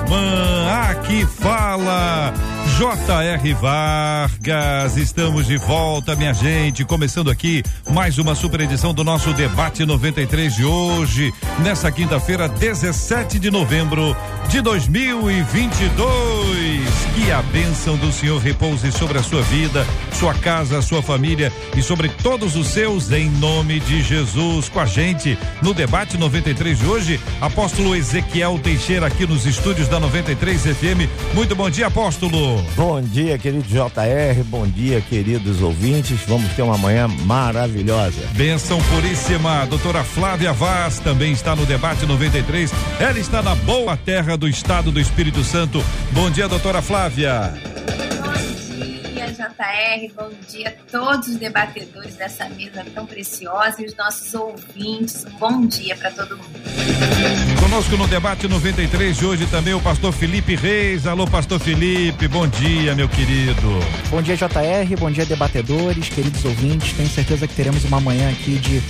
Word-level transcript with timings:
Irmã. 0.00 0.90
Aqui 0.90 1.26
fala 1.26 2.32
J.R. 2.80 3.52
Vargas, 3.52 4.96
estamos 4.96 5.46
de 5.46 5.58
volta, 5.58 6.16
minha 6.16 6.32
gente. 6.32 6.82
Começando 6.82 7.30
aqui 7.30 7.62
mais 7.90 8.16
uma 8.16 8.34
super 8.34 8.62
edição 8.62 8.94
do 8.94 9.04
nosso 9.04 9.34
Debate 9.34 9.84
93 9.84 10.54
de 10.54 10.64
hoje, 10.64 11.30
nessa 11.58 11.92
quinta-feira, 11.92 12.48
17 12.48 13.38
de 13.38 13.50
novembro 13.50 14.16
de 14.48 14.62
2022. 14.62 16.00
Que 17.14 17.30
a 17.30 17.42
bênção 17.42 17.98
do 17.98 18.10
Senhor 18.10 18.40
repouse 18.40 18.90
sobre 18.92 19.18
a 19.18 19.22
sua 19.22 19.42
vida, 19.42 19.86
sua 20.14 20.32
casa, 20.32 20.80
sua 20.80 21.02
família 21.02 21.52
e 21.76 21.82
sobre 21.82 22.08
todos 22.08 22.56
os 22.56 22.68
seus, 22.68 23.12
em 23.12 23.28
nome 23.28 23.78
de 23.80 24.02
Jesus. 24.02 24.70
Com 24.70 24.80
a 24.80 24.86
gente 24.86 25.38
no 25.60 25.74
Debate 25.74 26.16
93 26.16 26.78
de 26.78 26.86
hoje, 26.86 27.20
apóstolo 27.42 27.94
Ezequiel 27.94 28.58
Teixeira, 28.58 29.06
aqui 29.06 29.26
nos 29.26 29.44
estúdios 29.44 29.86
da 29.86 30.00
93 30.00 30.62
FM. 30.62 31.34
Muito 31.34 31.54
bom 31.54 31.68
dia, 31.68 31.88
apóstolo. 31.88 32.69
Bom 32.76 33.00
dia, 33.02 33.36
querido 33.38 33.64
JR. 33.64 34.42
Bom 34.44 34.66
dia, 34.66 35.00
queridos 35.00 35.60
ouvintes. 35.60 36.20
Vamos 36.26 36.52
ter 36.52 36.62
uma 36.62 36.78
manhã 36.78 37.08
maravilhosa. 37.08 38.20
Benção 38.32 38.80
puríssima. 38.84 39.66
Doutora 39.66 40.02
Flávia 40.02 40.52
Vaz 40.52 40.98
também 40.98 41.32
está 41.32 41.54
no 41.54 41.66
debate 41.66 42.06
93. 42.06 42.70
Ela 42.98 43.18
está 43.18 43.42
na 43.42 43.54
boa 43.54 43.96
terra 43.96 44.36
do 44.36 44.48
estado 44.48 44.90
do 44.90 45.00
Espírito 45.00 45.42
Santo. 45.44 45.84
Bom 46.12 46.30
dia, 46.30 46.48
doutora 46.48 46.80
Flávia. 46.80 47.52
Bom 48.22 48.84
dia, 49.12 49.26
JR. 49.26 50.14
Bom 50.16 50.30
dia 50.48 50.68
a 50.68 50.90
todos 50.90 51.28
os 51.28 51.36
debatedores 51.36 52.14
dessa 52.14 52.48
mesa 52.48 52.84
tão 52.94 53.04
preciosa 53.04 53.82
e 53.82 53.86
os 53.86 53.96
nossos 53.96 54.32
ouvintes. 54.32 55.26
Um 55.26 55.38
bom 55.38 55.66
dia 55.66 55.96
para 55.96 56.10
todo 56.12 56.36
mundo. 56.36 57.59
Conosco 57.70 57.96
no 57.96 58.08
debate 58.08 58.48
93 58.48 59.16
de 59.16 59.24
hoje 59.24 59.46
também 59.46 59.72
o 59.72 59.80
pastor 59.80 60.12
Felipe 60.12 60.56
Reis. 60.56 61.06
Alô, 61.06 61.24
pastor 61.24 61.60
Felipe. 61.60 62.26
Bom 62.26 62.48
dia, 62.48 62.96
meu 62.96 63.08
querido. 63.08 63.78
Bom 64.10 64.20
dia, 64.20 64.36
JR. 64.36 64.96
Bom 64.98 65.08
dia, 65.08 65.24
debatedores, 65.24 66.08
queridos 66.08 66.44
ouvintes. 66.44 66.92
Tenho 66.94 67.08
certeza 67.08 67.46
que 67.46 67.54
teremos 67.54 67.84
uma 67.84 68.00
manhã 68.00 68.28
aqui 68.28 68.58
de 68.58 68.82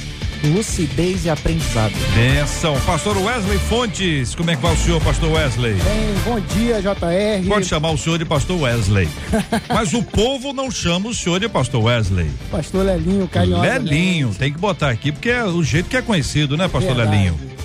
lucidez 0.48 1.26
e 1.26 1.30
aprendizado. 1.30 1.92
Benção. 2.14 2.80
Pastor 2.86 3.18
Wesley 3.18 3.58
Fontes, 3.58 4.34
como 4.34 4.50
é 4.50 4.56
que 4.56 4.62
vai 4.62 4.72
o 4.72 4.78
senhor, 4.78 4.98
pastor 5.02 5.30
Wesley? 5.30 5.74
Bem, 5.74 6.14
bom 6.24 6.40
dia, 6.40 6.80
JR. 6.80 7.46
Pode 7.46 7.66
chamar 7.66 7.90
o 7.90 7.98
senhor 7.98 8.18
de 8.18 8.24
pastor 8.24 8.62
Wesley. 8.62 9.06
Mas 9.68 9.92
o 9.92 10.02
povo 10.02 10.54
não 10.54 10.70
chama 10.70 11.10
o 11.10 11.14
senhor 11.14 11.38
de 11.38 11.50
pastor 11.50 11.84
Wesley. 11.84 12.30
Pastor 12.50 12.86
Lelinho, 12.86 13.28
carinhoso. 13.28 13.60
Lelinho, 13.60 14.34
tem 14.34 14.50
que 14.50 14.58
botar 14.58 14.88
aqui, 14.88 15.12
porque 15.12 15.28
é 15.28 15.44
o 15.44 15.62
jeito 15.62 15.90
que 15.90 15.98
é 15.98 16.02
conhecido, 16.02 16.56
né, 16.56 16.66
pastor 16.66 16.96
Verdade. 16.96 17.10
Lelinho? 17.10 17.59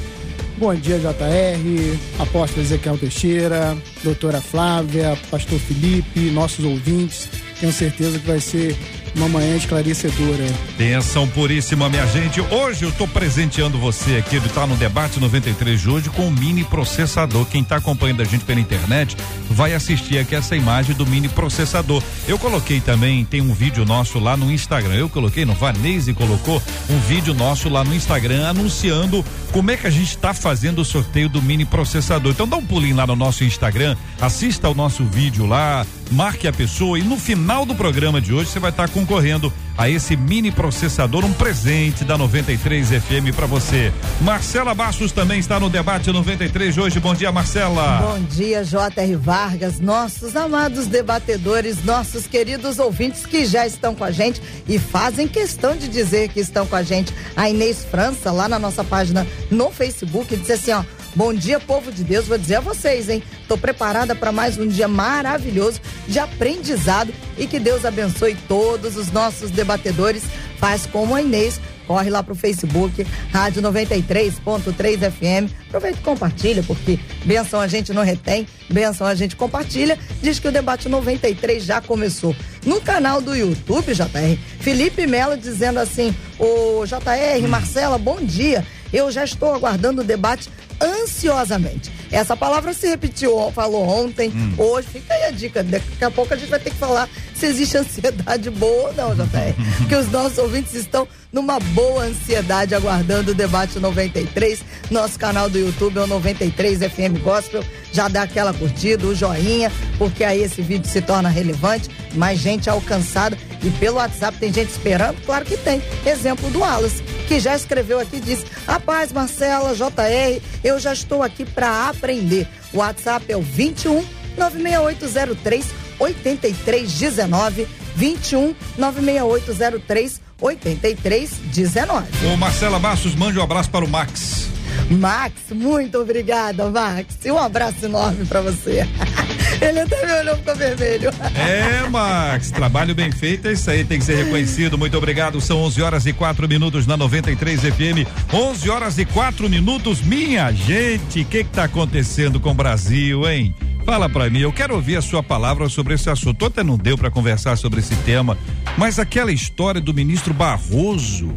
Bom 0.57 0.73
dia, 0.73 0.97
JR, 0.97 1.99
apóstolo 2.17 2.61
Ezequiel 2.61 2.97
Teixeira, 2.97 3.77
doutora 4.01 4.39
Flávia, 4.39 5.17
pastor 5.29 5.59
Felipe, 5.59 6.31
nossos 6.31 6.63
ouvintes. 6.63 7.27
Tenho 7.59 7.73
certeza 7.73 8.17
que 8.17 8.25
vai 8.25 8.39
ser 8.39 8.73
uma 9.15 9.29
manhã 9.29 9.55
esclarecedora. 9.55 10.45
Benção 10.77 11.27
puríssima, 11.27 11.89
minha 11.89 12.05
gente. 12.07 12.41
Hoje 12.41 12.83
eu 12.83 12.89
estou 12.89 13.07
presenteando 13.07 13.77
você 13.77 14.17
aqui, 14.17 14.35
ele 14.35 14.49
tá 14.49 14.67
no 14.67 14.75
debate 14.75 15.19
93 15.19 15.79
de 15.79 15.89
hoje 15.89 16.09
com 16.09 16.27
o 16.27 16.31
mini 16.31 16.63
processador. 16.63 17.45
Quem 17.45 17.61
está 17.61 17.77
acompanhando 17.77 18.21
a 18.21 18.25
gente 18.25 18.43
pela 18.43 18.59
internet 18.59 19.15
vai 19.49 19.73
assistir 19.73 20.17
aqui 20.17 20.35
essa 20.35 20.55
imagem 20.55 20.95
do 20.95 21.05
mini 21.05 21.29
processador. 21.29 22.03
Eu 22.27 22.37
coloquei 22.37 22.81
também, 22.81 23.23
tem 23.23 23.41
um 23.41 23.53
vídeo 23.53 23.85
nosso 23.85 24.19
lá 24.19 24.35
no 24.35 24.51
Instagram. 24.51 24.95
Eu 24.95 25.09
coloquei, 25.09 25.45
no 25.45 25.53
Vanese 25.53 26.13
colocou 26.13 26.61
um 26.89 26.99
vídeo 26.99 27.33
nosso 27.33 27.69
lá 27.69 27.83
no 27.83 27.95
Instagram 27.95 28.49
anunciando 28.49 29.23
como 29.51 29.71
é 29.71 29.77
que 29.77 29.87
a 29.87 29.89
gente 29.89 30.09
está 30.09 30.33
fazendo 30.33 30.79
o 30.79 30.85
sorteio 30.85 31.29
do 31.29 31.41
mini 31.41 31.63
processador. 31.63 32.31
Então 32.31 32.47
dá 32.47 32.57
um 32.57 32.65
pulinho 32.65 32.97
lá 32.97 33.07
no 33.07 33.15
nosso 33.15 33.43
Instagram, 33.43 33.95
assista 34.19 34.67
ao 34.67 34.75
nosso 34.75 35.03
vídeo 35.05 35.45
lá, 35.45 35.85
marque 36.11 36.47
a 36.47 36.53
pessoa 36.53 36.99
e 36.99 37.03
no 37.03 37.17
final 37.17 37.65
do 37.65 37.75
programa 37.75 38.21
de 38.21 38.33
hoje 38.33 38.49
você 38.49 38.59
vai 38.59 38.69
estar 38.69 38.87
tá 38.87 38.93
concorrendo 38.93 39.51
a 39.77 39.89
esse 39.89 40.15
mini 40.15 40.51
processador, 40.51 41.25
um 41.25 41.33
presente 41.33 42.03
da 42.03 42.17
93 42.17 42.89
FM 42.89 43.35
para 43.35 43.45
você. 43.45 43.91
Marcela 44.21 44.73
Bastos 44.73 45.11
também 45.11 45.39
está 45.39 45.59
no 45.59 45.69
debate 45.69 46.11
93 46.11 46.73
de 46.73 46.81
hoje. 46.81 46.99
Bom 46.99 47.13
dia, 47.13 47.31
Marcela. 47.31 47.97
Bom 47.97 48.19
dia, 48.23 48.63
J.R. 48.63 49.15
Vargas, 49.15 49.79
nossos 49.79 50.35
amados 50.35 50.87
debatedores, 50.87 51.83
nossos 51.83 52.25
queridos 52.25 52.79
ouvintes 52.79 53.25
que 53.25 53.45
já 53.45 53.67
estão 53.67 53.93
com 53.93 54.03
a 54.03 54.11
gente 54.11 54.41
e 54.67 54.79
fazem 54.79 55.27
questão 55.27 55.75
de 55.75 55.87
dizer 55.87 56.29
que 56.29 56.39
estão 56.39 56.65
com 56.65 56.75
a 56.75 56.83
gente. 56.83 57.13
A 57.35 57.49
Inês 57.49 57.83
França, 57.83 58.31
lá 58.31 58.47
na 58.47 58.57
nossa 58.57 58.83
página 58.83 59.27
no 59.51 59.71
Facebook, 59.71 60.35
disse 60.37 60.53
assim: 60.53 60.71
ó 60.71 60.83
Bom 61.15 61.33
dia, 61.33 61.61
povo 61.61 61.93
de 61.93 62.03
Deus. 62.03 62.27
Vou 62.27 62.37
dizer 62.37 62.55
a 62.55 62.59
vocês, 62.59 63.07
hein? 63.07 63.23
Tô 63.47 63.57
preparada 63.57 64.13
para 64.13 64.33
mais 64.33 64.57
um 64.57 64.67
dia 64.67 64.85
maravilhoso 64.85 65.79
de 66.09 66.19
aprendizado 66.19 67.13
e 67.37 67.47
que 67.47 67.57
Deus 67.57 67.85
abençoe 67.85 68.35
todos 68.49 68.97
os 68.97 69.13
nossos 69.13 69.49
debatedores. 69.49 70.23
Faz 70.57 70.85
como 70.85 71.15
a 71.15 71.21
Inês, 71.21 71.61
corre 71.87 72.09
lá 72.09 72.21
pro 72.21 72.35
Facebook, 72.35 73.07
Rádio 73.31 73.61
93.3 73.61 75.09
FM. 75.09 75.53
Aproveita 75.69 75.99
e 75.99 76.03
compartilha, 76.03 76.63
porque 76.63 76.99
benção 77.23 77.61
a 77.61 77.67
gente 77.67 77.93
não 77.93 78.03
retém, 78.03 78.45
benção 78.69 79.07
a 79.07 79.15
gente 79.15 79.37
compartilha. 79.37 79.97
Diz 80.21 80.37
que 80.37 80.49
o 80.49 80.51
debate 80.51 80.89
93 80.89 81.63
já 81.63 81.79
começou. 81.79 82.35
No 82.65 82.81
canal 82.81 83.21
do 83.21 83.33
YouTube, 83.33 83.93
JR, 83.93 84.37
Felipe 84.59 85.07
Melo 85.07 85.37
dizendo 85.37 85.79
assim: 85.79 86.13
Ô 86.37 86.85
JR, 86.85 87.47
Marcela, 87.47 87.97
bom 87.97 88.17
dia. 88.17 88.65
Eu 88.95 89.11
já 89.11 89.25
estou 89.25 89.53
aguardando 89.53 90.01
o 90.01 90.05
debate 90.05 90.49
ansiosamente. 90.81 91.91
Essa 92.09 92.37
palavra 92.37 92.73
se 92.73 92.87
repetiu, 92.87 93.51
falou 93.51 93.83
ontem, 93.83 94.29
hum. 94.29 94.53
hoje. 94.57 94.87
Fica 94.87 95.13
aí 95.13 95.23
a 95.25 95.31
dica. 95.31 95.61
Daqui 95.61 96.05
a 96.05 96.09
pouco 96.09 96.33
a 96.33 96.37
gente 96.37 96.49
vai 96.49 96.59
ter 96.61 96.69
que 96.69 96.77
falar 96.77 97.09
se 97.33 97.45
existe 97.45 97.77
ansiedade 97.77 98.49
boa 98.49 98.89
ou 98.89 98.93
não, 98.93 99.13
JR. 99.13 99.53
Porque 99.79 99.95
os 99.99 100.09
nossos 100.09 100.37
ouvintes 100.37 100.73
estão 100.75 101.05
numa 101.33 101.59
boa 101.59 102.03
ansiedade 102.03 102.73
aguardando 102.73 103.31
o 103.31 103.33
debate 103.33 103.77
93. 103.79 104.63
Nosso 104.89 105.19
canal 105.19 105.49
do 105.49 105.59
YouTube 105.59 105.97
é 105.97 106.03
o 106.03 106.07
93 106.07 106.79
FM 106.79 107.21
Gospel. 107.21 107.65
Já 107.91 108.07
dá 108.07 108.21
aquela 108.21 108.53
curtida, 108.53 109.05
o 109.05 109.13
joinha, 109.13 109.69
porque 109.97 110.23
aí 110.23 110.41
esse 110.41 110.61
vídeo 110.61 110.89
se 110.89 111.01
torna 111.01 111.27
relevante, 111.27 111.89
mais 112.13 112.39
gente 112.39 112.69
alcançada. 112.69 113.37
E 113.61 113.69
pelo 113.71 113.97
WhatsApp 113.97 114.37
tem 114.37 114.53
gente 114.53 114.69
esperando? 114.69 115.17
Claro 115.25 115.43
que 115.43 115.57
tem. 115.57 115.81
Exemplo 116.05 116.49
do 116.51 116.59
Wallace, 116.59 117.03
que 117.25 117.39
já 117.39 117.55
escreveu 117.55 117.99
aqui 117.99 118.19
disse: 118.19 118.45
Rapaz, 118.67 119.11
Marcela, 119.11 119.75
JR, 119.75 120.41
eu 120.63 120.79
já 120.79 120.93
estou 120.93 121.23
aqui 121.23 121.45
para 121.45 121.89
aprender. 121.89 122.47
O 122.73 122.77
WhatsApp 122.77 123.25
é 123.31 123.37
o 123.37 123.41
21 123.41 124.03
96803 124.37 125.65
8319 125.99 127.67
21 127.95 128.55
96803 128.77 130.21
8319. 130.41 132.27
Ô 132.27 132.37
Marcela 132.37 132.79
Bastos, 132.79 133.15
mande 133.15 133.39
um 133.39 133.43
abraço 133.43 133.69
para 133.69 133.85
o 133.85 133.87
Max. 133.87 134.54
Max, 134.91 135.33
muito 135.51 135.99
obrigada, 135.99 136.69
Max. 136.69 137.17
E 137.25 137.31
um 137.31 137.39
abraço 137.39 137.85
enorme 137.85 138.25
para 138.25 138.41
você. 138.41 138.87
Ele 139.61 139.79
até 139.79 140.05
me 140.05 140.11
olhou 140.11 140.35
ficou 140.37 140.55
vermelho. 140.55 141.09
É, 141.35 141.87
Max, 141.89 142.51
trabalho 142.51 142.93
bem 142.93 143.11
feito, 143.11 143.47
é 143.47 143.53
isso 143.53 143.69
aí, 143.69 143.83
tem 143.83 143.99
que 143.99 144.05
ser 144.05 144.23
reconhecido. 144.23 144.77
Muito 144.77 144.97
obrigado. 144.97 145.39
São 145.41 145.57
11 145.63 145.81
horas 145.81 146.05
e 146.05 146.13
4 146.13 146.47
minutos 146.47 146.85
na 146.85 146.97
93 146.97 147.61
FM. 147.61 148.07
11 148.33 148.69
horas 148.69 148.97
e 148.97 149.05
4 149.05 149.49
minutos. 149.49 150.01
Minha 150.01 150.51
gente, 150.51 151.21
o 151.21 151.25
que 151.25 151.43
que 151.43 151.49
tá 151.49 151.63
acontecendo 151.65 152.39
com 152.39 152.51
o 152.51 152.53
Brasil, 152.53 153.27
hein? 153.29 153.55
Fala 153.85 154.09
para 154.09 154.29
mim, 154.29 154.39
eu 154.39 154.51
quero 154.51 154.73
ouvir 154.73 154.97
a 154.97 155.01
sua 155.01 155.21
palavra 155.21 155.69
sobre 155.69 155.93
esse 155.93 156.09
assunto. 156.09 156.45
Até 156.45 156.63
não 156.63 156.77
deu 156.77 156.97
para 156.97 157.11
conversar 157.11 157.55
sobre 157.55 157.79
esse 157.79 157.95
tema, 157.97 158.35
mas 158.77 158.97
aquela 158.97 159.31
história 159.31 159.79
do 159.79 159.93
ministro 159.93 160.33
Barroso 160.33 161.31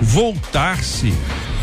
voltar-se 0.00 1.12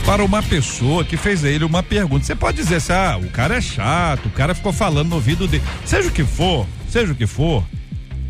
para 0.05 0.23
uma 0.23 0.43
pessoa 0.43 1.03
que 1.03 1.17
fez 1.17 1.43
a 1.43 1.49
ele 1.49 1.65
uma 1.65 1.81
pergunta. 1.81 2.25
Você 2.25 2.35
pode 2.35 2.57
dizer 2.57 2.75
assim: 2.75 2.93
ah, 2.93 3.17
o 3.21 3.29
cara 3.29 3.57
é 3.57 3.61
chato, 3.61 4.27
o 4.27 4.31
cara 4.31 4.53
ficou 4.53 4.71
falando 4.71 5.09
no 5.09 5.15
ouvido 5.15 5.47
dele. 5.47 5.63
Seja 5.83 6.07
o 6.07 6.11
que 6.11 6.23
for, 6.23 6.67
seja 6.87 7.11
o 7.11 7.15
que 7.15 7.25
for, 7.25 7.63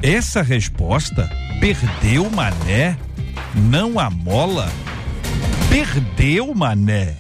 essa 0.01 0.41
resposta, 0.41 1.29
perdeu 1.59 2.29
mané, 2.29 2.97
não 3.53 3.99
a 3.99 4.09
mola, 4.09 4.71
perdeu 5.69 6.53
mané. 6.55 7.15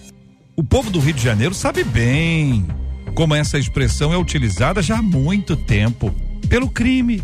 O 0.55 0.63
povo 0.63 0.89
do 0.89 0.99
Rio 0.99 1.13
de 1.13 1.21
Janeiro 1.21 1.53
sabe 1.53 1.83
bem 1.83 2.65
como 3.13 3.35
essa 3.35 3.57
expressão 3.57 4.13
é 4.13 4.17
utilizada 4.17 4.81
já 4.81 4.97
há 4.97 5.01
muito 5.01 5.55
tempo 5.55 6.13
pelo 6.47 6.69
crime. 6.69 7.21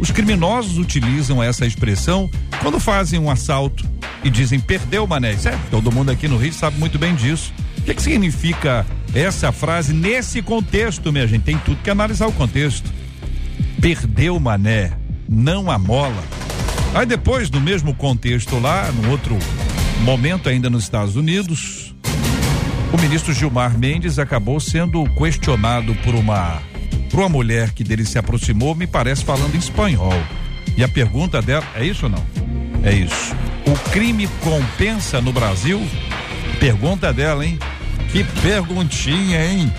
Os 0.00 0.10
criminosos 0.10 0.78
utilizam 0.78 1.42
essa 1.42 1.66
expressão 1.66 2.30
quando 2.62 2.80
fazem 2.80 3.20
um 3.20 3.30
assalto 3.30 3.86
e 4.24 4.30
dizem 4.30 4.58
perdeu 4.58 5.06
mané. 5.06 5.32
É, 5.32 5.58
todo 5.70 5.92
mundo 5.92 6.10
aqui 6.10 6.26
no 6.26 6.38
Rio 6.38 6.54
sabe 6.54 6.78
muito 6.78 6.98
bem 6.98 7.14
disso. 7.14 7.52
O 7.78 7.82
que, 7.82 7.94
que 7.94 8.02
significa 8.02 8.86
essa 9.14 9.52
frase 9.52 9.92
nesse 9.92 10.40
contexto, 10.40 11.12
minha 11.12 11.26
gente? 11.26 11.42
Tem 11.42 11.58
tudo 11.58 11.82
que 11.82 11.90
analisar 11.90 12.26
o 12.26 12.32
contexto. 12.32 12.90
Perdeu 13.78 14.40
mané, 14.40 14.92
não 15.28 15.70
a 15.70 15.78
mola. 15.78 16.24
Aí 16.94 17.04
depois, 17.04 17.50
no 17.50 17.60
mesmo 17.60 17.94
contexto 17.94 18.58
lá, 18.58 18.90
no 18.90 19.10
outro 19.10 19.38
momento 20.00 20.48
ainda 20.48 20.70
nos 20.70 20.84
Estados 20.84 21.14
Unidos, 21.14 21.94
o 22.92 22.98
ministro 22.98 23.34
Gilmar 23.34 23.78
Mendes 23.78 24.18
acabou 24.18 24.58
sendo 24.58 25.04
questionado 25.14 25.94
por 25.96 26.14
uma 26.14 26.60
por 27.10 27.20
uma 27.20 27.28
mulher 27.28 27.72
que 27.72 27.84
dele 27.84 28.04
se 28.04 28.18
aproximou, 28.18 28.74
me 28.74 28.86
parece 28.86 29.24
falando 29.24 29.54
espanhol. 29.56 30.14
E 30.76 30.84
a 30.84 30.88
pergunta 30.88 31.42
dela, 31.42 31.66
é 31.74 31.84
isso 31.84 32.06
ou 32.06 32.12
não? 32.12 32.24
É 32.82 32.94
isso. 32.94 33.34
O 33.66 33.90
crime 33.90 34.28
compensa 34.42 35.20
no 35.20 35.32
Brasil? 35.32 35.80
Pergunta 36.58 37.12
dela, 37.12 37.44
hein? 37.44 37.58
Que 38.10 38.24
perguntinha, 38.40 39.44
hein? 39.44 39.72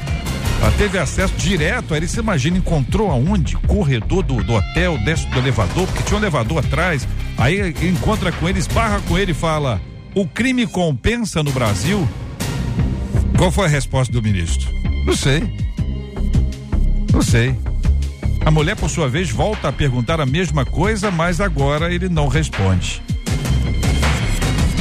Ela 0.61 0.71
teve 0.73 0.99
acesso 0.99 1.33
direto, 1.37 1.95
ele 1.95 2.07
se 2.07 2.19
imagina, 2.19 2.57
encontrou 2.57 3.09
aonde? 3.09 3.57
Corredor 3.57 4.21
do, 4.21 4.43
do 4.43 4.53
hotel, 4.53 4.97
desce 4.99 5.25
do 5.27 5.39
elevador, 5.39 5.87
porque 5.87 6.03
tinha 6.03 6.17
um 6.17 6.21
elevador 6.21 6.59
atrás. 6.59 7.07
Aí 7.37 7.73
encontra 7.81 8.31
com 8.31 8.47
ele, 8.47 8.59
esbarra 8.59 9.01
com 9.07 9.17
ele 9.17 9.31
e 9.31 9.35
fala: 9.35 9.81
O 10.13 10.27
crime 10.27 10.67
compensa 10.67 11.41
no 11.41 11.51
Brasil? 11.51 12.07
Qual 13.37 13.51
foi 13.51 13.65
a 13.65 13.69
resposta 13.69 14.13
do 14.13 14.21
ministro? 14.21 14.69
Não 15.03 15.15
sei. 15.15 15.70
Não 17.13 17.21
sei. 17.21 17.55
A 18.45 18.49
mulher, 18.49 18.75
por 18.75 18.89
sua 18.89 19.07
vez, 19.07 19.29
volta 19.29 19.67
a 19.67 19.71
perguntar 19.71 20.19
a 20.19 20.25
mesma 20.25 20.65
coisa, 20.65 21.11
mas 21.11 21.39
agora 21.39 21.93
ele 21.93 22.09
não 22.09 22.27
responde. 22.27 23.01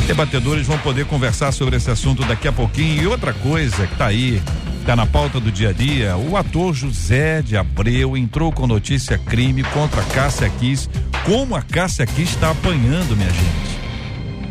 Debatedores 0.07 0.67
vão 0.67 0.79
poder 0.79 1.07
conversar 1.07 1.53
sobre 1.53 1.77
esse 1.77 1.91
assunto 1.91 2.25
daqui 2.25 2.49
a 2.49 2.53
pouquinho. 2.53 3.03
E 3.03 3.07
outra 3.07 3.33
coisa 3.33 3.87
que 3.87 3.93
está 3.93 4.07
aí, 4.07 4.43
está 4.81 4.97
na 4.97 5.07
pauta 5.07 5.39
do 5.39 5.53
dia 5.53 5.69
a 5.69 5.73
dia, 5.73 6.17
o 6.17 6.37
ator 6.37 6.75
José 6.75 7.43
de 7.43 7.57
Abreu 7.57 8.17
entrou 8.17 8.51
com 8.51 8.67
notícia 8.67 9.17
crime 9.19 9.63
contra 9.63 10.03
Cássia 10.03 10.49
Kiss. 10.59 10.89
Como 11.25 11.55
a 11.55 11.63
Cássia 11.63 12.07
Kiss 12.07 12.35
está 12.35 12.51
apanhando, 12.51 13.17
minha 13.17 13.31
gente. 13.31 13.81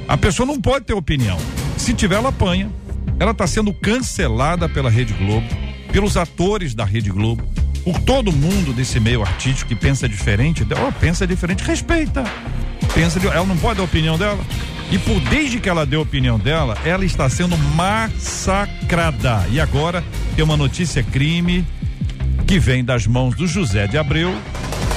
A 0.07 0.15
pessoa 0.15 0.45
não 0.45 0.61
pode 0.61 0.85
ter 0.85 0.93
opinião. 0.93 1.37
Se 1.77 1.93
tiver, 1.93 2.15
ela 2.15 2.29
apanha. 2.29 2.71
Ela 3.19 3.31
está 3.31 3.45
sendo 3.45 3.73
cancelada 3.73 4.69
pela 4.69 4.89
Rede 4.89 5.13
Globo, 5.13 5.45
pelos 5.91 6.15
atores 6.15 6.73
da 6.73 6.85
Rede 6.85 7.09
Globo, 7.11 7.43
por 7.89 7.99
todo 8.01 8.31
mundo 8.31 8.71
desse 8.71 8.99
meio 8.99 9.23
artístico 9.23 9.69
que 9.69 9.75
pensa 9.75 10.07
diferente. 10.07 10.63
Ela 10.69 10.91
pensa 10.91 11.25
diferente, 11.25 11.63
respeita. 11.63 12.23
Pensa, 12.93 13.19
ela 13.27 13.47
não 13.47 13.57
pode 13.57 13.77
dar 13.77 13.81
a 13.81 13.85
opinião 13.85 14.15
dela. 14.15 14.37
E 14.91 14.99
por 14.99 15.19
desde 15.21 15.59
que 15.59 15.67
ela 15.67 15.87
deu 15.87 16.01
a 16.01 16.03
opinião 16.03 16.37
dela, 16.37 16.77
ela 16.85 17.03
está 17.03 17.27
sendo 17.27 17.57
massacrada. 17.57 19.43
E 19.49 19.59
agora 19.59 20.03
tem 20.35 20.45
uma 20.45 20.55
notícia 20.55 21.01
crime 21.01 21.65
que 22.45 22.59
vem 22.59 22.85
das 22.85 23.07
mãos 23.07 23.35
do 23.35 23.47
José 23.47 23.87
de 23.87 23.97
Abreu, 23.97 24.35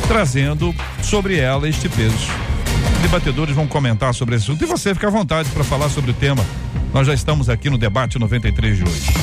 trazendo 0.06 0.74
sobre 1.02 1.38
ela 1.38 1.66
este 1.66 1.88
peso. 1.88 2.28
Debatedores 3.00 3.54
vão 3.54 3.66
comentar 3.66 4.12
sobre 4.12 4.34
esse 4.34 4.44
assunto 4.44 4.64
e 4.64 4.66
você 4.66 4.92
fica 4.92 5.06
à 5.06 5.10
vontade 5.10 5.48
para 5.48 5.64
falar 5.64 5.88
sobre 5.88 6.10
o 6.10 6.14
tema 6.14 6.44
nós 6.92 7.06
já 7.06 7.14
estamos 7.14 7.48
aqui 7.48 7.70
no 7.70 7.78
debate 7.78 8.18
93 8.18 8.76
de 8.76 8.84
hoje. 8.84 9.21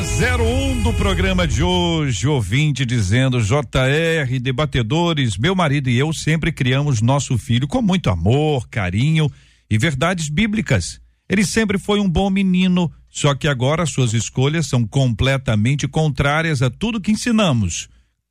Tema 0.00 0.42
01 0.42 0.82
do 0.82 0.94
programa 0.94 1.46
de 1.46 1.62
hoje, 1.62 2.26
ouvinte 2.26 2.86
dizendo: 2.86 3.42
JR, 3.42 4.40
debatedores, 4.40 5.36
meu 5.36 5.54
marido 5.54 5.90
e 5.90 5.98
eu 5.98 6.10
sempre 6.12 6.50
criamos 6.50 7.02
nosso 7.02 7.36
filho 7.36 7.68
com 7.68 7.82
muito 7.82 8.08
amor, 8.08 8.66
carinho 8.70 9.30
e 9.68 9.76
verdades 9.76 10.30
bíblicas. 10.30 11.00
Ele 11.28 11.44
sempre 11.44 11.78
foi 11.78 12.00
um 12.00 12.08
bom 12.08 12.30
menino, 12.30 12.90
só 13.10 13.34
que 13.34 13.46
agora 13.46 13.84
suas 13.84 14.14
escolhas 14.14 14.66
são 14.66 14.86
completamente 14.86 15.86
contrárias 15.86 16.62
a 16.62 16.70
tudo 16.70 17.00
que 17.00 17.12
ensinamos. 17.12 17.88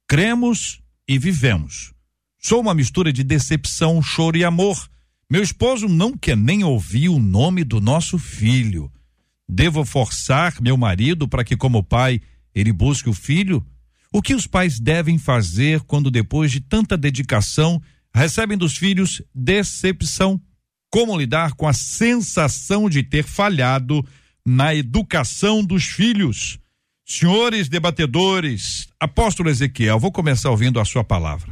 Cremos 0.07 0.79
e 1.07 1.19
vivemos. 1.19 1.93
Sou 2.39 2.61
uma 2.61 2.73
mistura 2.73 3.13
de 3.13 3.23
decepção, 3.23 4.01
choro 4.01 4.37
e 4.37 4.43
amor. 4.43 4.89
Meu 5.29 5.43
esposo 5.43 5.87
não 5.87 6.17
quer 6.17 6.35
nem 6.35 6.63
ouvir 6.63 7.09
o 7.09 7.19
nome 7.19 7.63
do 7.63 7.79
nosso 7.79 8.17
filho. 8.17 8.91
Devo 9.51 9.83
forçar 9.83 10.61
meu 10.61 10.77
marido 10.77 11.27
para 11.27 11.43
que, 11.43 11.57
como 11.57 11.83
pai, 11.83 12.21
ele 12.53 12.71
busque 12.71 13.09
o 13.09 13.13
filho? 13.13 13.65
O 14.13 14.21
que 14.21 14.35
os 14.35 14.45
pais 14.45 14.79
devem 14.79 15.17
fazer 15.17 15.81
quando, 15.81 16.11
depois 16.11 16.51
de 16.51 16.59
tanta 16.59 16.95
dedicação, 16.95 17.81
recebem 18.13 18.55
dos 18.55 18.77
filhos 18.77 19.23
decepção? 19.33 20.39
Como 20.91 21.17
lidar 21.17 21.53
com 21.53 21.67
a 21.67 21.73
sensação 21.73 22.87
de 22.87 23.01
ter 23.01 23.23
falhado 23.23 24.05
na 24.45 24.75
educação 24.75 25.63
dos 25.63 25.85
filhos? 25.85 26.59
Senhores 27.03 27.67
debatedores, 27.67 28.87
apóstolo 28.99 29.49
Ezequiel, 29.49 29.99
vou 29.99 30.11
começar 30.11 30.51
ouvindo 30.51 30.79
a 30.79 30.85
sua 30.85 31.03
palavra. 31.03 31.51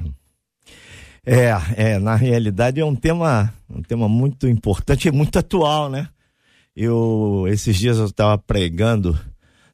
É, 1.26 1.50
é, 1.76 2.00
na 2.00 2.16
realidade 2.16 2.80
é 2.80 2.86
um 2.86 2.96
tema, 2.96 3.52
um 3.68 3.82
tema 3.82 4.08
muito 4.08 4.48
importante 4.48 5.08
e 5.08 5.12
muito 5.12 5.38
atual, 5.40 5.90
né? 5.90 6.08
Eu, 6.80 7.46
esses 7.48 7.76
dias 7.76 7.98
eu 7.98 8.06
estava 8.06 8.38
pregando 8.38 9.20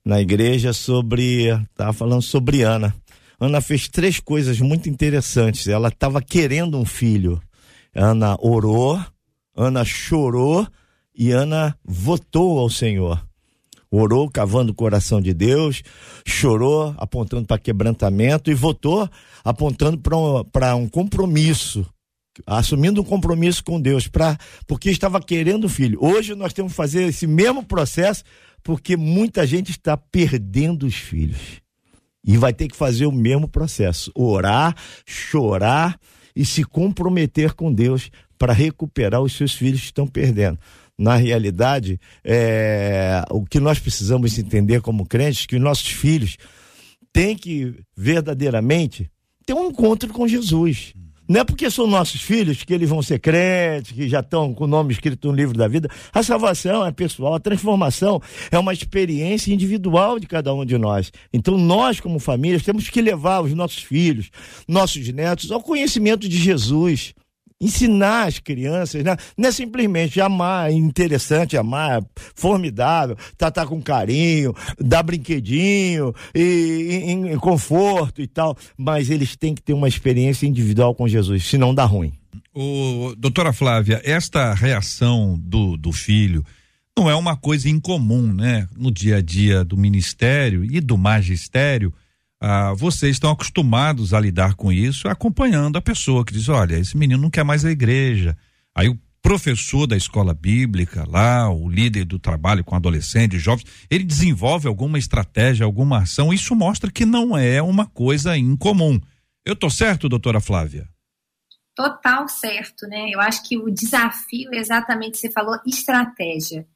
na 0.05 0.21
igreja 0.21 0.71
sobre, 0.71 1.49
estava 1.49 1.91
falando 1.91 2.21
sobre 2.21 2.61
Ana. 2.61 2.95
Ana 3.37 3.59
fez 3.59 3.89
três 3.89 4.21
coisas 4.21 4.61
muito 4.61 4.87
interessantes. 4.87 5.67
Ela 5.67 5.89
estava 5.89 6.21
querendo 6.21 6.79
um 6.79 6.85
filho. 6.85 7.41
Ana 7.93 8.37
orou, 8.39 8.97
Ana 9.53 9.83
chorou 9.83 10.65
e 11.13 11.31
Ana 11.31 11.77
votou 11.83 12.57
ao 12.57 12.69
Senhor 12.69 13.21
orou 13.95 14.27
cavando 14.27 14.71
o 14.71 14.75
coração 14.75 15.21
de 15.21 15.35
Deus, 15.35 15.83
chorou 16.25 16.95
apontando 16.97 17.45
para 17.45 17.59
quebrantamento 17.59 18.49
e 18.49 18.55
votou 18.55 19.07
apontando 19.43 19.99
para 20.51 20.75
um, 20.75 20.81
um 20.81 20.89
compromisso, 20.89 21.85
assumindo 22.45 23.01
um 23.01 23.03
compromisso 23.03 23.63
com 23.63 23.79
Deus, 23.79 24.07
pra, 24.07 24.37
porque 24.67 24.89
estava 24.89 25.21
querendo 25.21 25.69
filho. 25.69 25.99
Hoje 26.01 26.35
nós 26.35 26.53
temos 26.53 26.71
que 26.71 26.77
fazer 26.77 27.03
esse 27.03 27.27
mesmo 27.27 27.63
processo 27.63 28.23
porque 28.63 28.95
muita 28.95 29.45
gente 29.45 29.71
está 29.71 29.97
perdendo 29.97 30.85
os 30.85 30.95
filhos. 30.95 31.61
E 32.25 32.37
vai 32.37 32.53
ter 32.53 32.69
que 32.69 32.75
fazer 32.75 33.05
o 33.05 33.11
mesmo 33.11 33.47
processo: 33.47 34.11
orar, 34.15 34.75
chorar 35.05 35.99
e 36.35 36.45
se 36.45 36.63
comprometer 36.63 37.53
com 37.53 37.73
Deus 37.73 38.09
para 38.37 38.53
recuperar 38.53 39.21
os 39.21 39.33
seus 39.33 39.53
filhos 39.53 39.81
que 39.81 39.87
estão 39.87 40.07
perdendo 40.07 40.57
na 40.97 41.15
realidade, 41.15 41.99
é, 42.23 43.23
o 43.31 43.43
que 43.43 43.59
nós 43.59 43.79
precisamos 43.79 44.37
entender 44.37 44.81
como 44.81 45.05
crentes, 45.05 45.45
que 45.45 45.55
os 45.55 45.61
nossos 45.61 45.87
filhos 45.87 46.37
têm 47.11 47.35
que 47.35 47.75
verdadeiramente 47.95 49.09
ter 49.45 49.53
um 49.53 49.69
encontro 49.69 50.11
com 50.13 50.27
Jesus. 50.27 50.93
Não 51.27 51.39
é 51.39 51.43
porque 51.43 51.69
são 51.71 51.87
nossos 51.87 52.21
filhos 52.21 52.63
que 52.63 52.73
eles 52.73 52.89
vão 52.89 53.01
ser 53.01 53.19
crentes, 53.19 53.93
que 53.93 54.09
já 54.09 54.19
estão 54.19 54.53
com 54.53 54.65
o 54.65 54.67
nome 54.67 54.91
escrito 54.91 55.29
no 55.29 55.33
livro 55.33 55.57
da 55.57 55.67
vida. 55.67 55.89
A 56.11 56.21
salvação 56.21 56.85
é 56.85 56.91
pessoal, 56.91 57.35
a 57.35 57.39
transformação 57.39 58.21
é 58.51 58.59
uma 58.59 58.73
experiência 58.73 59.53
individual 59.53 60.19
de 60.19 60.27
cada 60.27 60.53
um 60.53 60.65
de 60.65 60.77
nós. 60.77 61.11
Então, 61.31 61.57
nós, 61.57 61.99
como 61.99 62.19
famílias, 62.19 62.63
temos 62.63 62.89
que 62.89 63.01
levar 63.01 63.41
os 63.41 63.53
nossos 63.53 63.81
filhos, 63.81 64.29
nossos 64.67 65.07
netos, 65.09 65.51
ao 65.51 65.61
conhecimento 65.61 66.27
de 66.27 66.37
Jesus 66.37 67.13
ensinar 67.59 68.27
as 68.27 68.39
crianças, 68.39 69.03
né? 69.03 69.15
Não 69.37 69.49
é 69.49 69.51
simplesmente 69.51 70.19
amar, 70.19 70.71
interessante, 70.71 71.57
amar, 71.57 72.03
formidável, 72.35 73.15
tratar 73.37 73.65
com 73.65 73.81
carinho, 73.81 74.53
dar 74.79 75.03
brinquedinho, 75.03 76.13
e, 76.33 77.01
em, 77.05 77.31
em 77.31 77.37
conforto 77.37 78.21
e 78.21 78.27
tal, 78.27 78.57
mas 78.77 79.09
eles 79.09 79.35
têm 79.35 79.55
que 79.55 79.61
ter 79.61 79.73
uma 79.73 79.87
experiência 79.87 80.45
individual 80.45 80.93
com 80.93 81.07
Jesus, 81.07 81.45
senão 81.45 81.73
dá 81.73 81.85
ruim. 81.85 82.13
O, 82.53 83.15
doutora 83.17 83.51
Flávia, 83.51 84.01
esta 84.03 84.53
reação 84.53 85.39
do, 85.39 85.75
do 85.75 85.91
filho 85.91 86.43
não 86.97 87.09
é 87.09 87.15
uma 87.15 87.35
coisa 87.35 87.67
incomum, 87.69 88.31
né? 88.31 88.67
No 88.77 88.91
dia 88.91 89.17
a 89.17 89.21
dia 89.21 89.63
do 89.63 89.75
ministério 89.75 90.63
e 90.63 90.79
do 90.79 90.97
magistério, 90.97 91.91
ah, 92.45 92.73
vocês 92.73 93.15
estão 93.15 93.31
acostumados 93.31 94.13
a 94.13 94.19
lidar 94.19 94.55
com 94.55 94.69
isso, 94.69 95.07
acompanhando 95.07 95.77
a 95.77 95.81
pessoa 95.81 96.25
que 96.25 96.33
diz: 96.33 96.49
olha, 96.49 96.75
esse 96.75 96.97
menino 96.97 97.21
não 97.21 97.29
quer 97.29 97.45
mais 97.45 97.63
a 97.63 97.71
igreja. 97.71 98.37
Aí 98.75 98.89
o 98.89 98.99
professor 99.21 99.87
da 99.87 99.95
escola 99.95 100.33
bíblica, 100.33 101.05
lá, 101.07 101.49
o 101.49 101.69
líder 101.69 102.03
do 102.03 102.19
trabalho 102.19 102.61
com 102.61 102.75
adolescentes, 102.75 103.41
jovens, 103.41 103.65
ele 103.89 104.03
desenvolve 104.03 104.67
alguma 104.67 104.99
estratégia, 104.99 105.65
alguma 105.65 105.99
ação. 105.99 106.33
Isso 106.33 106.53
mostra 106.53 106.91
que 106.91 107.05
não 107.05 107.37
é 107.37 107.61
uma 107.61 107.85
coisa 107.85 108.37
incomum. 108.37 108.99
Eu 109.45 109.55
tô 109.55 109.69
certo, 109.69 110.09
doutora 110.09 110.41
Flávia? 110.41 110.85
total 111.75 112.27
certo, 112.27 112.85
né? 112.87 113.09
Eu 113.09 113.19
acho 113.19 113.41
que 113.47 113.57
o 113.57 113.71
desafio 113.71 114.53
é 114.53 114.57
exatamente, 114.57 115.17
você 115.17 115.31
falou, 115.31 115.57
estratégia. 115.65 116.67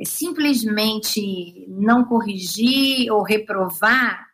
É 0.00 0.04
simplesmente 0.04 1.66
não 1.68 2.04
corrigir 2.04 3.10
ou 3.10 3.24
reprovar 3.24 4.31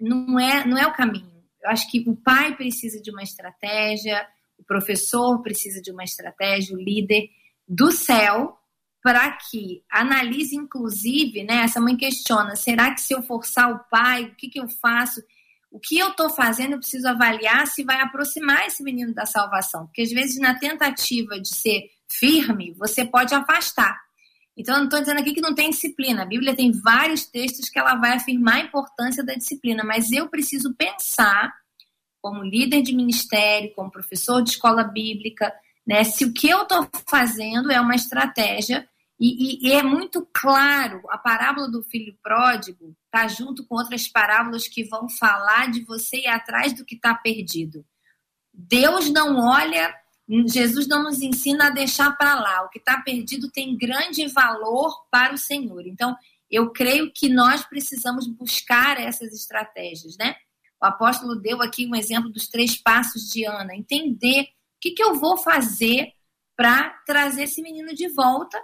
não 0.00 0.38
é, 0.38 0.66
não 0.66 0.78
é 0.78 0.86
o 0.86 0.92
caminho. 0.92 1.32
Eu 1.62 1.70
acho 1.70 1.90
que 1.90 2.04
o 2.06 2.16
pai 2.16 2.54
precisa 2.56 3.00
de 3.00 3.10
uma 3.10 3.22
estratégia, 3.22 4.26
o 4.58 4.64
professor 4.64 5.40
precisa 5.42 5.80
de 5.80 5.90
uma 5.90 6.04
estratégia, 6.04 6.76
o 6.76 6.80
líder 6.80 7.28
do 7.66 7.90
céu, 7.90 8.58
para 9.02 9.30
que 9.32 9.82
analise, 9.90 10.56
inclusive, 10.56 11.44
né? 11.44 11.62
Essa 11.62 11.80
mãe 11.80 11.96
questiona: 11.96 12.56
será 12.56 12.94
que 12.94 13.00
se 13.00 13.14
eu 13.14 13.22
forçar 13.22 13.70
o 13.70 13.80
pai, 13.90 14.24
o 14.24 14.34
que, 14.34 14.48
que 14.48 14.60
eu 14.60 14.68
faço? 14.68 15.22
O 15.70 15.78
que 15.78 15.98
eu 15.98 16.10
estou 16.10 16.30
fazendo, 16.30 16.72
eu 16.72 16.78
preciso 16.78 17.08
avaliar 17.08 17.66
se 17.66 17.82
vai 17.82 18.00
aproximar 18.00 18.66
esse 18.66 18.82
menino 18.82 19.12
da 19.12 19.26
salvação. 19.26 19.86
Porque 19.86 20.02
às 20.02 20.10
vezes, 20.10 20.38
na 20.38 20.58
tentativa 20.58 21.38
de 21.40 21.48
ser 21.48 21.90
firme, 22.10 22.72
você 22.78 23.04
pode 23.04 23.34
afastar. 23.34 24.00
Então, 24.56 24.74
eu 24.74 24.78
não 24.78 24.84
estou 24.84 25.00
dizendo 25.00 25.20
aqui 25.20 25.34
que 25.34 25.40
não 25.40 25.54
tem 25.54 25.70
disciplina. 25.70 26.22
A 26.22 26.26
Bíblia 26.26 26.54
tem 26.54 26.70
vários 26.70 27.26
textos 27.26 27.68
que 27.68 27.78
ela 27.78 27.96
vai 27.96 28.12
afirmar 28.12 28.56
a 28.56 28.64
importância 28.64 29.24
da 29.24 29.34
disciplina, 29.34 29.82
mas 29.82 30.12
eu 30.12 30.28
preciso 30.28 30.74
pensar, 30.74 31.52
como 32.22 32.42
líder 32.42 32.82
de 32.82 32.94
ministério, 32.94 33.74
como 33.74 33.90
professor 33.90 34.42
de 34.42 34.50
escola 34.50 34.84
bíblica, 34.84 35.52
né, 35.86 36.04
se 36.04 36.24
o 36.24 36.32
que 36.32 36.48
eu 36.48 36.62
estou 36.62 36.88
fazendo 37.06 37.70
é 37.70 37.80
uma 37.80 37.94
estratégia 37.94 38.88
e, 39.18 39.66
e, 39.66 39.68
e, 39.68 39.72
é 39.72 39.82
muito 39.82 40.26
claro, 40.32 41.00
a 41.08 41.16
parábola 41.16 41.70
do 41.70 41.82
filho 41.82 42.16
pródigo 42.22 42.96
está 43.06 43.28
junto 43.28 43.64
com 43.64 43.76
outras 43.76 44.08
parábolas 44.08 44.66
que 44.66 44.84
vão 44.84 45.08
falar 45.08 45.70
de 45.70 45.84
você 45.84 46.18
ir 46.18 46.26
atrás 46.26 46.72
do 46.72 46.84
que 46.84 46.96
está 46.96 47.14
perdido. 47.14 47.84
Deus 48.52 49.10
não 49.10 49.38
olha, 49.38 49.94
Jesus 50.46 50.86
não 50.86 51.02
nos 51.02 51.20
ensina 51.20 51.66
a 51.66 51.70
deixar 51.70 52.16
para 52.16 52.34
lá. 52.34 52.62
O 52.62 52.68
que 52.68 52.78
está 52.78 53.00
perdido 53.00 53.50
tem 53.50 53.76
grande 53.76 54.26
valor 54.28 55.06
para 55.10 55.34
o 55.34 55.38
Senhor. 55.38 55.86
Então, 55.86 56.16
eu 56.50 56.70
creio 56.70 57.12
que 57.12 57.28
nós 57.28 57.64
precisamos 57.64 58.26
buscar 58.26 58.98
essas 59.00 59.32
estratégias, 59.32 60.16
né? 60.16 60.34
O 60.82 60.86
apóstolo 60.86 61.36
deu 61.36 61.62
aqui 61.62 61.86
um 61.86 61.94
exemplo 61.94 62.30
dos 62.30 62.48
três 62.48 62.76
passos 62.76 63.28
de 63.30 63.44
Ana. 63.44 63.74
Entender 63.74 64.42
o 64.42 64.46
que, 64.80 64.92
que 64.92 65.02
eu 65.02 65.14
vou 65.14 65.36
fazer 65.36 66.12
para 66.56 66.90
trazer 67.06 67.44
esse 67.44 67.62
menino 67.62 67.94
de 67.94 68.08
volta 68.08 68.60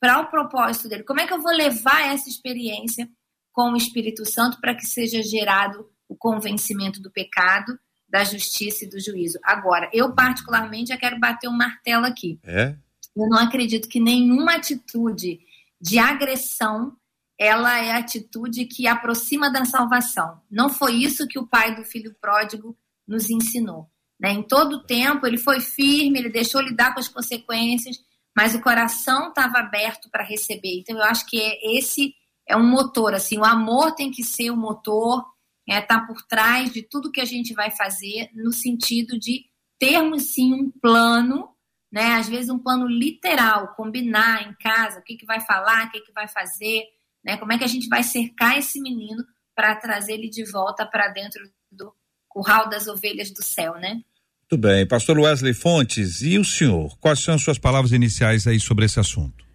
para 0.00 0.20
o 0.20 0.30
propósito 0.30 0.88
dele. 0.88 1.04
Como 1.04 1.20
é 1.20 1.26
que 1.26 1.32
eu 1.32 1.40
vou 1.40 1.52
levar 1.52 2.12
essa 2.12 2.28
experiência 2.28 3.08
com 3.52 3.72
o 3.72 3.76
Espírito 3.76 4.24
Santo 4.24 4.60
para 4.60 4.74
que 4.74 4.86
seja 4.86 5.22
gerado 5.22 5.88
o 6.08 6.16
convencimento 6.16 7.00
do 7.00 7.10
pecado, 7.10 7.78
da 8.10 8.24
justiça 8.24 8.84
e 8.84 8.88
do 8.88 8.98
juízo? 8.98 9.38
Agora, 9.42 9.88
eu 9.92 10.12
particularmente 10.12 10.88
já 10.88 10.96
quero 10.96 11.18
bater 11.18 11.48
um 11.48 11.56
martelo 11.56 12.04
aqui. 12.04 12.38
É? 12.42 12.74
Eu 13.16 13.28
não 13.28 13.38
acredito 13.38 13.88
que 13.88 14.00
nenhuma 14.00 14.56
atitude 14.56 15.40
de 15.80 15.98
agressão 15.98 16.96
ela 17.38 17.78
é 17.78 17.92
a 17.92 17.98
atitude 17.98 18.66
que 18.66 18.86
aproxima 18.86 19.50
da 19.50 19.64
salvação. 19.64 20.40
Não 20.50 20.68
foi 20.68 20.96
isso 20.96 21.26
que 21.26 21.38
o 21.38 21.46
pai 21.46 21.74
do 21.74 21.84
filho 21.84 22.14
pródigo 22.20 22.76
nos 23.08 23.30
ensinou. 23.30 23.90
Né? 24.20 24.32
Em 24.32 24.42
todo 24.42 24.74
o 24.74 24.82
tempo, 24.84 25.26
ele 25.26 25.38
foi 25.38 25.60
firme, 25.60 26.18
ele 26.18 26.28
deixou 26.28 26.60
lidar 26.60 26.92
com 26.92 27.00
as 27.00 27.08
consequências, 27.08 27.96
mas 28.36 28.54
o 28.54 28.60
coração 28.60 29.30
estava 29.30 29.58
aberto 29.58 30.10
para 30.10 30.22
receber. 30.22 30.80
Então 30.80 30.96
eu 30.96 31.04
acho 31.04 31.26
que 31.26 31.40
é, 31.40 31.78
esse 31.78 32.14
é 32.46 32.56
um 32.56 32.68
motor, 32.68 33.14
assim, 33.14 33.38
o 33.38 33.44
amor 33.44 33.94
tem 33.94 34.10
que 34.10 34.22
ser 34.22 34.50
o 34.50 34.56
motor, 34.56 35.24
é, 35.70 35.80
tá 35.80 36.00
por 36.00 36.20
trás 36.22 36.72
de 36.72 36.82
tudo 36.82 37.12
que 37.12 37.20
a 37.20 37.24
gente 37.24 37.54
vai 37.54 37.70
fazer, 37.70 38.28
no 38.34 38.52
sentido 38.52 39.16
de 39.16 39.44
termos 39.78 40.34
sim 40.34 40.52
um 40.52 40.68
plano, 40.68 41.48
né? 41.92 42.14
Às 42.14 42.28
vezes 42.28 42.50
um 42.50 42.58
plano 42.58 42.88
literal, 42.88 43.72
combinar 43.76 44.48
em 44.48 44.52
casa 44.54 44.98
o 44.98 45.02
que, 45.04 45.16
que 45.16 45.24
vai 45.24 45.40
falar, 45.40 45.86
o 45.86 45.90
que, 45.92 46.00
que 46.00 46.12
vai 46.12 46.26
fazer, 46.26 46.82
né? 47.24 47.36
Como 47.36 47.52
é 47.52 47.58
que 47.58 47.62
a 47.62 47.68
gente 47.68 47.86
vai 47.88 48.02
cercar 48.02 48.58
esse 48.58 48.80
menino 48.80 49.24
para 49.54 49.76
trazer 49.76 50.14
ele 50.14 50.28
de 50.28 50.44
volta 50.50 50.84
para 50.84 51.06
dentro 51.06 51.48
do 51.70 51.94
curral 52.28 52.68
das 52.68 52.88
ovelhas 52.88 53.30
do 53.30 53.42
céu, 53.42 53.74
né? 53.74 54.02
Muito 54.40 54.58
bem. 54.58 54.84
Pastor 54.88 55.20
Wesley 55.20 55.54
Fontes, 55.54 56.20
e 56.20 56.36
o 56.36 56.44
senhor? 56.44 56.98
Quais 56.98 57.20
são 57.20 57.36
as 57.36 57.44
suas 57.44 57.58
palavras 57.58 57.92
iniciais 57.92 58.44
aí 58.44 58.58
sobre 58.58 58.86
esse 58.86 58.98
assunto? 58.98 59.46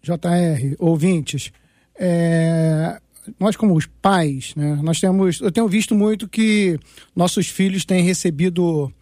JR, 0.00 0.76
ouvintes, 0.78 1.50
é, 1.98 3.00
nós 3.38 3.56
como 3.56 3.74
os 3.74 3.86
pais, 3.86 4.54
né, 4.56 4.78
nós 4.82 5.00
temos, 5.00 5.40
eu 5.40 5.50
tenho 5.50 5.68
visto 5.68 5.94
muito 5.94 6.28
que 6.28 6.78
nossos 7.14 7.48
filhos 7.48 7.84
têm 7.84 8.02
recebido 8.02 8.92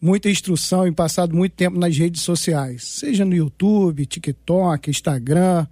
muita 0.00 0.28
instrução 0.28 0.86
e 0.86 0.92
passado 0.92 1.34
muito 1.34 1.52
tempo 1.52 1.78
nas 1.78 1.96
redes 1.96 2.22
sociais, 2.22 2.84
seja 2.84 3.24
no 3.24 3.34
YouTube, 3.34 4.06
TikTok, 4.06 4.90
Instagram, 4.90 5.66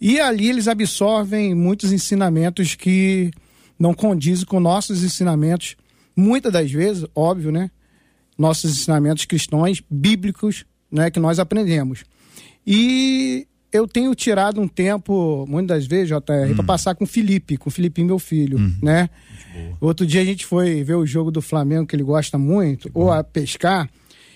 e 0.00 0.20
ali 0.20 0.48
eles 0.48 0.68
absorvem 0.68 1.54
muitos 1.54 1.92
ensinamentos 1.92 2.74
que 2.74 3.30
não 3.78 3.94
condizem 3.94 4.44
com 4.44 4.60
nossos 4.60 5.02
ensinamentos, 5.02 5.76
muitas 6.14 6.52
das 6.52 6.70
vezes, 6.70 7.06
óbvio, 7.14 7.50
né? 7.50 7.70
nossos 8.36 8.70
ensinamentos 8.70 9.24
cristãos 9.24 9.82
bíblicos, 9.90 10.64
né, 10.90 11.10
que 11.10 11.18
nós 11.18 11.38
aprendemos. 11.38 12.04
E 12.66 13.46
eu 13.76 13.86
tenho 13.86 14.14
tirado 14.14 14.60
um 14.60 14.68
tempo, 14.68 15.44
muitas 15.48 15.78
das 15.78 15.86
vezes, 15.86 16.08
JR, 16.08 16.50
hum. 16.50 16.54
para 16.54 16.64
passar 16.64 16.94
com 16.94 17.04
o 17.04 17.06
Felipe, 17.06 17.56
com 17.56 17.68
o 17.68 17.72
Felipe, 17.72 18.02
meu 18.02 18.18
filho, 18.18 18.58
hum. 18.58 18.74
né? 18.82 19.08
Outro 19.80 20.06
dia 20.06 20.20
a 20.20 20.24
gente 20.24 20.44
foi 20.44 20.84
ver 20.84 20.94
o 20.94 21.06
jogo 21.06 21.30
do 21.30 21.40
Flamengo, 21.40 21.86
que 21.86 21.96
ele 21.96 22.02
gosta 22.02 22.36
muito, 22.36 22.90
ou 22.92 23.10
a 23.10 23.24
pescar, 23.24 23.88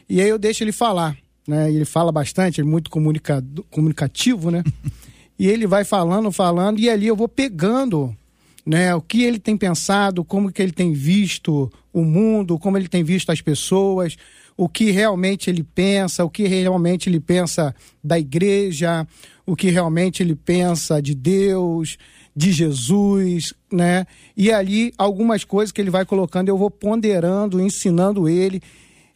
e 0.08 0.20
aí 0.20 0.28
eu 0.28 0.38
deixo 0.38 0.64
ele 0.64 0.72
falar, 0.72 1.16
né? 1.46 1.70
Ele 1.70 1.84
fala 1.84 2.10
bastante, 2.10 2.60
ele 2.60 2.68
é 2.68 2.70
muito 2.70 2.90
comunicativo, 2.90 4.50
né? 4.50 4.64
e 5.38 5.46
ele 5.46 5.66
vai 5.66 5.84
falando, 5.84 6.32
falando, 6.32 6.80
e 6.80 6.88
ali 6.88 7.06
eu 7.06 7.16
vou 7.16 7.28
pegando 7.28 8.16
né? 8.64 8.94
O 8.94 9.00
que 9.00 9.22
ele 9.22 9.38
tem 9.38 9.56
pensado, 9.56 10.24
como 10.24 10.52
que 10.52 10.62
ele 10.62 10.72
tem 10.72 10.92
visto 10.92 11.70
o 11.92 12.04
mundo, 12.04 12.58
como 12.58 12.76
ele 12.76 12.88
tem 12.88 13.02
visto 13.02 13.30
as 13.30 13.40
pessoas, 13.40 14.16
o 14.60 14.68
que 14.68 14.90
realmente 14.90 15.48
ele 15.48 15.62
pensa, 15.62 16.22
o 16.22 16.28
que 16.28 16.46
realmente 16.46 17.08
ele 17.08 17.18
pensa 17.18 17.74
da 18.04 18.18
igreja, 18.18 19.08
o 19.46 19.56
que 19.56 19.70
realmente 19.70 20.22
ele 20.22 20.34
pensa 20.34 21.00
de 21.00 21.14
Deus, 21.14 21.96
de 22.36 22.52
Jesus, 22.52 23.54
né? 23.72 24.06
E 24.36 24.52
ali 24.52 24.92
algumas 24.98 25.44
coisas 25.44 25.72
que 25.72 25.80
ele 25.80 25.88
vai 25.88 26.04
colocando, 26.04 26.50
eu 26.50 26.58
vou 26.58 26.70
ponderando, 26.70 27.58
ensinando 27.58 28.28
ele. 28.28 28.60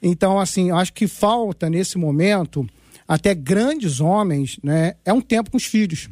Então, 0.02 0.40
assim, 0.40 0.70
acho 0.70 0.94
que 0.94 1.06
falta 1.06 1.68
nesse 1.68 1.98
momento 1.98 2.66
até 3.06 3.34
grandes 3.34 4.00
homens, 4.00 4.58
né? 4.62 4.94
É 5.04 5.12
um 5.12 5.20
tempo 5.20 5.50
com 5.50 5.58
os 5.58 5.66
filhos, 5.66 6.08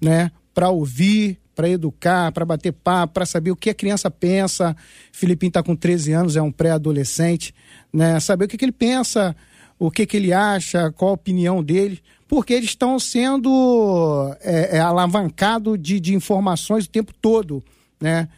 né? 0.00 0.28
Para 0.52 0.70
ouvir, 0.70 1.38
para 1.54 1.68
educar, 1.68 2.32
para 2.32 2.44
bater 2.44 2.72
papo, 2.72 3.14
para 3.14 3.26
saber 3.26 3.50
o 3.50 3.56
que 3.56 3.70
a 3.70 3.74
criança 3.74 4.10
pensa. 4.10 4.76
Filipinho 5.12 5.48
está 5.48 5.62
com 5.62 5.76
13 5.76 6.12
anos, 6.12 6.36
é 6.36 6.42
um 6.42 6.52
pré-adolescente, 6.52 7.54
né? 7.92 8.18
Saber 8.20 8.46
o 8.46 8.48
que, 8.48 8.56
que 8.56 8.64
ele 8.64 8.72
pensa, 8.72 9.36
o 9.78 9.90
que, 9.90 10.06
que 10.06 10.16
ele 10.16 10.32
acha, 10.32 10.90
qual 10.92 11.10
a 11.10 11.14
opinião 11.14 11.62
dele, 11.62 12.00
porque 12.26 12.54
eles 12.54 12.70
estão 12.70 12.98
sendo 12.98 14.34
é, 14.40 14.78
é, 14.78 14.80
alavancados 14.80 15.78
de, 15.80 16.00
de 16.00 16.14
informações 16.14 16.86
o 16.86 16.90
tempo 16.90 17.12
todo, 17.20 17.62
né? 18.00 18.28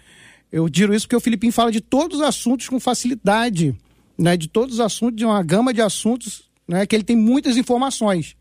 Eu 0.50 0.68
digo 0.68 0.94
isso 0.94 1.06
porque 1.06 1.16
o 1.16 1.20
Filipinho 1.20 1.52
fala 1.52 1.72
de 1.72 1.80
todos 1.80 2.20
os 2.20 2.24
assuntos 2.24 2.68
com 2.68 2.78
facilidade, 2.78 3.74
né? 4.18 4.36
De 4.36 4.48
todos 4.48 4.74
os 4.74 4.80
assuntos, 4.80 5.16
de 5.16 5.24
uma 5.24 5.42
gama 5.42 5.72
de 5.72 5.80
assuntos, 5.80 6.44
né? 6.66 6.86
Que 6.86 6.96
ele 6.96 7.04
tem 7.04 7.16
muitas 7.16 7.56
informações 7.56 8.36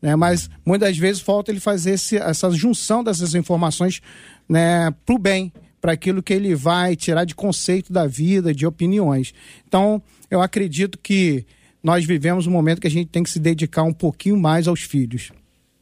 né? 0.00 0.16
Mas 0.16 0.48
muitas 0.64 0.96
vezes 0.96 1.20
falta 1.20 1.50
ele 1.50 1.60
fazer 1.60 1.92
esse, 1.92 2.16
essa 2.16 2.50
junção 2.50 3.02
dessas 3.02 3.34
informações 3.34 4.00
né, 4.48 4.90
para 5.04 5.14
o 5.14 5.18
bem, 5.18 5.52
para 5.80 5.92
aquilo 5.92 6.22
que 6.22 6.32
ele 6.32 6.54
vai 6.54 6.96
tirar 6.96 7.24
de 7.24 7.34
conceito 7.34 7.92
da 7.92 8.06
vida, 8.06 8.54
de 8.54 8.66
opiniões. 8.66 9.32
Então, 9.66 10.02
eu 10.30 10.40
acredito 10.40 10.98
que 10.98 11.44
nós 11.82 12.04
vivemos 12.04 12.46
um 12.46 12.50
momento 12.50 12.80
que 12.80 12.86
a 12.86 12.90
gente 12.90 13.08
tem 13.08 13.22
que 13.22 13.30
se 13.30 13.38
dedicar 13.38 13.82
um 13.82 13.92
pouquinho 13.92 14.36
mais 14.36 14.66
aos 14.66 14.80
filhos. 14.80 15.30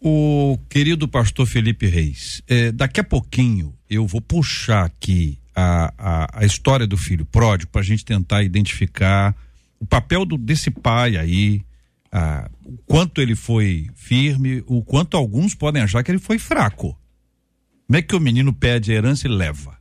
O 0.01 0.59
querido 0.69 1.09
pastor 1.09 1.47
Felipe 1.47 1.87
Reis, 1.87 2.43
é, 2.47 2.71
daqui 2.71 3.01
a 3.01 3.05
pouquinho 3.05 3.75
eu 3.89 4.07
vou 4.07 4.21
puxar 4.21 4.85
aqui 4.85 5.39
a, 5.55 5.93
a, 5.97 6.41
a 6.41 6.45
história 6.45 6.87
do 6.87 6.99
filho 6.99 7.25
pródigo 7.25 7.73
para 7.73 7.81
a 7.81 7.85
gente 7.85 8.05
tentar 8.05 8.43
identificar 8.43 9.35
o 9.81 9.87
papel 9.87 10.25
do, 10.25 10.37
desse 10.37 10.71
pai 10.71 11.17
aí, 11.17 11.63
ah, 12.13 12.49
o 12.67 12.77
quanto 12.85 13.21
ele 13.21 13.37
foi 13.37 13.89
firme, 13.95 14.63
o 14.67 14.83
quanto 14.83 15.17
alguns 15.17 15.55
podem 15.55 15.83
achar 15.83 16.03
que 16.03 16.11
ele 16.11 16.19
foi 16.19 16.39
fraco. 16.39 16.99
Como 17.87 17.97
é 17.97 18.03
que 18.03 18.17
o 18.17 18.21
menino 18.21 18.53
pede 18.53 18.91
a 18.91 18.97
herança 18.97 19.29
e 19.29 19.31
leva? 19.31 19.79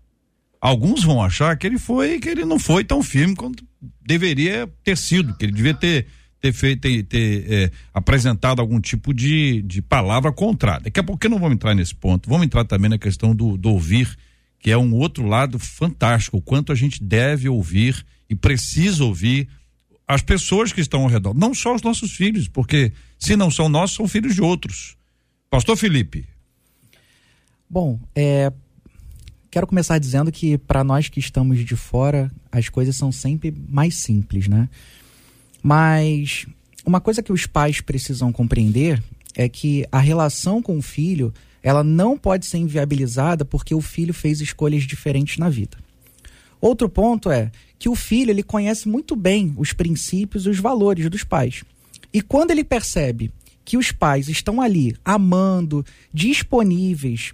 Alguns 0.62 1.04
vão 1.04 1.22
achar 1.22 1.58
que 1.58 1.66
ele 1.66 1.80
foi, 1.80 2.20
que 2.20 2.30
ele 2.30 2.46
não 2.46 2.60
foi 2.60 2.84
tão 2.84 3.02
firme 3.02 3.36
quanto 3.36 3.64
deveria 4.02 4.72
ter 4.84 4.96
sido, 4.96 5.36
que 5.36 5.46
ele 5.46 5.52
devia 5.52 5.74
ter 5.74 6.08
ter 6.40 6.54
feito, 6.54 6.82
ter, 6.82 7.04
ter 7.04 7.52
é, 7.52 7.72
apresentado 7.92 8.60
algum 8.60 8.80
tipo 8.80 9.14
de, 9.14 9.64
de 9.64 9.82
palavra 9.82 10.32
contrária. 10.32 10.84
Daqui 10.84 11.00
a 11.00 11.04
pouco 11.04 11.28
não 11.28 11.40
vamos 11.40 11.56
entrar 11.56 11.74
nesse 11.74 11.96
ponto. 11.96 12.30
Vamos 12.30 12.46
entrar 12.46 12.66
também 12.66 12.90
na 12.90 13.00
questão 13.00 13.36
do, 13.36 13.58
do 13.58 13.72
ouvir, 13.72 14.16
que 14.60 14.70
é 14.70 14.78
um 14.78 14.94
outro 14.94 15.26
lado 15.26 15.58
fantástico, 15.58 16.38
o 16.38 16.42
quanto 16.42 16.72
a 16.72 16.76
gente 16.76 17.04
deve 17.04 17.50
ouvir 17.50 18.06
e 18.30 18.36
precisa 18.36 19.04
ouvir 19.04 19.48
as 20.08 20.22
pessoas 20.22 20.72
que 20.72 20.82
estão 20.82 21.02
ao 21.02 21.08
redor, 21.08 21.34
não 21.34 21.54
só 21.54 21.74
os 21.74 21.82
nossos 21.82 22.12
filhos, 22.12 22.48
porque 22.48 22.92
se 23.18 23.36
não 23.36 23.50
são 23.50 23.68
nossos, 23.68 23.96
são 23.96 24.08
filhos 24.08 24.36
de 24.36 24.42
outros. 24.42 24.96
Pastor 25.50 25.76
Felipe. 25.76 26.28
Bom, 27.70 28.00
é, 28.16 28.52
quero 29.50 29.66
começar 29.66 29.98
dizendo 29.98 30.32
que 30.32 30.58
para 30.58 30.84
nós 30.84 31.10
que 31.10 31.20
estamos 31.20 31.66
de 31.66 31.76
fora, 31.76 32.32
as 32.52 32.70
coisas 32.70 32.96
são 32.96 33.12
sempre 33.12 33.54
mais 33.68 33.96
simples, 33.96 34.48
né? 34.48 34.70
Mas 35.64 36.46
uma 36.86 37.02
coisa 37.02 37.24
que 37.24 37.34
os 37.34 37.48
pais 37.48 37.82
precisam 37.82 38.32
compreender 38.32 39.02
é 39.34 39.50
que 39.50 39.86
a 39.92 40.00
relação 40.00 40.62
com 40.62 40.78
o 40.78 40.82
filho, 40.82 41.34
ela 41.64 41.84
não 41.84 42.18
pode 42.18 42.46
ser 42.46 42.60
inviabilizada 42.60 43.44
porque 43.44 43.74
o 43.74 43.82
filho 43.82 44.14
fez 44.14 44.40
escolhas 44.40 44.84
diferentes 44.84 45.38
na 45.38 45.50
vida. 45.50 45.78
Outro 46.62 46.88
ponto 46.88 47.32
é 47.32 47.52
que 47.86 47.90
o 47.90 47.94
filho 47.94 48.32
ele 48.32 48.42
conhece 48.42 48.90
muito 48.90 49.16
bem 49.16 49.54
os 49.56 49.72
princípios 49.72 50.48
e 50.48 50.50
os 50.50 50.58
valores 50.58 51.08
dos 51.08 51.24
pais. 51.24 51.64
E 52.12 52.20
quando 52.20 52.50
ele 52.50 52.64
percebe 52.64 53.32
que 53.64 53.78
os 53.78 53.92
pais 53.92 54.28
estão 54.28 54.60
ali 54.60 54.98
amando, 55.06 55.86
disponíveis, 56.12 57.32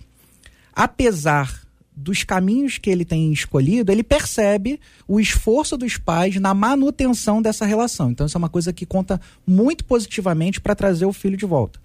apesar 0.73 1.61
dos 1.95 2.25
caminhos 2.25 2.77
que 2.77 2.89
ele 2.89 3.05
tem 3.05 3.31
escolhido, 3.31 3.93
ele 3.93 4.03
percebe 4.03 4.77
o 5.07 5.21
esforço 5.21 5.77
dos 5.77 5.95
pais 5.95 6.35
na 6.35 6.53
manutenção 6.53 7.41
dessa 7.41 7.65
relação. 7.65 8.11
Então, 8.11 8.25
isso 8.25 8.37
é 8.37 8.39
uma 8.39 8.49
coisa 8.49 8.73
que 8.73 8.85
conta 8.85 9.21
muito 9.47 9.85
positivamente 9.85 10.59
para 10.59 10.75
trazer 10.75 11.05
o 11.05 11.13
filho 11.13 11.37
de 11.37 11.45
volta. 11.45 11.79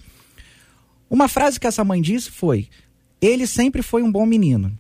Uma 1.08 1.28
frase 1.28 1.60
que 1.60 1.68
essa 1.68 1.84
mãe 1.84 2.02
disse 2.02 2.32
foi: 2.32 2.68
Ele 3.22 3.46
sempre 3.46 3.80
foi 3.80 4.02
um 4.02 4.10
bom 4.10 4.26
menino. 4.26 4.76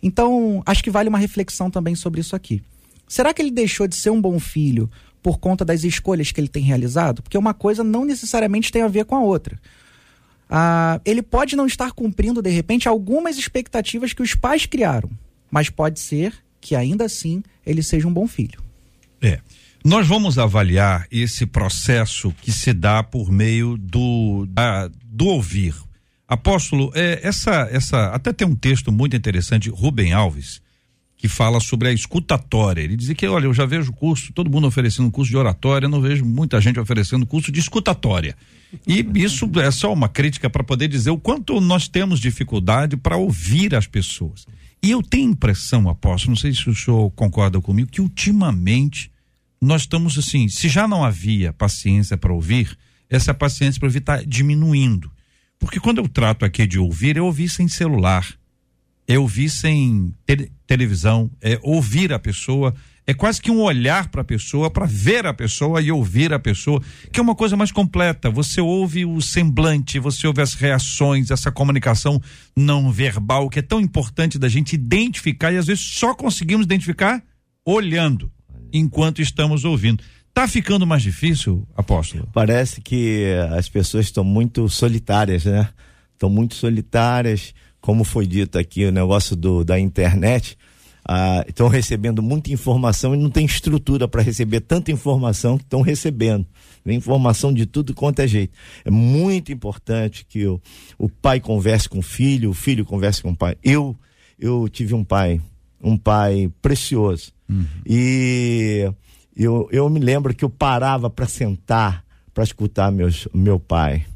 Então, 0.00 0.62
acho 0.64 0.84
que 0.84 0.90
vale 0.90 1.08
uma 1.08 1.18
reflexão 1.18 1.68
também 1.68 1.96
sobre 1.96 2.20
isso 2.20 2.36
aqui. 2.36 2.62
Será 3.06 3.32
que 3.32 3.42
ele 3.42 3.50
deixou 3.50 3.86
de 3.86 3.96
ser 3.96 4.10
um 4.10 4.20
bom 4.20 4.38
filho 4.38 4.90
por 5.22 5.38
conta 5.38 5.64
das 5.64 5.84
escolhas 5.84 6.32
que 6.32 6.40
ele 6.40 6.48
tem 6.48 6.62
realizado? 6.62 7.22
Porque 7.22 7.38
uma 7.38 7.54
coisa 7.54 7.84
não 7.84 8.04
necessariamente 8.04 8.72
tem 8.72 8.82
a 8.82 8.88
ver 8.88 9.04
com 9.04 9.16
a 9.16 9.20
outra. 9.20 9.58
Ah, 10.48 11.00
ele 11.04 11.22
pode 11.22 11.56
não 11.56 11.66
estar 11.66 11.92
cumprindo, 11.92 12.42
de 12.42 12.50
repente, 12.50 12.88
algumas 12.88 13.38
expectativas 13.38 14.12
que 14.12 14.22
os 14.22 14.34
pais 14.34 14.66
criaram, 14.66 15.10
mas 15.50 15.70
pode 15.70 16.00
ser 16.00 16.34
que 16.60 16.74
ainda 16.74 17.04
assim 17.04 17.42
ele 17.64 17.82
seja 17.82 18.08
um 18.08 18.12
bom 18.12 18.26
filho. 18.26 18.62
É. 19.20 19.40
Nós 19.84 20.06
vamos 20.06 20.38
avaliar 20.38 21.06
esse 21.10 21.44
processo 21.44 22.34
que 22.40 22.50
se 22.50 22.72
dá 22.72 23.02
por 23.02 23.30
meio 23.30 23.76
do, 23.76 24.46
da, 24.48 24.88
do 25.04 25.26
ouvir. 25.26 25.74
Apóstolo, 26.26 26.90
é, 26.94 27.20
essa, 27.22 27.68
essa, 27.70 28.06
até 28.06 28.32
tem 28.32 28.48
um 28.48 28.54
texto 28.54 28.90
muito 28.90 29.14
interessante, 29.14 29.68
Rubem 29.68 30.14
Alves, 30.14 30.62
que 31.24 31.28
fala 31.28 31.58
sobre 31.58 31.88
a 31.88 31.92
escutatória. 31.92 32.82
Ele 32.82 32.98
dizia 32.98 33.14
que, 33.14 33.26
olha, 33.26 33.46
eu 33.46 33.54
já 33.54 33.64
vejo 33.64 33.90
curso, 33.94 34.30
todo 34.34 34.50
mundo 34.50 34.66
oferecendo 34.66 35.10
curso 35.10 35.30
de 35.30 35.38
oratória, 35.38 35.88
não 35.88 35.98
vejo 35.98 36.22
muita 36.22 36.60
gente 36.60 36.78
oferecendo 36.78 37.24
curso 37.24 37.50
de 37.50 37.60
escutatória. 37.60 38.36
E 38.86 39.02
isso 39.14 39.50
é 39.58 39.70
só 39.70 39.90
uma 39.90 40.06
crítica 40.06 40.50
para 40.50 40.62
poder 40.62 40.86
dizer 40.86 41.08
o 41.08 41.16
quanto 41.16 41.62
nós 41.62 41.88
temos 41.88 42.20
dificuldade 42.20 42.94
para 42.98 43.16
ouvir 43.16 43.74
as 43.74 43.86
pessoas. 43.86 44.46
E 44.82 44.90
eu 44.90 45.02
tenho 45.02 45.30
impressão, 45.30 45.88
apóstolo, 45.88 46.32
não 46.32 46.36
sei 46.36 46.52
se 46.52 46.68
o 46.68 46.74
senhor 46.74 47.10
concorda 47.12 47.58
comigo, 47.58 47.90
que 47.90 48.02
ultimamente 48.02 49.10
nós 49.58 49.80
estamos 49.80 50.18
assim, 50.18 50.46
se 50.46 50.68
já 50.68 50.86
não 50.86 51.02
havia 51.02 51.54
paciência 51.54 52.18
para 52.18 52.34
ouvir, 52.34 52.76
essa 53.08 53.32
paciência 53.32 53.80
para 53.80 53.86
ouvir 53.86 54.00
está 54.00 54.22
diminuindo. 54.22 55.10
Porque 55.58 55.80
quando 55.80 56.02
eu 56.02 56.06
trato 56.06 56.44
aqui 56.44 56.66
de 56.66 56.78
ouvir, 56.78 57.16
eu 57.16 57.24
ouvi 57.24 57.48
sem 57.48 57.66
celular, 57.66 58.30
eu 59.08 59.22
ouvi 59.22 59.48
sem 59.48 60.14
televisão, 60.66 61.30
é 61.40 61.58
ouvir 61.62 62.12
a 62.12 62.18
pessoa, 62.18 62.74
é 63.06 63.12
quase 63.12 63.40
que 63.40 63.50
um 63.50 63.60
olhar 63.60 64.08
para 64.08 64.22
a 64.22 64.24
pessoa, 64.24 64.70
para 64.70 64.86
ver 64.86 65.26
a 65.26 65.34
pessoa 65.34 65.80
e 65.82 65.92
ouvir 65.92 66.32
a 66.32 66.38
pessoa, 66.38 66.80
que 67.12 67.20
é 67.20 67.22
uma 67.22 67.34
coisa 67.34 67.56
mais 67.56 67.70
completa. 67.70 68.30
Você 68.30 68.60
ouve 68.60 69.04
o 69.04 69.20
semblante, 69.20 69.98
você 69.98 70.26
ouve 70.26 70.40
as 70.40 70.54
reações, 70.54 71.30
essa 71.30 71.52
comunicação 71.52 72.20
não 72.56 72.90
verbal, 72.90 73.50
que 73.50 73.58
é 73.58 73.62
tão 73.62 73.80
importante 73.80 74.38
da 74.38 74.48
gente 74.48 74.72
identificar 74.74 75.52
e 75.52 75.58
às 75.58 75.66
vezes 75.66 75.84
só 75.84 76.14
conseguimos 76.14 76.64
identificar 76.64 77.22
olhando 77.64 78.30
enquanto 78.72 79.20
estamos 79.20 79.64
ouvindo. 79.64 80.02
Tá 80.32 80.48
ficando 80.48 80.86
mais 80.86 81.02
difícil, 81.02 81.66
apóstolo? 81.76 82.28
Parece 82.32 82.80
que 82.80 83.34
as 83.56 83.68
pessoas 83.68 84.06
estão 84.06 84.24
muito 84.24 84.68
solitárias, 84.68 85.44
né? 85.44 85.68
Estão 86.12 86.28
muito 86.28 86.54
solitárias, 86.54 87.54
como 87.84 88.02
foi 88.02 88.26
dito 88.26 88.58
aqui, 88.58 88.86
o 88.86 88.90
negócio 88.90 89.36
do, 89.36 89.62
da 89.62 89.78
internet 89.78 90.56
ah, 91.06 91.44
estão 91.46 91.68
recebendo 91.68 92.22
muita 92.22 92.50
informação 92.50 93.14
e 93.14 93.18
não 93.18 93.28
tem 93.28 93.44
estrutura 93.44 94.08
para 94.08 94.22
receber 94.22 94.60
tanta 94.60 94.90
informação 94.90 95.58
que 95.58 95.64
estão 95.64 95.82
recebendo. 95.82 96.46
Informação 96.86 97.52
de 97.52 97.66
tudo 97.66 97.92
quanto 97.92 98.20
é 98.20 98.26
jeito. 98.26 98.54
É 98.86 98.90
muito 98.90 99.52
importante 99.52 100.24
que 100.26 100.46
o, 100.46 100.58
o 100.98 101.10
pai 101.10 101.40
converse 101.40 101.86
com 101.86 101.98
o 101.98 102.02
filho, 102.02 102.48
o 102.48 102.54
filho 102.54 102.86
converse 102.86 103.20
com 103.20 103.32
o 103.32 103.36
pai. 103.36 103.54
Eu, 103.62 103.94
eu 104.38 104.66
tive 104.66 104.94
um 104.94 105.04
pai, 105.04 105.38
um 105.78 105.98
pai 105.98 106.50
precioso. 106.62 107.34
Uhum. 107.50 107.66
E 107.84 108.90
eu, 109.36 109.68
eu 109.70 109.90
me 109.90 110.00
lembro 110.00 110.34
que 110.34 110.42
eu 110.42 110.48
parava 110.48 111.10
para 111.10 111.26
sentar, 111.26 112.02
para 112.32 112.44
escutar 112.44 112.90
meus, 112.90 113.28
meu 113.34 113.60
pai. 113.60 114.06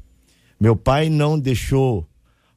Meu 0.58 0.74
pai 0.74 1.10
não 1.10 1.38
deixou 1.38 2.08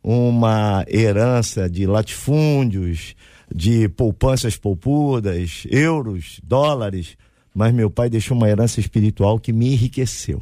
uma 0.04 0.86
herança 0.88 1.70
de 1.70 1.86
latifúndios, 1.86 3.16
de 3.54 3.90
poupanças 3.90 4.56
poupudas, 4.58 5.66
euros, 5.70 6.40
dólares, 6.44 7.18
mas 7.54 7.74
meu 7.74 7.90
pai 7.90 8.10
deixou 8.10 8.36
uma 8.36 8.50
herança 8.50 8.80
espiritual 8.80 9.40
que 9.40 9.52
me 9.52 9.74
enriqueceu. 9.74 10.42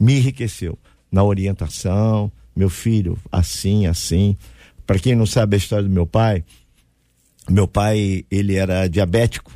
Me 0.00 0.16
enriqueceu 0.16 0.78
na 1.10 1.22
orientação, 1.22 2.32
meu 2.56 2.70
filho, 2.70 3.18
assim, 3.30 3.86
assim. 3.86 4.36
Para 4.86 4.98
quem 4.98 5.14
não 5.14 5.26
sabe 5.26 5.56
a 5.56 5.58
história 5.58 5.84
do 5.86 5.94
meu 5.94 6.06
pai, 6.06 6.44
meu 7.48 7.68
pai, 7.68 8.24
ele 8.30 8.56
era 8.56 8.88
diabético 8.88 9.52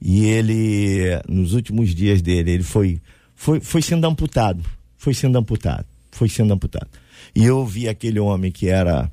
e 0.00 0.24
ele 0.24 1.02
nos 1.28 1.54
últimos 1.54 1.94
dias 1.94 2.20
dele, 2.20 2.50
ele 2.50 2.62
foi 2.62 3.00
foi 3.34 3.60
foi 3.60 3.80
sendo 3.80 4.06
amputado, 4.06 4.64
foi 4.96 5.14
sendo 5.14 5.38
amputado, 5.38 5.86
foi 6.10 6.28
sendo 6.28 6.52
amputado. 6.52 6.88
E 7.34 7.44
eu 7.44 7.64
vi 7.64 7.88
aquele 7.88 8.20
homem 8.20 8.50
que 8.50 8.68
era 8.68 9.10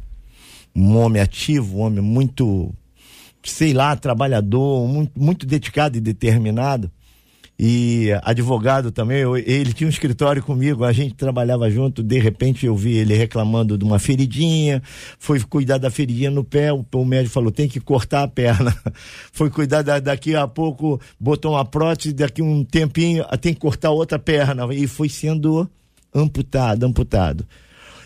um 0.75 0.97
homem 0.97 1.21
ativo, 1.21 1.77
um 1.77 1.81
homem 1.81 2.01
muito, 2.01 2.73
sei 3.43 3.73
lá, 3.73 3.95
trabalhador, 3.95 4.87
muito, 4.87 5.11
muito 5.19 5.45
dedicado 5.45 5.97
e 5.97 6.01
determinado. 6.01 6.91
E 7.61 8.07
advogado 8.23 8.89
também, 8.89 9.17
eu, 9.17 9.35
ele 9.35 9.73
tinha 9.73 9.85
um 9.85 9.89
escritório 9.89 10.41
comigo, 10.41 10.85
a 10.85 10.93
gente 10.93 11.13
trabalhava 11.13 11.69
junto, 11.69 12.01
de 12.01 12.17
repente 12.17 12.65
eu 12.65 12.73
vi 12.73 12.95
ele 12.95 13.13
reclamando 13.13 13.77
de 13.77 13.83
uma 13.83 13.99
feridinha, 13.99 14.81
foi 15.19 15.41
cuidar 15.41 15.77
da 15.77 15.91
feridinha 15.91 16.31
no 16.31 16.41
pé, 16.41 16.71
o, 16.71 16.85
o 16.93 17.03
médico 17.03 17.33
falou, 17.33 17.51
tem 17.51 17.67
que 17.67 17.81
cortar 17.81 18.23
a 18.23 18.27
perna. 18.29 18.73
foi 19.33 19.49
cuidar 19.49 19.81
da, 19.81 19.99
daqui 19.99 20.37
a 20.37 20.47
pouco, 20.47 21.01
botou 21.19 21.51
uma 21.51 21.65
prótese, 21.65 22.13
daqui 22.13 22.41
um 22.41 22.63
tempinho, 22.63 23.25
tem 23.41 23.53
que 23.53 23.59
cortar 23.59 23.89
outra 23.89 24.17
perna. 24.17 24.73
E 24.73 24.87
foi 24.87 25.09
sendo 25.09 25.69
amputado, 26.15 26.85
amputado. 26.85 27.45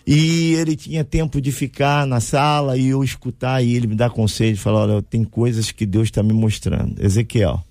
E 0.06 0.54
ele 0.56 0.76
tinha 0.76 1.04
tempo 1.04 1.40
de 1.40 1.52
ficar 1.52 2.06
na 2.06 2.20
sala 2.20 2.78
e 2.78 2.88
eu 2.88 3.04
escutar 3.04 3.64
e 3.64 3.74
ele 3.74 3.88
me 3.88 3.96
dar 3.96 4.10
conselho, 4.10 4.58
falar, 4.58 4.82
olha, 4.82 5.02
tem 5.02 5.24
coisas 5.24 5.72
que 5.72 5.86
Deus 5.86 6.06
está 6.06 6.22
me 6.22 6.34
mostrando. 6.34 7.02
Ezequiel, 7.02 7.64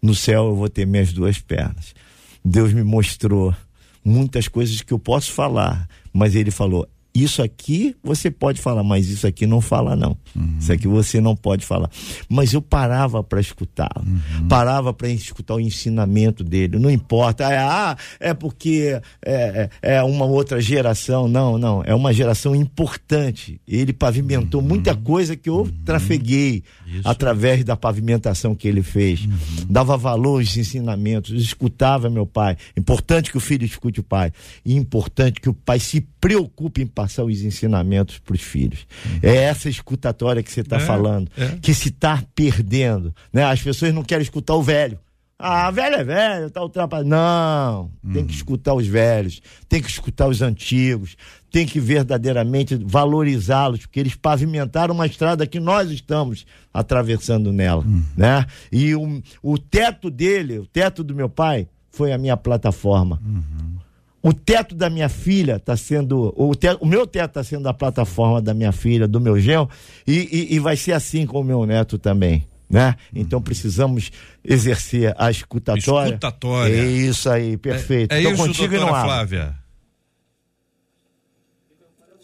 no 0.00 0.14
céu 0.14 0.46
eu 0.48 0.56
vou 0.56 0.68
ter 0.68 0.86
minhas 0.86 1.12
duas 1.12 1.38
pernas. 1.38 1.94
Deus 2.42 2.72
me 2.72 2.82
mostrou 2.82 3.54
muitas 4.02 4.48
coisas 4.48 4.80
que 4.80 4.92
eu 4.92 4.98
posso 4.98 5.32
falar, 5.32 5.86
mas 6.12 6.34
ele 6.34 6.50
falou: 6.50 6.88
isso 7.22 7.42
aqui 7.42 7.94
você 8.02 8.30
pode 8.30 8.60
falar, 8.60 8.82
mas 8.82 9.08
isso 9.08 9.26
aqui 9.26 9.46
não 9.46 9.60
fala, 9.60 9.96
não. 9.96 10.16
Uhum. 10.34 10.56
Isso 10.58 10.72
aqui 10.72 10.86
você 10.86 11.20
não 11.20 11.34
pode 11.34 11.64
falar. 11.64 11.90
Mas 12.28 12.52
eu 12.52 12.62
parava 12.62 13.22
para 13.22 13.40
escutá-lo, 13.40 14.04
uhum. 14.04 14.48
parava 14.48 14.92
para 14.92 15.08
escutar 15.08 15.54
o 15.54 15.60
ensinamento 15.60 16.44
dele. 16.44 16.78
Não 16.78 16.90
importa, 16.90 17.44
é, 17.44 17.58
ah, 17.58 17.96
é 18.20 18.34
porque 18.34 19.00
é, 19.24 19.70
é, 19.82 19.96
é, 19.96 20.02
uma 20.02 20.24
outra 20.24 20.60
geração. 20.60 21.28
Não, 21.28 21.58
não. 21.58 21.82
É 21.84 21.94
uma 21.94 22.12
geração 22.12 22.54
importante. 22.54 23.60
Ele 23.66 23.92
pavimentou 23.92 24.60
uhum. 24.60 24.68
muita 24.68 24.94
coisa 24.94 25.36
que 25.36 25.48
eu 25.48 25.58
uhum. 25.58 25.72
trafeguei 25.84 26.62
isso. 26.96 27.08
através 27.08 27.64
da 27.64 27.76
pavimentação 27.76 28.54
que 28.54 28.66
ele 28.66 28.82
fez. 28.82 29.24
Uhum. 29.24 29.66
Dava 29.68 29.96
valor 29.96 30.40
aos 30.40 30.56
ensinamentos, 30.56 31.30
escutava 31.30 32.08
meu 32.08 32.26
pai. 32.26 32.56
Importante 32.76 33.30
que 33.30 33.36
o 33.36 33.40
filho 33.40 33.64
escute 33.64 34.00
o 34.00 34.02
pai. 34.02 34.32
E 34.64 34.76
importante 34.76 35.40
que 35.40 35.48
o 35.48 35.54
pai 35.54 35.78
se 35.78 36.00
preocupe 36.20 36.82
em 36.82 36.86
passar 36.86 37.24
os 37.24 37.42
ensinamentos 37.42 38.18
para 38.18 38.34
os 38.34 38.42
filhos. 38.42 38.86
Uhum. 39.04 39.18
É 39.22 39.36
essa 39.36 39.68
escutatória 39.68 40.42
que 40.42 40.50
você 40.50 40.60
está 40.60 40.76
é, 40.76 40.80
falando, 40.80 41.30
é. 41.36 41.58
que 41.60 41.74
se 41.74 41.88
está 41.88 42.22
perdendo. 42.34 43.14
Né? 43.32 43.44
As 43.44 43.60
pessoas 43.60 43.92
não 43.92 44.02
querem 44.02 44.22
escutar 44.22 44.54
o 44.54 44.62
velho. 44.62 44.98
Ah, 45.40 45.70
velho 45.70 45.94
é 45.94 46.02
velho, 46.02 46.50
tá 46.50 46.60
ultrapassado. 46.60 47.08
Não, 47.08 47.92
tem 48.12 48.24
que 48.24 48.32
uhum. 48.32 48.36
escutar 48.38 48.74
os 48.74 48.88
velhos, 48.88 49.40
tem 49.68 49.80
que 49.80 49.88
escutar 49.88 50.26
os 50.26 50.42
antigos, 50.42 51.16
tem 51.50 51.66
que 51.66 51.80
verdadeiramente 51.80 52.76
valorizá-los, 52.76 53.80
porque 53.80 54.00
eles 54.00 54.14
pavimentaram 54.14 54.94
uma 54.94 55.06
estrada 55.06 55.46
que 55.46 55.58
nós 55.58 55.90
estamos 55.90 56.46
atravessando 56.72 57.52
nela, 57.52 57.82
uhum. 57.82 58.02
né? 58.16 58.46
E 58.70 58.94
o, 58.94 59.22
o 59.42 59.58
teto 59.58 60.10
dele, 60.10 60.58
o 60.58 60.66
teto 60.66 61.02
do 61.02 61.14
meu 61.14 61.28
pai, 61.28 61.68
foi 61.90 62.12
a 62.12 62.18
minha 62.18 62.36
plataforma. 62.36 63.20
Uhum. 63.24 63.78
O 64.22 64.32
teto 64.32 64.74
da 64.74 64.90
minha 64.90 65.08
filha 65.08 65.56
está 65.56 65.76
sendo. 65.76 66.34
O, 66.36 66.54
teto, 66.54 66.82
o 66.82 66.86
meu 66.86 67.06
teto 67.06 67.30
está 67.30 67.44
sendo 67.44 67.68
a 67.68 67.74
plataforma 67.74 68.42
da 68.42 68.52
minha 68.52 68.72
filha, 68.72 69.08
do 69.08 69.20
meu 69.20 69.40
genro, 69.40 69.68
e, 70.06 70.28
e, 70.30 70.54
e 70.56 70.58
vai 70.58 70.76
ser 70.76 70.92
assim 70.92 71.24
com 71.24 71.40
o 71.40 71.44
meu 71.44 71.64
neto 71.64 71.98
também 71.98 72.46
né? 72.68 72.96
Então 73.14 73.40
precisamos 73.40 74.10
exercer 74.44 75.14
a 75.16 75.30
escutatória. 75.30 76.10
Escutatória. 76.10 76.74
É 76.74 76.84
isso 76.84 77.30
aí, 77.30 77.56
perfeito. 77.56 78.12
É, 78.12 78.18
é 78.18 78.30
isso, 78.30 78.36
contigo 78.36 78.68
doutora 78.68 78.90
e 78.90 78.94
não 78.94 79.04
Flávia. 79.04 79.54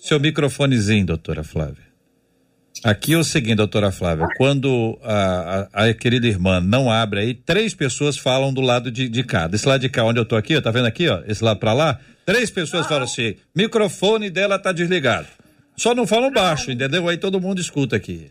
Seu 0.04 0.20
microfonezinho, 0.20 1.06
doutora 1.06 1.42
Flávia. 1.42 1.82
Aqui 2.84 3.14
é 3.14 3.16
o 3.16 3.24
seguinte, 3.24 3.54
doutora 3.54 3.90
Flávia, 3.90 4.28
quando 4.36 4.98
a, 5.02 5.66
a, 5.72 5.86
a, 5.86 5.94
querida 5.94 6.26
irmã 6.26 6.60
não 6.60 6.90
abre 6.90 7.20
aí, 7.20 7.32
três 7.34 7.72
pessoas 7.72 8.18
falam 8.18 8.52
do 8.52 8.60
lado 8.60 8.90
de, 8.90 9.08
de 9.08 9.24
cá. 9.24 9.46
Desse 9.46 9.66
lado 9.66 9.80
de 9.80 9.88
cá, 9.88 10.04
onde 10.04 10.20
eu 10.20 10.26
tô 10.26 10.36
aqui, 10.36 10.58
ó, 10.58 10.60
tá 10.60 10.70
vendo 10.70 10.84
aqui, 10.84 11.08
ó? 11.08 11.22
Esse 11.26 11.42
lado 11.42 11.58
para 11.58 11.72
lá, 11.72 11.98
três 12.26 12.50
pessoas 12.50 12.86
falam 12.86 13.04
assim, 13.04 13.36
microfone 13.54 14.28
dela 14.28 14.58
tá 14.58 14.72
desligado. 14.72 15.26
Só 15.74 15.94
não 15.94 16.06
falam 16.06 16.30
baixo, 16.30 16.70
entendeu? 16.70 17.08
Aí 17.08 17.16
todo 17.16 17.40
mundo 17.40 17.58
escuta 17.58 17.96
aqui. 17.96 18.30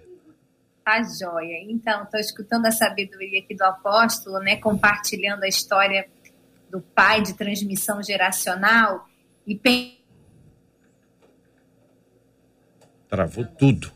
Tá 0.85 1.01
joia. 1.01 1.57
Então, 1.67 2.03
estou 2.03 2.19
escutando 2.19 2.67
a 2.67 2.71
sabedoria 2.71 3.39
aqui 3.39 3.55
do 3.55 3.63
apóstolo, 3.63 4.37
né? 4.41 4.57
Compartilhando 4.57 5.41
a 5.41 5.47
história 5.47 6.05
do 6.69 6.79
pai 6.79 7.23
de 7.23 7.33
transmissão 7.33 7.99
geracional 8.03 9.07
e 9.47 9.55
Travou 13.13 13.45
tudo. 13.45 13.91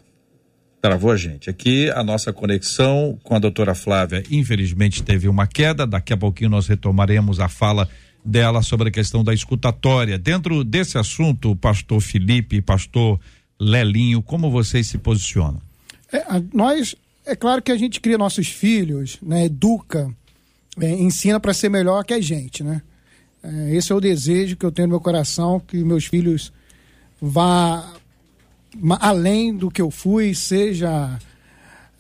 Travou 0.80 1.10
a 1.10 1.18
gente. 1.18 1.50
Aqui 1.50 1.90
a 1.90 2.04
nossa 2.04 2.32
conexão 2.32 3.18
com 3.24 3.34
a 3.34 3.40
doutora 3.40 3.74
Flávia, 3.74 4.22
infelizmente, 4.30 5.02
teve 5.02 5.28
uma 5.28 5.48
queda. 5.48 5.88
Daqui 5.88 6.14
a 6.14 6.18
pouquinho 6.18 6.52
nós 6.52 6.68
retomaremos 6.68 7.40
a 7.40 7.48
fala 7.48 7.90
dela 8.24 8.62
sobre 8.62 8.90
a 8.90 8.92
questão 8.92 9.24
da 9.24 9.34
escutatória. 9.34 10.20
Dentro 10.20 10.64
desse 10.64 11.00
assunto, 11.00 11.56
pastor 11.56 12.00
Felipe, 12.00 12.62
pastor 12.62 13.20
Lelinho, 13.60 14.22
como 14.22 14.52
vocês 14.52 14.86
se 14.86 15.00
posicionam? 15.00 15.60
É, 16.14 16.24
nós, 16.54 16.96
é 17.26 17.36
claro 17.36 17.64
que 17.64 17.72
a 17.72 17.76
gente 17.76 18.00
cria 18.00 18.20
nossos 18.20 18.50
filhos, 18.50 19.18
né, 19.20 19.46
educa, 19.46 20.14
é, 20.80 20.92
ensina 20.92 21.40
para 21.40 21.56
ser 21.56 21.70
melhor 21.70 22.06
que 22.06 22.14
a 22.14 22.22
gente, 22.22 22.64
né? 22.64 22.84
É, 23.42 23.76
esse 23.76 23.92
é 23.92 23.96
o 23.96 24.00
desejo 24.00 24.56
que 24.56 24.66
eu 24.66 24.72
tenho 24.72 24.90
no 24.90 24.92
meu 24.92 25.02
coração, 25.02 25.60
que 25.60 25.84
meus 25.84 26.06
filhos 26.06 26.54
vá 27.20 27.97
além 29.00 29.56
do 29.56 29.72
que 29.72 29.82
eu 29.82 29.90
fui, 29.90 30.34
seja 30.36 31.20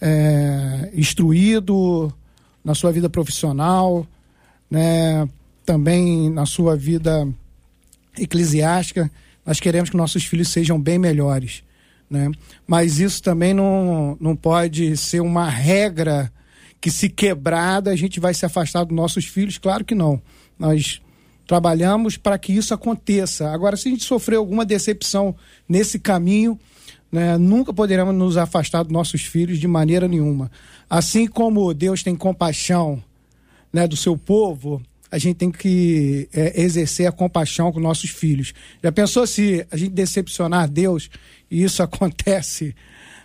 é, 0.01 0.91
instruído 0.93 2.13
na 2.63 2.75
sua 2.75 2.91
vida 2.91 3.10
profissional, 3.10 4.06
né, 4.69 5.27
também 5.65 6.30
na 6.30 6.45
sua 6.45 6.75
vida 6.75 7.27
eclesiástica. 8.17 9.10
Nós 9.45 9.60
queremos 9.60 9.89
que 9.89 9.97
nossos 9.97 10.25
filhos 10.25 10.49
sejam 10.49 10.80
bem 10.80 10.99
melhores. 10.99 11.63
Né? 12.10 12.32
Mas 12.65 12.99
isso 12.99 13.21
também 13.21 13.53
não, 13.53 14.17
não 14.19 14.36
pode 14.36 14.95
ser 14.97 15.21
uma 15.21 15.49
regra 15.49 16.32
que, 16.80 16.91
se 16.91 17.10
quebrada, 17.10 17.91
a 17.91 17.95
gente 17.95 18.19
vai 18.19 18.34
se 18.34 18.45
afastar 18.45 18.84
dos 18.84 18.95
nossos 18.95 19.25
filhos. 19.25 19.58
Claro 19.58 19.84
que 19.84 19.95
não. 19.95 20.21
Nós 20.60 21.01
trabalhamos 21.47 22.17
para 22.17 22.38
que 22.38 22.51
isso 22.51 22.73
aconteça. 22.73 23.49
Agora, 23.49 23.77
se 23.77 23.88
a 23.88 23.91
gente 23.91 24.03
sofrer 24.03 24.36
alguma 24.36 24.65
decepção 24.65 25.33
nesse 25.67 25.97
caminho, 25.97 26.60
né, 27.10 27.38
nunca 27.38 27.73
poderemos 27.73 28.13
nos 28.13 28.36
afastar 28.36 28.83
dos 28.83 28.91
nossos 28.91 29.21
filhos 29.21 29.57
de 29.57 29.67
maneira 29.67 30.07
nenhuma. 30.07 30.51
Assim 30.89 31.25
como 31.25 31.73
Deus 31.73 32.03
tem 32.03 32.15
compaixão 32.15 33.01
né, 33.71 33.88
do 33.88 33.95
seu 33.95 34.17
povo, 34.17 34.81
a 35.10 35.17
gente 35.17 35.38
tem 35.38 35.49
que 35.49 36.27
é, 36.33 36.62
exercer 36.62 37.07
a 37.07 37.12
compaixão 37.12 37.71
com 37.71 37.79
nossos 37.79 38.10
filhos. 38.10 38.53
Já 38.83 38.91
pensou 38.91 39.25
se 39.25 39.65
a 39.71 39.77
gente 39.77 39.91
decepcionar 39.91 40.69
Deus 40.69 41.10
e 41.49 41.63
isso 41.63 41.81
acontece 41.83 42.75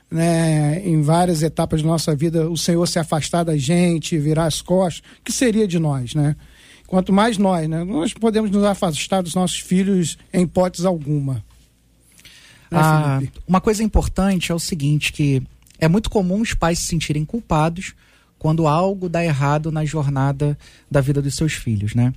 né, 0.08 0.80
em 0.84 1.02
várias 1.02 1.42
etapas 1.42 1.82
da 1.82 1.88
nossa 1.88 2.14
vida, 2.14 2.48
o 2.48 2.56
Senhor 2.56 2.86
se 2.86 2.98
afastar 2.98 3.42
da 3.42 3.56
gente, 3.56 4.18
virar 4.18 4.44
as 4.44 4.60
costas, 4.60 5.02
que 5.24 5.32
seria 5.32 5.66
de 5.66 5.78
nós, 5.78 6.14
né? 6.14 6.36
Quanto 6.92 7.12
mais 7.12 7.38
nós, 7.38 7.66
né? 7.66 7.84
Nós 7.84 8.12
podemos 8.12 8.50
nos 8.50 8.64
afastar 8.64 9.22
dos 9.22 9.34
nossos 9.34 9.58
filhos 9.60 10.18
em 10.30 10.42
hipótese 10.42 10.86
alguma. 10.86 11.42
Né, 12.70 12.78
ah, 12.78 13.22
uma 13.48 13.62
coisa 13.62 13.82
importante 13.82 14.52
é 14.52 14.54
o 14.54 14.58
seguinte, 14.58 15.10
que 15.12 15.42
é 15.78 15.88
muito 15.88 16.10
comum 16.10 16.42
os 16.42 16.52
pais 16.52 16.80
se 16.80 16.88
sentirem 16.88 17.24
culpados 17.24 17.94
quando 18.38 18.66
algo 18.66 19.08
dá 19.08 19.24
errado 19.24 19.72
na 19.72 19.86
jornada 19.86 20.58
da 20.90 21.00
vida 21.00 21.22
dos 21.22 21.34
seus 21.34 21.54
filhos, 21.54 21.94
né? 21.94 22.12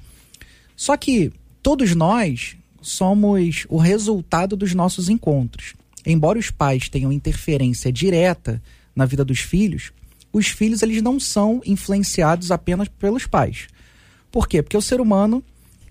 Só 0.76 0.98
que 0.98 1.32
todos 1.64 1.96
nós 1.96 2.58
somos 2.82 3.66
o 3.70 3.78
resultado 3.78 4.58
dos 4.58 4.74
nossos 4.74 5.08
encontros 5.08 5.74
embora 6.06 6.38
os 6.38 6.52
pais 6.52 6.88
tenham 6.88 7.12
interferência 7.12 7.92
direta 7.92 8.62
na 8.96 9.06
vida 9.06 9.26
dos 9.26 9.40
filhos, 9.40 9.92
os 10.32 10.48
filhos 10.48 10.82
eles 10.82 11.02
não 11.02 11.20
são 11.20 11.62
influenciados 11.66 12.52
apenas 12.52 12.88
pelos 12.88 13.26
pais. 13.26 13.68
Por 14.36 14.50
quê? 14.50 14.62
Porque 14.62 14.76
o 14.76 14.82
ser 14.82 15.00
humano 15.00 15.42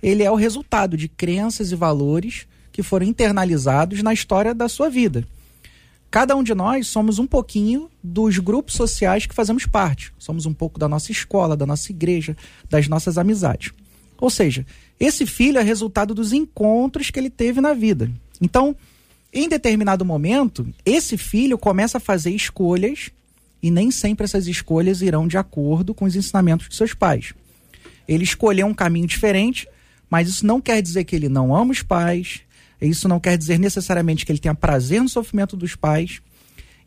ele 0.03 0.23
é 0.23 0.31
o 0.31 0.35
resultado 0.35 0.99
de 0.99 1.09
crenças 1.09 1.73
e 1.73 1.75
valores 1.75 2.47
que 2.71 2.83
foram 2.83 3.07
internalizados 3.07 4.03
na 4.03 4.13
história 4.13 4.53
da 4.55 4.69
sua 4.69 4.91
vida. 4.91 5.27
Cada 6.11 6.37
um 6.37 6.43
de 6.43 6.55
nós 6.55 6.87
somos 6.87 7.19
um 7.19 7.27
pouquinho 7.27 7.89
dos 8.03 8.37
grupos 8.37 8.75
sociais 8.75 9.25
que 9.25 9.35
fazemos 9.35 9.65
parte. 9.65 10.13
Somos 10.19 10.45
um 10.45 10.53
pouco 10.53 10.79
da 10.79 10.87
nossa 10.87 11.11
escola, 11.11 11.57
da 11.57 11.65
nossa 11.65 11.91
igreja, 11.91 12.37
das 12.69 12.87
nossas 12.87 13.17
amizades. 13.17 13.73
Ou 14.21 14.29
seja, 14.29 14.67
esse 15.01 15.25
filho 15.25 15.59
é 15.59 15.63
resultado 15.63 16.13
dos 16.13 16.35
encontros 16.35 17.09
que 17.09 17.19
ele 17.19 17.31
teve 17.31 17.63
na 17.63 17.73
vida. 17.73 18.11
Então, 18.43 18.77
em 19.33 19.49
determinado 19.49 20.05
momento, 20.05 20.69
esse 20.85 21.17
filho 21.17 21.57
começa 21.57 21.97
a 21.97 22.01
fazer 22.01 22.33
escolhas 22.33 23.11
e 23.63 23.71
nem 23.71 23.91
sempre 23.91 24.25
essas 24.25 24.47
escolhas 24.47 25.01
irão 25.01 25.27
de 25.27 25.39
acordo 25.39 25.95
com 25.95 26.05
os 26.05 26.15
ensinamentos 26.15 26.69
de 26.69 26.77
seus 26.77 26.93
pais. 26.93 27.33
Ele 28.07 28.25
escolheu 28.25 28.67
um 28.67 28.75
caminho 28.75 29.07
diferente, 29.07 29.69
mas 30.11 30.29
isso 30.29 30.47
não 30.47 30.61
quer 30.61 30.81
dizer 30.83 31.05
que 31.05 31.17
ele 31.17 31.29
não 31.29 31.55
ama 31.55 31.73
os 31.73 31.83
pais, 31.83 32.41
isso 32.81 33.09
não 33.09 33.19
quer 33.19 33.37
dizer 33.39 33.59
necessariamente 33.59 34.25
que 34.25 34.33
ele 34.33 34.39
tenha 34.39 34.55
prazer 34.55 35.03
no 35.03 35.09
sofrimento 35.09 35.57
dos 35.57 35.75
pais. 35.75 36.21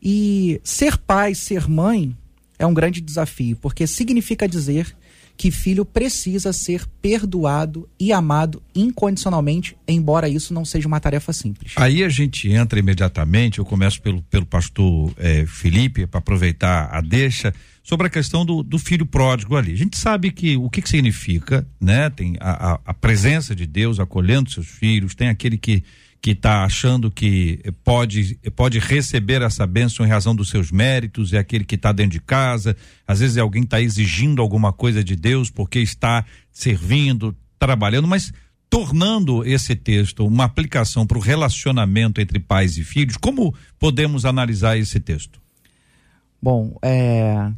E 0.02 0.60
ser 0.62 0.96
pai, 0.96 1.34
ser 1.34 1.68
mãe, 1.68 2.16
é 2.58 2.66
um 2.66 2.74
grande 2.74 3.00
desafio, 3.00 3.56
porque 3.56 3.86
significa 3.86 4.48
dizer 4.48 4.94
que 5.38 5.52
filho 5.52 5.84
precisa 5.84 6.52
ser 6.52 6.84
perdoado 7.00 7.88
e 7.98 8.12
amado 8.12 8.60
incondicionalmente, 8.74 9.76
embora 9.86 10.28
isso 10.28 10.52
não 10.52 10.64
seja 10.64 10.88
uma 10.88 10.98
tarefa 10.98 11.32
simples. 11.32 11.74
Aí 11.76 12.02
a 12.02 12.08
gente 12.08 12.50
entra 12.50 12.80
imediatamente, 12.80 13.60
eu 13.60 13.64
começo 13.64 14.02
pelo, 14.02 14.20
pelo 14.22 14.44
pastor 14.44 15.14
eh, 15.16 15.46
Felipe, 15.46 16.08
para 16.08 16.18
aproveitar 16.18 16.88
a 16.92 17.00
deixa, 17.00 17.54
sobre 17.88 18.06
a 18.06 18.10
questão 18.10 18.44
do, 18.44 18.62
do, 18.62 18.78
filho 18.78 19.06
pródigo 19.06 19.56
ali. 19.56 19.72
A 19.72 19.76
gente 19.76 19.96
sabe 19.96 20.30
que 20.30 20.58
o 20.58 20.68
que, 20.68 20.82
que 20.82 20.88
significa, 20.90 21.66
né? 21.80 22.10
Tem 22.10 22.36
a, 22.38 22.72
a, 22.72 22.80
a 22.84 22.92
presença 22.92 23.56
de 23.56 23.66
Deus 23.66 23.98
acolhendo 23.98 24.50
seus 24.50 24.66
filhos, 24.66 25.14
tem 25.14 25.28
aquele 25.28 25.56
que 25.56 25.82
que 26.20 26.32
está 26.32 26.64
achando 26.64 27.12
que 27.12 27.62
pode, 27.84 28.34
pode 28.56 28.80
receber 28.80 29.40
essa 29.40 29.64
bênção 29.64 30.04
em 30.04 30.08
razão 30.08 30.34
dos 30.34 30.48
seus 30.48 30.72
méritos, 30.72 31.32
é 31.32 31.38
aquele 31.38 31.64
que 31.64 31.76
está 31.76 31.92
dentro 31.92 32.10
de 32.10 32.20
casa, 32.20 32.76
às 33.06 33.20
vezes 33.20 33.36
é 33.36 33.40
alguém 33.40 33.62
está 33.62 33.80
exigindo 33.80 34.42
alguma 34.42 34.72
coisa 34.72 35.02
de 35.04 35.14
Deus 35.14 35.48
porque 35.48 35.78
está 35.78 36.24
servindo, 36.50 37.36
trabalhando, 37.56 38.08
mas 38.08 38.32
tornando 38.68 39.46
esse 39.46 39.76
texto 39.76 40.26
uma 40.26 40.42
aplicação 40.42 41.06
para 41.06 41.18
o 41.18 41.20
relacionamento 41.20 42.20
entre 42.20 42.40
pais 42.40 42.76
e 42.76 42.82
filhos, 42.82 43.16
como 43.16 43.54
podemos 43.78 44.24
analisar 44.24 44.76
esse 44.76 44.98
texto? 44.98 45.40
Bom, 46.42 46.76
é, 46.82 47.52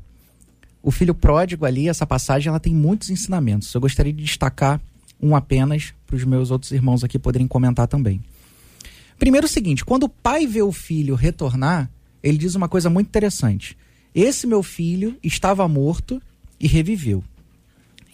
o 0.83 0.91
filho 0.91 1.15
pródigo 1.15 1.67
ali, 1.67 1.89
essa 1.89 2.07
passagem, 2.07 2.49
ela 2.49 2.61
tem 2.61 2.75
muitos 2.75 3.11
ensinamentos. 3.11 3.73
Eu 3.75 3.81
gostaria 3.81 4.13
de 4.13 4.23
destacar 4.23 4.81
um 5.21 5.37
apenas 5.37 5.93
para 6.07 6.17
os 6.17 6.25
meus 6.25 6.51
outros 6.51 6.73
irmãos 6.73 7.05
aqui 7.05 7.19
poderem 7.19 7.47
comentar 7.47 7.87
também. 7.87 8.23
Primeiro 9.19 9.47
o 9.47 9.51
seguinte, 9.51 9.85
quando 9.85 10.05
o 10.05 10.09
pai 10.09 10.47
vê 10.47 10.63
o 10.63 10.73
filho 10.73 11.15
retornar, 11.15 11.91
ele 12.23 12.39
diz 12.39 12.55
uma 12.55 12.69
coisa 12.69 12.89
muito 12.89 13.09
interessante. 13.09 13.77
Esse 14.15 14.47
meu 14.47 14.63
filho 14.63 15.17
estava 15.23 15.69
morto 15.69 16.21
e 16.59 16.67
reviveu. 16.67 17.23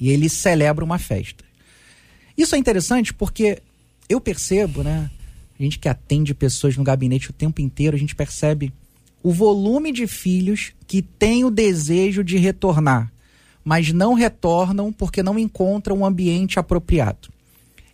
E 0.00 0.10
ele 0.10 0.28
celebra 0.28 0.84
uma 0.84 0.98
festa. 0.98 1.44
Isso 2.36 2.54
é 2.54 2.58
interessante 2.58 3.14
porque 3.14 3.62
eu 4.08 4.20
percebo, 4.20 4.82
né? 4.82 5.10
A 5.58 5.62
gente 5.62 5.78
que 5.78 5.88
atende 5.88 6.34
pessoas 6.34 6.76
no 6.76 6.84
gabinete 6.84 7.30
o 7.30 7.32
tempo 7.32 7.60
inteiro, 7.60 7.96
a 7.96 7.98
gente 7.98 8.14
percebe 8.14 8.72
o 9.26 9.32
volume 9.32 9.90
de 9.90 10.06
filhos 10.06 10.72
que 10.86 11.02
têm 11.02 11.44
o 11.44 11.50
desejo 11.50 12.22
de 12.22 12.36
retornar, 12.36 13.10
mas 13.64 13.92
não 13.92 14.14
retornam 14.14 14.92
porque 14.92 15.20
não 15.20 15.36
encontram 15.36 15.98
um 15.98 16.06
ambiente 16.06 16.60
apropriado. 16.60 17.28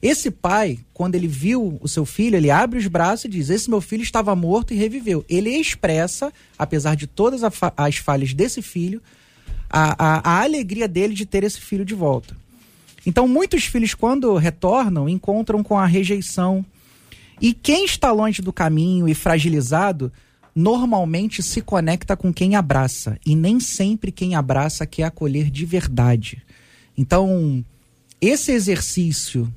Esse 0.03 0.31
pai, 0.31 0.79
quando 0.92 1.14
ele 1.14 1.27
viu 1.27 1.79
o 1.81 1.88
seu 1.88 2.05
filho, 2.05 2.37
ele 2.37 2.51
abre 2.51 2.79
os 2.79 2.87
braços 2.87 3.25
e 3.25 3.29
diz: 3.29 3.49
Esse 3.49 3.71
meu 3.71 3.81
filho 3.81 4.03
estava 4.03 4.37
morto 4.37 4.75
e 4.75 4.77
reviveu. 4.77 5.25
Ele 5.27 5.49
expressa, 5.49 6.31
apesar 6.59 6.97
de 6.97 7.07
todas 7.07 7.40
as 7.79 7.97
falhas 7.97 8.35
desse 8.35 8.61
filho, 8.61 9.01
a, 9.71 9.95
a, 10.18 10.33
a 10.33 10.42
alegria 10.42 10.87
dele 10.87 11.14
de 11.14 11.25
ter 11.25 11.45
esse 11.45 11.62
filho 11.62 11.83
de 11.87 11.95
volta. 11.95 12.37
Então, 13.07 13.27
muitos 13.27 13.64
filhos, 13.64 13.95
quando 13.95 14.37
retornam, 14.37 15.09
encontram 15.09 15.62
com 15.62 15.79
a 15.79 15.87
rejeição. 15.87 16.62
E 17.40 17.55
quem 17.55 17.87
está 17.87 18.12
longe 18.12 18.42
do 18.42 18.53
caminho 18.53 19.09
e 19.09 19.14
fragilizado, 19.14 20.12
normalmente 20.55 21.43
se 21.43 21.61
conecta 21.61 22.17
com 22.17 22.33
quem 22.33 22.57
abraça. 22.57 23.19
E 23.25 23.35
nem 23.35 23.59
sempre 23.61 24.12
quem 24.12 24.35
abraça 24.35 24.87
quer 24.87 25.05
acolher 25.05 25.51
de 25.51 25.65
verdade. 25.65 26.43
Então, 26.97 27.65
esse 28.21 28.53
exercício 28.53 29.53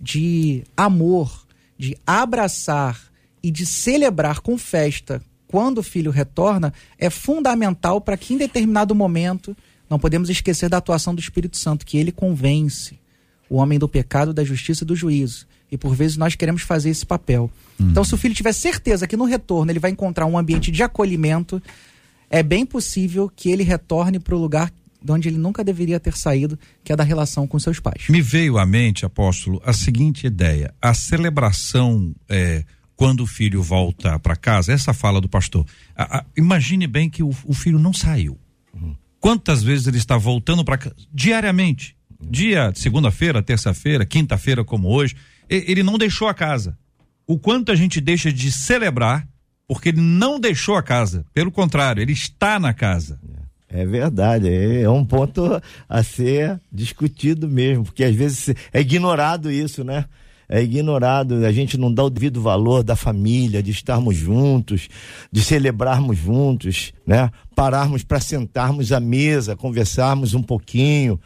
de 0.00 0.64
amor, 0.76 1.46
de 1.78 1.96
abraçar 2.06 3.00
e 3.42 3.50
de 3.50 3.64
celebrar 3.64 4.40
com 4.40 4.58
festa 4.58 5.22
quando 5.46 5.78
o 5.78 5.82
filho 5.82 6.10
retorna 6.10 6.72
é 6.96 7.10
fundamental 7.10 8.00
para 8.00 8.16
que 8.16 8.34
em 8.34 8.38
determinado 8.38 8.94
momento 8.94 9.56
não 9.88 9.98
podemos 9.98 10.30
esquecer 10.30 10.68
da 10.68 10.76
atuação 10.76 11.12
do 11.12 11.20
Espírito 11.20 11.56
Santo, 11.56 11.84
que 11.84 11.98
ele 11.98 12.12
convence 12.12 13.00
o 13.48 13.56
homem 13.56 13.76
do 13.76 13.88
pecado, 13.88 14.32
da 14.32 14.44
justiça 14.44 14.84
e 14.84 14.86
do 14.86 14.94
juízo. 14.94 15.48
E 15.70 15.78
por 15.78 15.94
vezes 15.94 16.16
nós 16.16 16.34
queremos 16.34 16.62
fazer 16.62 16.90
esse 16.90 17.06
papel. 17.06 17.50
Então, 17.78 18.04
se 18.04 18.14
o 18.14 18.18
filho 18.18 18.34
tiver 18.34 18.52
certeza 18.52 19.06
que 19.06 19.16
no 19.16 19.24
retorno 19.24 19.70
ele 19.72 19.78
vai 19.78 19.90
encontrar 19.90 20.26
um 20.26 20.36
ambiente 20.36 20.70
de 20.70 20.82
acolhimento, 20.82 21.62
é 22.28 22.42
bem 22.42 22.66
possível 22.66 23.30
que 23.34 23.50
ele 23.50 23.62
retorne 23.62 24.18
para 24.18 24.34
o 24.34 24.38
lugar 24.38 24.70
de 25.02 25.12
onde 25.12 25.28
ele 25.28 25.38
nunca 25.38 25.64
deveria 25.64 25.98
ter 25.98 26.14
saído, 26.14 26.58
que 26.84 26.92
é 26.92 26.96
da 26.96 27.02
relação 27.02 27.46
com 27.46 27.58
seus 27.58 27.80
pais. 27.80 28.08
Me 28.08 28.20
veio 28.20 28.58
à 28.58 28.66
mente, 28.66 29.06
apóstolo, 29.06 29.60
a 29.64 29.72
seguinte 29.72 30.26
ideia: 30.26 30.74
a 30.80 30.92
celebração 30.92 32.14
é, 32.28 32.64
quando 32.94 33.22
o 33.22 33.26
filho 33.26 33.62
volta 33.62 34.18
para 34.18 34.36
casa, 34.36 34.72
essa 34.72 34.92
fala 34.92 35.20
do 35.20 35.28
pastor. 35.28 35.64
A, 35.96 36.18
a, 36.18 36.24
imagine 36.36 36.86
bem 36.86 37.08
que 37.08 37.22
o, 37.22 37.30
o 37.46 37.54
filho 37.54 37.78
não 37.78 37.94
saiu. 37.94 38.38
Quantas 39.18 39.62
vezes 39.62 39.86
ele 39.86 39.98
está 39.98 40.16
voltando 40.16 40.64
para 40.64 40.78
casa? 40.78 40.96
Diariamente. 41.12 41.96
Dia, 42.22 42.72
segunda-feira, 42.74 43.42
terça-feira, 43.42 44.04
quinta-feira, 44.04 44.62
como 44.64 44.88
hoje. 44.88 45.16
Ele 45.50 45.82
não 45.82 45.98
deixou 45.98 46.28
a 46.28 46.34
casa. 46.34 46.78
O 47.26 47.38
quanto 47.38 47.72
a 47.72 47.74
gente 47.74 48.00
deixa 48.00 48.32
de 48.32 48.50
celebrar 48.52 49.28
porque 49.66 49.90
ele 49.90 50.00
não 50.00 50.40
deixou 50.40 50.76
a 50.76 50.82
casa. 50.82 51.24
Pelo 51.32 51.50
contrário, 51.50 52.00
ele 52.00 52.12
está 52.12 52.58
na 52.58 52.72
casa. 52.74 53.20
É 53.68 53.86
verdade, 53.86 54.48
é, 54.48 54.82
é 54.82 54.90
um 54.90 55.04
ponto 55.04 55.62
a 55.88 56.02
ser 56.02 56.60
discutido 56.72 57.48
mesmo, 57.48 57.84
porque 57.84 58.02
às 58.02 58.14
vezes 58.14 58.52
é 58.72 58.80
ignorado 58.80 59.50
isso, 59.50 59.84
né? 59.84 60.06
é 60.50 60.60
ignorado, 60.60 61.46
a 61.46 61.52
gente 61.52 61.78
não 61.78 61.94
dá 61.94 62.02
o 62.02 62.10
devido 62.10 62.42
valor 62.42 62.82
da 62.82 62.96
família, 62.96 63.62
de 63.62 63.70
estarmos 63.70 64.16
juntos, 64.16 64.88
de 65.30 65.44
celebrarmos 65.44 66.18
juntos, 66.18 66.92
né? 67.06 67.30
Pararmos 67.54 68.02
para 68.02 68.18
sentarmos 68.18 68.90
à 68.90 68.98
mesa, 68.98 69.54
conversarmos 69.54 70.34
um 70.34 70.42
pouquinho, 70.42 71.20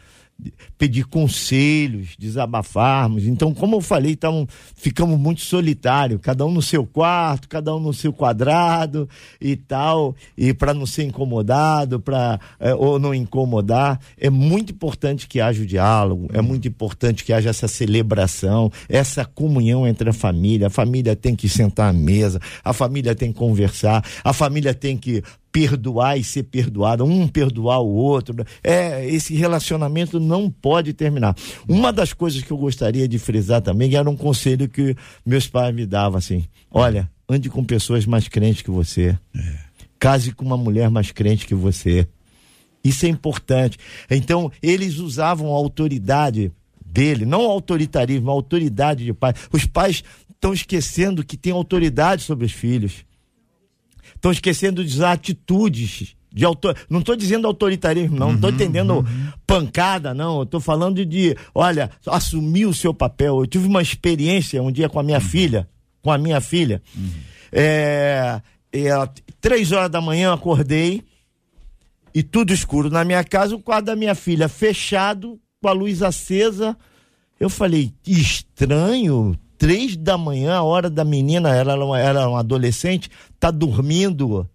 pedir 0.77 1.05
conselhos, 1.05 2.15
desabafarmos. 2.19 3.25
Então, 3.25 3.53
como 3.53 3.77
eu 3.77 3.81
falei, 3.81 4.15
tamo, 4.15 4.47
ficamos 4.75 5.17
muito 5.17 5.41
solitários, 5.41 6.19
cada 6.21 6.45
um 6.45 6.51
no 6.51 6.61
seu 6.61 6.85
quarto, 6.85 7.47
cada 7.47 7.73
um 7.75 7.79
no 7.79 7.93
seu 7.93 8.11
quadrado 8.11 9.07
e 9.39 9.55
tal, 9.55 10.15
e 10.37 10.53
para 10.53 10.73
não 10.73 10.85
ser 10.85 11.03
incomodado, 11.03 11.99
para 11.99 12.39
é, 12.59 12.75
ou 12.75 12.99
não 12.99 13.13
incomodar, 13.13 13.99
é 14.17 14.29
muito 14.29 14.73
importante 14.73 15.27
que 15.27 15.39
haja 15.39 15.63
o 15.63 15.65
diálogo, 15.65 16.27
é 16.33 16.41
muito 16.41 16.67
importante 16.67 17.23
que 17.23 17.31
haja 17.31 17.49
essa 17.49 17.67
celebração, 17.67 18.71
essa 18.89 19.23
comunhão 19.23 19.87
entre 19.87 20.09
a 20.09 20.13
família. 20.13 20.67
A 20.67 20.69
família 20.69 21.15
tem 21.15 21.35
que 21.35 21.47
sentar 21.47 21.89
à 21.89 21.93
mesa, 21.93 22.39
a 22.63 22.73
família 22.73 23.15
tem 23.15 23.31
que 23.31 23.39
conversar, 23.39 24.03
a 24.23 24.33
família 24.33 24.73
tem 24.73 24.97
que 24.97 25.23
perdoar 25.55 26.17
e 26.17 26.23
ser 26.23 26.43
perdoado, 26.43 27.05
um 27.05 27.29
perdoar 27.29 27.79
o 27.79 27.87
outro. 27.87 28.45
É, 28.61 29.07
esse 29.07 29.33
relacionamento 29.35 30.19
não 30.19 30.51
pode 30.51 30.91
terminar. 30.91 31.33
Uma 31.65 31.93
das 31.93 32.11
coisas 32.11 32.43
que 32.43 32.51
eu 32.51 32.57
gostaria 32.57 33.07
de 33.07 33.17
frisar 33.17 33.61
também 33.61 33.95
era 33.95 34.09
um 34.09 34.17
conselho 34.17 34.67
que 34.67 34.97
meus 35.25 35.47
pais 35.47 35.73
me 35.73 35.85
davam 35.85 36.17
assim: 36.17 36.43
olha, 36.69 37.09
ande 37.29 37.49
com 37.49 37.63
pessoas 37.63 38.05
mais 38.05 38.27
crentes 38.27 38.63
que 38.63 38.69
você. 38.69 39.17
É. 39.33 39.65
Case 39.97 40.33
com 40.33 40.43
uma 40.43 40.57
mulher 40.57 40.89
mais 40.89 41.13
crente 41.13 41.47
que 41.47 41.55
você. 41.55 42.05
Isso 42.83 43.05
é 43.05 43.09
importante. 43.09 43.77
Então, 44.11 44.51
eles 44.61 44.97
usavam 44.97 45.47
a 45.47 45.55
autoridade 45.55 46.51
dele, 46.85 47.25
não 47.25 47.47
o 47.47 47.49
autoritarismo, 47.49 48.29
a 48.29 48.33
autoridade 48.33 49.05
de 49.05 49.13
pai. 49.13 49.33
Os 49.53 49.65
pais 49.65 50.03
estão 50.29 50.53
esquecendo 50.53 51.23
que 51.23 51.37
tem 51.37 51.53
autoridade 51.53 52.23
sobre 52.23 52.45
os 52.45 52.51
filhos. 52.51 53.05
Estão 54.25 54.31
esquecendo 54.31 54.83
de 54.83 54.91
usar 54.91 55.11
atitudes 55.11 56.15
de 56.33 56.43
autor... 56.43 56.75
Não 56.89 57.01
estou 57.01 57.15
dizendo 57.15 57.45
autoritarismo, 57.45 58.17
não. 58.17 58.29
Não 58.29 58.35
estou 58.35 58.49
uhum, 58.49 58.55
entendendo 58.55 58.93
uhum. 58.95 59.31
pancada, 59.45 60.15
não. 60.15 60.41
Estou 60.41 60.59
falando 60.59 61.05
de, 61.05 61.37
olha, 61.53 61.91
assumir 62.07 62.65
o 62.65 62.73
seu 62.73 62.91
papel. 62.91 63.41
Eu 63.41 63.45
tive 63.45 63.67
uma 63.67 63.83
experiência 63.83 64.63
um 64.63 64.71
dia 64.71 64.89
com 64.89 64.99
a 64.99 65.03
minha 65.03 65.19
uhum. 65.19 65.23
filha, 65.23 65.69
com 66.01 66.11
a 66.11 66.17
minha 66.17 66.41
filha. 66.41 66.81
Uhum. 66.97 67.11
É, 67.51 68.41
é, 68.73 68.89
três 69.39 69.71
horas 69.71 69.91
da 69.91 70.01
manhã 70.01 70.33
acordei 70.33 71.03
e 72.11 72.23
tudo 72.23 72.51
escuro 72.51 72.89
na 72.89 73.05
minha 73.05 73.23
casa, 73.23 73.55
o 73.55 73.61
quarto 73.61 73.85
da 73.85 73.95
minha 73.95 74.15
filha 74.15 74.49
fechado, 74.49 75.39
com 75.61 75.67
a 75.67 75.71
luz 75.71 76.01
acesa. 76.01 76.75
Eu 77.39 77.47
falei, 77.47 77.93
estranho, 78.07 79.37
três 79.65 79.97
da 79.97 80.15
manhã, 80.15 80.53
a 80.53 80.61
hora 80.61 80.91
da 80.91 81.03
menina, 81.03 81.49
ela 81.49 81.73
era 81.73 81.83
uma, 81.83 81.99
era 81.99 82.29
uma 82.29 82.39
adolescente, 82.41 83.09
tá 83.39 83.49
dormindo. 83.49 84.47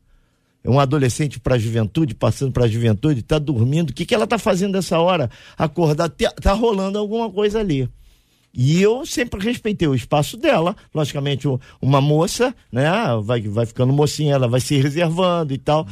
É 0.62 0.70
um 0.70 0.78
adolescente 0.78 1.40
para 1.40 1.56
a 1.56 1.58
juventude, 1.58 2.14
passando 2.14 2.52
para 2.52 2.66
a 2.66 2.68
juventude, 2.68 3.20
tá 3.20 3.36
dormindo. 3.36 3.90
O 3.90 3.92
que, 3.92 4.06
que 4.06 4.14
ela 4.14 4.24
tá 4.24 4.38
fazendo 4.38 4.78
essa 4.78 5.00
hora? 5.00 5.28
Acordar, 5.58 6.08
tá 6.10 6.52
rolando 6.52 6.96
alguma 6.96 7.28
coisa 7.28 7.58
ali. 7.58 7.90
E 8.54 8.80
eu 8.80 9.04
sempre 9.04 9.44
respeitei 9.44 9.88
o 9.88 9.96
espaço 9.96 10.36
dela. 10.36 10.76
Logicamente, 10.94 11.48
uma 11.82 12.00
moça, 12.00 12.54
né? 12.70 12.88
Vai, 13.20 13.40
vai 13.40 13.66
ficando 13.66 13.92
mocinha, 13.92 14.34
ela 14.34 14.46
vai 14.46 14.60
se 14.60 14.76
reservando 14.76 15.52
e 15.52 15.58
tal. 15.58 15.88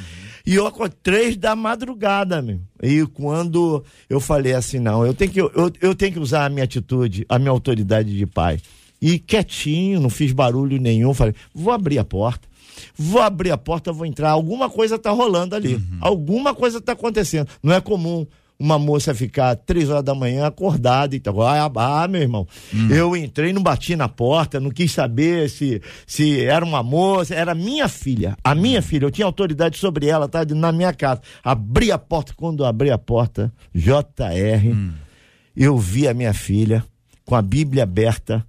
E 0.46 0.54
eu 0.54 0.72
três 1.02 1.36
da 1.36 1.56
madrugada, 1.56 2.40
meu. 2.40 2.60
E 2.80 3.04
quando 3.14 3.84
eu 4.08 4.20
falei 4.20 4.52
assim, 4.52 4.78
não, 4.78 5.04
eu 5.04 5.12
tenho 5.12 5.32
que, 5.32 5.40
eu, 5.40 5.72
eu 5.80 5.92
tenho 5.92 6.12
que 6.12 6.20
usar 6.20 6.44
a 6.44 6.48
minha 6.48 6.62
atitude, 6.62 7.26
a 7.28 7.36
minha 7.36 7.50
autoridade 7.50 8.16
de 8.16 8.24
pai. 8.24 8.60
E 9.00 9.18
quietinho, 9.18 10.00
não 10.00 10.10
fiz 10.10 10.32
barulho 10.32 10.80
nenhum. 10.80 11.14
Falei, 11.14 11.34
vou 11.54 11.72
abrir 11.72 11.98
a 11.98 12.04
porta. 12.04 12.48
Vou 12.96 13.20
abrir 13.20 13.50
a 13.50 13.58
porta, 13.58 13.92
vou 13.92 14.06
entrar. 14.06 14.30
Alguma 14.30 14.68
coisa 14.68 14.96
está 14.96 15.10
rolando 15.10 15.54
ali. 15.54 15.74
Uhum. 15.74 15.98
Alguma 16.00 16.54
coisa 16.54 16.78
está 16.78 16.92
acontecendo. 16.92 17.48
Não 17.62 17.72
é 17.72 17.80
comum 17.80 18.26
uma 18.58 18.78
moça 18.78 19.14
ficar 19.14 19.54
três 19.54 19.88
horas 19.88 20.02
da 20.02 20.14
manhã 20.14 20.46
acordada 20.46 21.14
e 21.14 21.20
tal. 21.20 21.40
Ah, 21.42 21.70
ah 21.76 22.08
meu 22.08 22.20
irmão, 22.20 22.46
uhum. 22.74 22.90
eu 22.90 23.16
entrei, 23.16 23.52
não 23.52 23.62
bati 23.62 23.94
na 23.94 24.08
porta, 24.08 24.58
não 24.58 24.70
quis 24.70 24.90
saber 24.90 25.48
se, 25.48 25.80
se 26.06 26.44
era 26.44 26.64
uma 26.64 26.82
moça, 26.82 27.34
era 27.34 27.54
minha 27.54 27.86
filha, 27.86 28.36
a 28.42 28.54
minha 28.54 28.82
filha, 28.82 29.04
eu 29.04 29.10
tinha 29.10 29.26
autoridade 29.26 29.78
sobre 29.78 30.08
ela, 30.08 30.28
tá 30.28 30.44
na 30.44 30.72
minha 30.72 30.92
casa. 30.92 31.22
Abri 31.44 31.92
a 31.92 31.98
porta, 31.98 32.32
quando 32.36 32.64
abri 32.64 32.90
a 32.90 32.98
porta, 32.98 33.52
JR, 33.72 34.66
uhum. 34.66 34.92
eu 35.56 35.78
vi 35.78 36.08
a 36.08 36.14
minha 36.14 36.34
filha 36.34 36.84
com 37.24 37.36
a 37.36 37.42
Bíblia 37.42 37.84
aberta, 37.84 38.44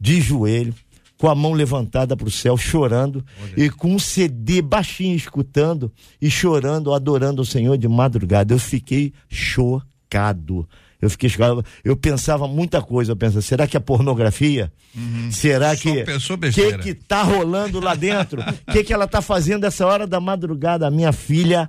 de 0.00 0.20
joelho, 0.20 0.74
com 1.18 1.28
a 1.28 1.34
mão 1.34 1.52
levantada 1.52 2.16
para 2.16 2.26
o 2.26 2.30
céu, 2.30 2.56
chorando, 2.56 3.24
Olha. 3.42 3.64
e 3.64 3.68
com 3.68 3.94
um 3.94 3.98
CD 3.98 4.62
baixinho 4.62 5.14
escutando 5.14 5.92
e 6.20 6.30
chorando, 6.30 6.94
adorando 6.94 7.42
o 7.42 7.46
Senhor 7.46 7.76
de 7.76 7.86
madrugada. 7.86 8.54
Eu 8.54 8.58
fiquei 8.58 9.12
chocado. 9.28 10.66
Eu 11.00 11.10
fiquei 11.10 11.28
chocado. 11.28 11.64
Eu 11.84 11.96
pensava 11.96 12.48
muita 12.48 12.80
coisa. 12.80 13.12
Eu 13.12 13.16
pensava, 13.16 13.42
será 13.42 13.66
que 13.66 13.76
é 13.76 13.80
pornografia? 13.80 14.72
Uhum. 14.94 15.30
Será 15.30 15.76
Só 15.76 15.82
que. 15.82 16.04
Pensou 16.04 16.38
que 16.38 16.78
que 16.78 16.94
tá 16.94 17.22
rolando 17.22 17.80
lá 17.80 17.94
dentro? 17.94 18.42
O 18.42 18.44
que 18.72 18.84
que 18.84 18.92
ela 18.92 19.06
tá 19.06 19.20
fazendo 19.22 19.64
essa 19.64 19.86
hora 19.86 20.06
da 20.06 20.20
madrugada? 20.20 20.86
A 20.86 20.90
minha 20.90 21.12
filha 21.12 21.68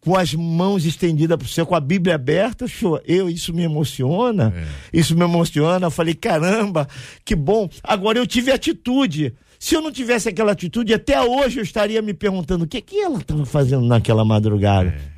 com 0.00 0.16
as 0.16 0.34
mãos 0.34 0.84
estendidas 0.86 1.36
para 1.36 1.44
o 1.44 1.48
céu, 1.48 1.66
com 1.66 1.74
a 1.74 1.80
Bíblia 1.80 2.14
aberta, 2.14 2.64
eu, 3.04 3.28
isso 3.28 3.52
me 3.52 3.62
emociona, 3.62 4.52
é. 4.56 4.98
isso 4.98 5.14
me 5.14 5.24
emociona. 5.24 5.86
Eu 5.86 5.90
falei, 5.90 6.14
caramba, 6.14 6.88
que 7.24 7.36
bom. 7.36 7.68
Agora 7.82 8.18
eu 8.18 8.26
tive 8.26 8.50
atitude. 8.50 9.34
Se 9.58 9.74
eu 9.74 9.82
não 9.82 9.92
tivesse 9.92 10.28
aquela 10.28 10.52
atitude, 10.52 10.94
até 10.94 11.20
hoje 11.20 11.58
eu 11.58 11.62
estaria 11.62 12.00
me 12.00 12.14
perguntando 12.14 12.64
o 12.64 12.66
que, 12.66 12.80
que 12.80 12.98
ela 12.98 13.18
estava 13.18 13.44
fazendo 13.44 13.84
naquela 13.84 14.24
madrugada. 14.24 14.88
É. 14.88 15.09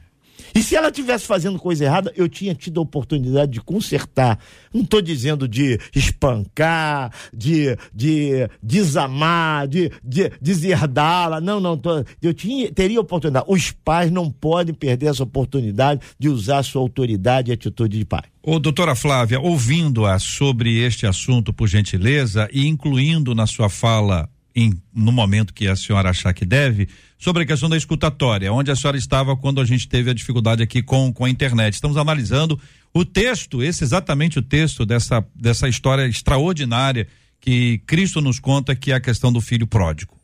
E 0.55 0.63
se 0.63 0.77
ela 0.77 0.91
tivesse 0.91 1.27
fazendo 1.27 1.59
coisa 1.59 1.85
errada, 1.85 2.13
eu 2.17 2.29
tinha 2.29 2.55
tido 2.55 2.81
a 2.81 2.83
oportunidade 2.83 3.53
de 3.53 3.61
consertar. 3.61 4.39
Não 4.73 4.83
estou 4.83 5.01
dizendo 5.01 5.49
de 5.49 5.79
espancar, 5.95 7.13
de, 7.33 7.77
de 7.95 8.49
desamar, 8.63 9.67
de, 9.67 9.91
de 10.05 10.31
deserdá-la. 10.41 11.41
Não, 11.41 11.61
não. 11.61 11.77
Tô, 11.77 12.05
eu 12.21 12.35
tinha, 12.35 12.71
teria 12.73 13.01
oportunidade. 13.01 13.47
Os 13.49 13.71
pais 13.71 14.11
não 14.11 14.31
podem 14.31 14.75
perder 14.75 15.07
essa 15.07 15.23
oportunidade 15.23 16.01
de 16.19 16.29
usar 16.29 16.63
sua 16.63 16.83
autoridade 16.83 17.51
e 17.51 17.55
atitude 17.55 17.99
de 17.99 18.05
pai. 18.05 18.25
Ô, 18.43 18.59
doutora 18.59 18.95
Flávia, 18.95 19.41
ouvindo-a 19.41 20.19
sobre 20.19 20.81
este 20.81 21.07
assunto, 21.07 21.53
por 21.53 21.69
gentileza, 21.69 22.49
e 22.53 22.67
incluindo 22.67 23.35
na 23.35 23.47
sua 23.47 23.69
fala, 23.69 24.29
em, 24.55 24.73
no 24.95 25.13
momento 25.13 25.55
que 25.55 25.67
a 25.67 25.77
senhora 25.77 26.11
achar 26.11 26.33
que 26.33 26.45
deve, 26.45 26.89
sobre 27.19 27.43
a 27.43 27.47
questão 27.47 27.69
da 27.69 27.77
escutatória, 27.77 28.53
onde 28.53 28.71
a 28.71 28.77
senhora 28.77 28.97
estava 28.97 29.37
quando 29.37 29.61
a 29.61 29.65
gente 29.65 29.89
teve 29.89 30.11
a 30.11 30.15
dificuldade 30.15 30.63
aqui 30.63 30.83
com, 30.83 31.13
com 31.13 31.25
a 31.25 31.31
internet. 31.31 31.75
Estamos 31.75 31.97
analisando 31.97 32.61
o 32.93 33.05
texto, 33.05 33.63
esse 33.63 33.85
exatamente 33.85 34.39
o 34.39 34.43
texto 34.43 34.85
dessa, 34.85 35.25
dessa 35.35 35.69
história 35.69 36.07
extraordinária 36.07 37.07
que 37.41 37.79
Cristo 37.87 38.21
nos 38.21 38.39
conta, 38.39 38.75
que 38.75 38.93
é 38.93 38.95
a 38.95 39.01
questão 39.01 39.33
do 39.33 39.41
filho 39.41 39.67
pródigo. 39.67 40.17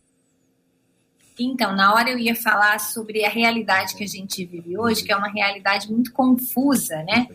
Então, 1.38 1.74
na 1.74 1.94
hora 1.94 2.10
eu 2.10 2.18
ia 2.18 2.34
falar 2.34 2.80
sobre 2.80 3.24
a 3.24 3.30
realidade 3.30 3.94
que 3.94 4.02
a 4.02 4.08
gente 4.08 4.44
vive 4.44 4.76
hoje, 4.76 5.04
que 5.04 5.12
é 5.12 5.16
uma 5.16 5.30
realidade 5.30 5.90
muito 5.90 6.12
confusa, 6.12 6.96
né? 7.04 7.28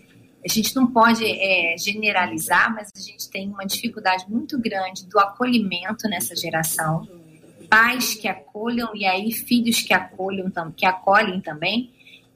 A 0.46 0.52
gente 0.52 0.76
não 0.76 0.88
pode 0.88 1.24
é, 1.26 1.76
generalizar, 1.78 2.74
mas 2.74 2.90
a 2.96 3.00
gente 3.00 3.30
tem 3.30 3.48
uma 3.48 3.66
dificuldade 3.66 4.26
muito 4.28 4.60
grande 4.60 5.08
do 5.08 5.18
acolhimento 5.20 6.08
nessa 6.10 6.36
geração. 6.36 7.08
Pais 7.70 8.14
que 8.14 8.28
acolham 8.28 8.94
e 8.94 9.06
aí 9.06 9.32
filhos 9.32 9.82
que 9.82 9.94
acolham, 9.94 10.52
que 10.76 10.86
acolhem 10.86 11.40
também. 11.40 11.92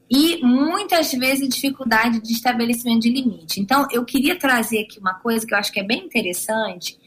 E 0.10 0.42
muitas 0.42 1.12
vezes 1.12 1.50
dificuldade 1.50 2.22
de 2.22 2.32
estabelecimento 2.32 3.02
de 3.02 3.10
limite. 3.10 3.60
Então, 3.60 3.86
eu 3.92 4.06
queria 4.06 4.40
trazer 4.40 4.84
aqui 4.84 5.00
uma 5.00 5.16
coisa 5.16 5.46
que 5.46 5.54
eu 5.54 5.58
acho 5.58 5.72
que 5.72 5.82
é 5.82 5.84
bem 5.84 6.06
interessante, 6.06 6.98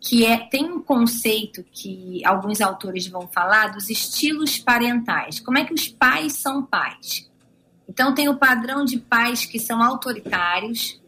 que 0.00 0.24
é 0.24 0.36
tem 0.36 0.70
um 0.70 0.80
conceito 0.80 1.64
que 1.72 2.24
alguns 2.24 2.60
autores 2.60 3.08
vão 3.08 3.26
falar 3.26 3.72
dos 3.72 3.90
estilos 3.90 4.56
parentais. 4.58 5.40
Como 5.40 5.58
é 5.58 5.64
que 5.64 5.74
os 5.74 5.88
pais 5.88 6.34
são 6.34 6.62
pais? 6.62 7.28
Então, 7.88 8.14
tem 8.14 8.28
o 8.28 8.36
padrão 8.36 8.84
de 8.84 8.98
pais 8.98 9.44
que 9.44 9.58
são 9.58 9.82
autoritários, 9.82 11.00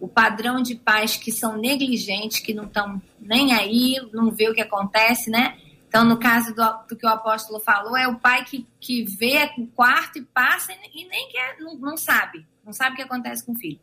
o 0.00 0.08
padrão 0.08 0.60
de 0.60 0.74
pais 0.74 1.16
que 1.16 1.32
são 1.32 1.56
negligentes, 1.56 2.40
que 2.40 2.52
não 2.52 2.64
estão 2.64 3.00
nem 3.20 3.54
aí, 3.54 3.96
não 4.12 4.30
vê 4.30 4.48
o 4.48 4.54
que 4.54 4.60
acontece, 4.60 5.30
né? 5.30 5.56
Então, 5.88 6.04
no 6.04 6.18
caso 6.18 6.52
do, 6.54 6.62
do, 6.88 6.96
que 6.96 7.06
o 7.06 7.08
apóstolo 7.08 7.60
falou, 7.60 7.96
é 7.96 8.08
o 8.08 8.18
pai 8.18 8.44
que, 8.44 8.66
que 8.80 9.04
vê 9.04 9.48
o 9.56 9.66
quarto 9.68 10.18
e 10.18 10.22
passa 10.22 10.72
e, 10.92 11.06
nem 11.06 11.28
quer, 11.28 11.56
não, 11.60 11.76
não 11.76 11.96
sabe, 11.96 12.44
não 12.64 12.72
sabe 12.72 12.94
o 12.94 12.96
que 12.96 13.02
acontece 13.02 13.46
com 13.46 13.52
o 13.52 13.56
filho. 13.56 13.78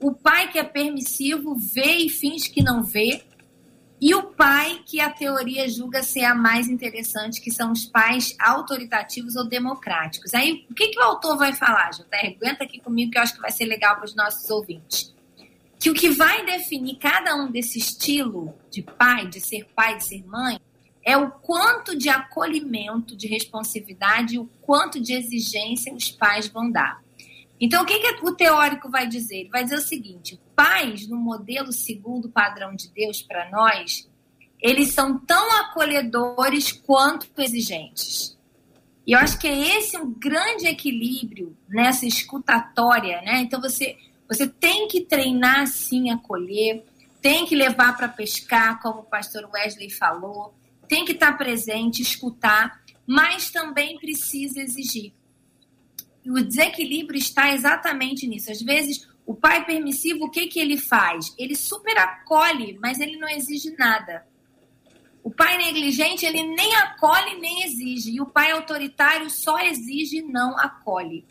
O 0.00 0.12
pai 0.12 0.50
que 0.50 0.58
é 0.58 0.64
permissivo 0.64 1.54
vê 1.54 1.96
e 1.96 2.08
finge 2.08 2.48
que 2.48 2.62
não 2.62 2.82
vê, 2.82 3.22
e 4.02 4.16
o 4.16 4.24
pai, 4.24 4.80
que 4.84 4.98
a 4.98 5.10
teoria 5.10 5.68
julga 5.68 6.02
ser 6.02 6.24
a 6.24 6.34
mais 6.34 6.68
interessante, 6.68 7.40
que 7.40 7.52
são 7.52 7.70
os 7.70 7.86
pais 7.86 8.34
autoritativos 8.36 9.36
ou 9.36 9.44
democráticos. 9.44 10.34
Aí, 10.34 10.66
o 10.68 10.74
que, 10.74 10.88
que 10.88 10.98
o 10.98 11.02
autor 11.04 11.38
vai 11.38 11.52
falar, 11.52 11.90
JR? 11.90 12.34
Aguenta 12.34 12.64
aqui 12.64 12.80
comigo 12.80 13.12
que 13.12 13.18
eu 13.18 13.22
acho 13.22 13.34
que 13.34 13.40
vai 13.40 13.52
ser 13.52 13.64
legal 13.64 13.94
para 13.94 14.06
os 14.06 14.16
nossos 14.16 14.50
ouvintes. 14.50 15.14
Que 15.78 15.88
o 15.88 15.94
que 15.94 16.10
vai 16.10 16.44
definir 16.44 16.96
cada 16.96 17.36
um 17.36 17.48
desse 17.48 17.78
estilo 17.78 18.52
de 18.68 18.82
pai, 18.82 19.28
de 19.28 19.40
ser 19.40 19.68
pai, 19.72 19.96
de 19.96 20.04
ser 20.04 20.26
mãe, 20.26 20.58
é 21.04 21.16
o 21.16 21.30
quanto 21.30 21.96
de 21.96 22.08
acolhimento, 22.08 23.16
de 23.16 23.28
responsividade 23.28 24.36
o 24.36 24.46
quanto 24.62 25.00
de 25.00 25.12
exigência 25.12 25.94
os 25.94 26.10
pais 26.10 26.48
vão 26.48 26.68
dar. 26.68 27.01
Então, 27.64 27.84
o 27.84 27.86
que, 27.86 28.00
que 28.00 28.26
o 28.26 28.34
teórico 28.34 28.90
vai 28.90 29.06
dizer? 29.06 29.36
Ele 29.36 29.48
vai 29.48 29.62
dizer 29.62 29.76
o 29.76 29.80
seguinte: 29.80 30.40
pais, 30.56 31.06
no 31.06 31.16
modelo 31.16 31.72
segundo 31.72 32.28
padrão 32.28 32.74
de 32.74 32.90
Deus 32.90 33.22
para 33.22 33.48
nós, 33.52 34.10
eles 34.60 34.88
são 34.88 35.16
tão 35.16 35.52
acolhedores 35.60 36.72
quanto 36.72 37.28
exigentes. 37.38 38.36
E 39.06 39.12
eu 39.12 39.18
acho 39.20 39.38
que 39.38 39.46
é 39.46 39.78
esse 39.78 39.96
um 39.96 40.12
grande 40.12 40.66
equilíbrio 40.66 41.56
nessa 41.68 42.04
escutatória, 42.04 43.22
né? 43.22 43.40
Então 43.42 43.60
você 43.60 43.96
você 44.26 44.48
tem 44.48 44.88
que 44.88 45.02
treinar 45.02 45.68
sim 45.68 46.10
acolher, 46.10 46.84
tem 47.20 47.46
que 47.46 47.54
levar 47.54 47.96
para 47.96 48.08
pescar, 48.08 48.82
como 48.82 49.00
o 49.00 49.04
pastor 49.04 49.48
Wesley 49.52 49.90
falou, 49.90 50.52
tem 50.88 51.04
que 51.04 51.12
estar 51.12 51.36
presente, 51.38 52.02
escutar, 52.02 52.82
mas 53.06 53.52
também 53.52 53.98
precisa 53.98 54.60
exigir. 54.60 55.12
E 56.24 56.30
o 56.30 56.44
desequilíbrio 56.44 57.18
está 57.18 57.52
exatamente 57.52 58.26
nisso. 58.26 58.50
Às 58.50 58.62
vezes, 58.62 59.08
o 59.26 59.34
pai 59.34 59.64
permissivo, 59.64 60.24
o 60.24 60.30
que, 60.30 60.46
que 60.46 60.60
ele 60.60 60.76
faz? 60.76 61.34
Ele 61.38 61.54
super 61.54 61.96
acolhe, 61.98 62.78
mas 62.80 63.00
ele 63.00 63.16
não 63.16 63.28
exige 63.28 63.74
nada. 63.76 64.26
O 65.22 65.30
pai 65.30 65.56
negligente, 65.56 66.26
ele 66.26 66.42
nem 66.42 66.74
acolhe 66.76 67.38
nem 67.40 67.64
exige. 67.64 68.12
E 68.12 68.20
o 68.20 68.26
pai 68.26 68.50
autoritário 68.50 69.30
só 69.30 69.60
exige 69.60 70.18
e 70.18 70.22
não 70.22 70.58
acolhe. 70.58 71.24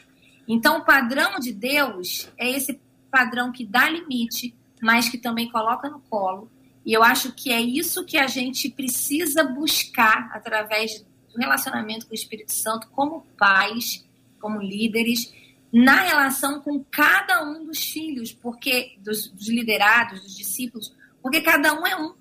Então, 0.47 0.79
o 0.79 0.85
padrão 0.85 1.39
de 1.39 1.51
Deus 1.51 2.29
é 2.37 2.49
esse 2.49 2.79
padrão 3.09 3.51
que 3.51 3.65
dá 3.65 3.89
limite, 3.89 4.55
mas 4.81 5.09
que 5.09 5.17
também 5.17 5.49
coloca 5.49 5.89
no 5.89 5.99
colo. 5.99 6.49
E 6.85 6.93
eu 6.93 7.03
acho 7.03 7.33
que 7.33 7.51
é 7.51 7.61
isso 7.61 8.05
que 8.05 8.17
a 8.17 8.27
gente 8.27 8.69
precisa 8.69 9.43
buscar 9.43 10.29
através 10.33 11.05
do 11.31 11.37
relacionamento 11.37 12.07
com 12.07 12.11
o 12.11 12.15
Espírito 12.15 12.51
Santo, 12.51 12.89
como 12.89 13.25
pais 13.37 14.05
como 14.41 14.59
líderes, 14.59 15.31
na 15.71 16.01
relação 16.01 16.59
com 16.59 16.83
cada 16.83 17.43
um 17.45 17.63
dos 17.63 17.79
filhos, 17.79 18.33
porque 18.33 18.95
dos, 18.99 19.27
dos 19.29 19.47
liderados, 19.47 20.21
dos 20.21 20.35
discípulos, 20.35 20.93
porque 21.21 21.39
cada 21.39 21.73
um 21.73 21.87
é 21.87 21.95
um. 21.95 22.13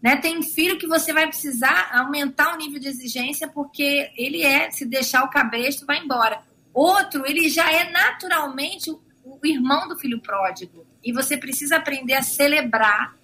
Né? 0.00 0.16
Tem 0.16 0.42
filho 0.42 0.78
que 0.78 0.86
você 0.86 1.12
vai 1.12 1.26
precisar 1.26 1.90
aumentar 1.92 2.54
o 2.54 2.56
nível 2.56 2.80
de 2.80 2.88
exigência 2.88 3.48
porque 3.48 4.10
ele 4.16 4.42
é, 4.42 4.70
se 4.70 4.86
deixar 4.86 5.24
o 5.24 5.30
cabresto, 5.30 5.86
vai 5.86 5.98
embora. 5.98 6.42
Outro, 6.72 7.26
ele 7.26 7.48
já 7.48 7.70
é 7.70 7.90
naturalmente 7.90 8.90
o, 8.90 9.00
o 9.24 9.38
irmão 9.46 9.86
do 9.86 9.98
filho 9.98 10.20
pródigo. 10.20 10.86
E 11.04 11.12
você 11.12 11.36
precisa 11.36 11.76
aprender 11.76 12.14
a 12.14 12.22
celebrar, 12.22 13.14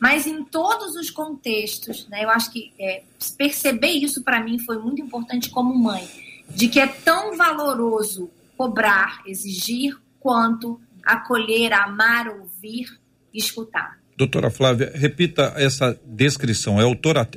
mas 0.00 0.26
em 0.26 0.42
todos 0.42 0.96
os 0.96 1.10
contextos, 1.10 2.06
né? 2.08 2.24
Eu 2.24 2.30
acho 2.30 2.50
que 2.50 2.72
é, 2.78 3.02
perceber 3.36 3.92
isso 3.92 4.22
para 4.22 4.42
mim 4.42 4.58
foi 4.58 4.78
muito 4.78 5.02
importante 5.02 5.50
como 5.50 5.74
mãe 5.74 6.27
de 6.54 6.68
que 6.68 6.80
é 6.80 6.86
tão 6.86 7.36
valoroso 7.36 8.30
cobrar, 8.56 9.22
exigir, 9.26 9.96
quanto 10.18 10.80
acolher, 11.04 11.72
amar, 11.72 12.28
ouvir 12.28 12.98
escutar. 13.32 13.98
Doutora 14.16 14.50
Flávia, 14.50 14.90
repita 14.94 15.54
essa 15.56 15.98
descrição. 16.04 16.80
É 16.80 16.84
autora, 16.84 17.28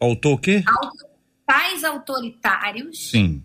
autor 0.00 0.32
o 0.32 0.38
quê? 0.38 0.64
Pais 1.46 1.84
autoritários. 1.84 3.10
Sim. 3.10 3.42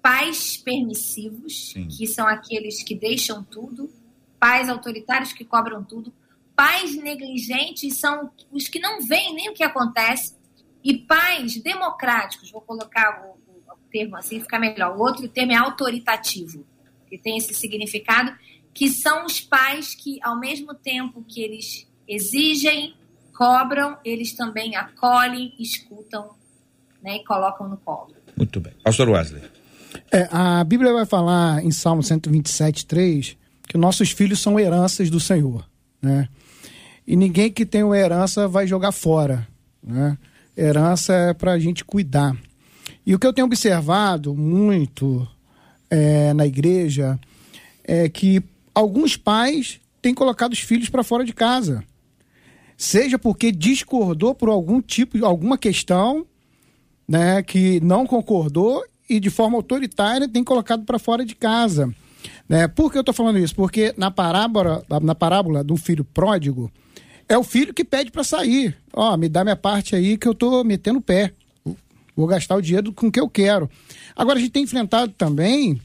Pais 0.00 0.56
permissivos, 0.56 1.72
Sim. 1.72 1.88
que 1.88 2.06
são 2.06 2.26
aqueles 2.26 2.82
que 2.82 2.94
deixam 2.94 3.42
tudo. 3.42 3.90
Pais 4.38 4.68
autoritários 4.68 5.32
que 5.32 5.44
cobram 5.44 5.82
tudo. 5.82 6.12
Pais 6.54 6.94
negligentes 6.94 7.98
são 7.98 8.30
os 8.52 8.68
que 8.68 8.78
não 8.78 9.04
veem 9.04 9.34
nem 9.34 9.50
o 9.50 9.54
que 9.54 9.64
acontece 9.64 10.34
e 10.82 10.98
pais 10.98 11.62
democráticos, 11.62 12.50
vou 12.50 12.60
colocar 12.60 13.22
o, 13.24 13.72
o, 13.72 13.76
termo 13.90 14.16
assim, 14.16 14.40
fica 14.40 14.58
melhor. 14.58 14.96
O 14.96 15.00
outro 15.00 15.28
termo 15.28 15.52
é 15.52 15.56
autoritativo, 15.56 16.64
que 17.08 17.18
tem 17.18 17.36
esse 17.36 17.54
significado, 17.54 18.32
que 18.72 18.88
são 18.88 19.26
os 19.26 19.40
pais 19.40 19.94
que, 19.94 20.18
ao 20.22 20.38
mesmo 20.38 20.74
tempo 20.74 21.24
que 21.28 21.42
eles 21.42 21.86
exigem, 22.08 22.94
cobram, 23.34 23.98
eles 24.04 24.34
também 24.34 24.76
acolhem, 24.76 25.54
escutam 25.58 26.30
né, 27.02 27.16
e 27.16 27.24
colocam 27.24 27.68
no 27.68 27.76
colo. 27.78 28.14
Muito 28.36 28.60
bem. 28.60 28.72
Pastor 28.82 29.08
Wesley. 29.08 29.42
É, 30.12 30.28
a 30.30 30.62
Bíblia 30.64 30.92
vai 30.92 31.06
falar 31.06 31.64
em 31.64 31.70
Salmo 31.70 32.02
127, 32.02 32.86
3, 32.86 33.36
que 33.66 33.76
nossos 33.76 34.10
filhos 34.10 34.40
são 34.40 34.58
heranças 34.58 35.10
do 35.10 35.20
Senhor. 35.20 35.68
Né? 36.00 36.28
E 37.06 37.16
ninguém 37.16 37.50
que 37.50 37.66
tem 37.66 37.82
uma 37.82 37.98
herança 37.98 38.46
vai 38.46 38.66
jogar 38.66 38.92
fora. 38.92 39.46
Né? 39.82 40.16
Herança 40.56 41.12
é 41.12 41.34
para 41.34 41.52
a 41.52 41.58
gente 41.58 41.84
cuidar. 41.84 42.36
E 43.06 43.14
o 43.14 43.18
que 43.18 43.26
eu 43.26 43.32
tenho 43.32 43.46
observado 43.46 44.34
muito 44.34 45.26
é, 45.90 46.32
na 46.34 46.46
igreja 46.46 47.18
é 47.84 48.08
que 48.08 48.42
alguns 48.74 49.16
pais 49.16 49.80
têm 50.00 50.14
colocado 50.14 50.52
os 50.52 50.60
filhos 50.60 50.88
para 50.88 51.02
fora 51.02 51.24
de 51.24 51.32
casa. 51.32 51.84
Seja 52.76 53.18
porque 53.18 53.52
discordou 53.52 54.34
por 54.34 54.48
algum 54.48 54.80
tipo, 54.80 55.24
alguma 55.24 55.58
questão, 55.58 56.26
né, 57.06 57.42
que 57.42 57.80
não 57.80 58.06
concordou 58.06 58.82
e 59.08 59.18
de 59.18 59.28
forma 59.28 59.56
autoritária 59.56 60.28
tem 60.28 60.44
colocado 60.44 60.84
para 60.84 60.98
fora 60.98 61.24
de 61.24 61.34
casa. 61.34 61.92
Né? 62.48 62.68
Por 62.68 62.90
que 62.90 62.98
eu 62.98 63.00
estou 63.00 63.14
falando 63.14 63.38
isso? 63.38 63.54
Porque 63.54 63.92
na 63.96 64.10
parábola, 64.10 64.84
na 65.02 65.14
parábola 65.14 65.64
do 65.64 65.76
filho 65.76 66.04
pródigo, 66.04 66.70
é 67.30 67.38
o 67.38 67.44
filho 67.44 67.72
que 67.72 67.84
pede 67.84 68.10
para 68.10 68.24
sair. 68.24 68.76
Ó, 68.92 69.16
me 69.16 69.28
dá 69.28 69.44
minha 69.44 69.54
parte 69.54 69.94
aí 69.94 70.18
que 70.18 70.26
eu 70.26 70.34
tô 70.34 70.64
metendo 70.64 70.98
o 70.98 71.02
pé. 71.02 71.32
Vou 72.16 72.26
gastar 72.26 72.56
o 72.56 72.60
dinheiro 72.60 72.92
com 72.92 73.06
o 73.06 73.12
que 73.12 73.20
eu 73.20 73.28
quero. 73.28 73.70
Agora, 74.16 74.36
a 74.36 74.40
gente 74.40 74.50
tem 74.50 74.64
enfrentado 74.64 75.12
também 75.12 75.80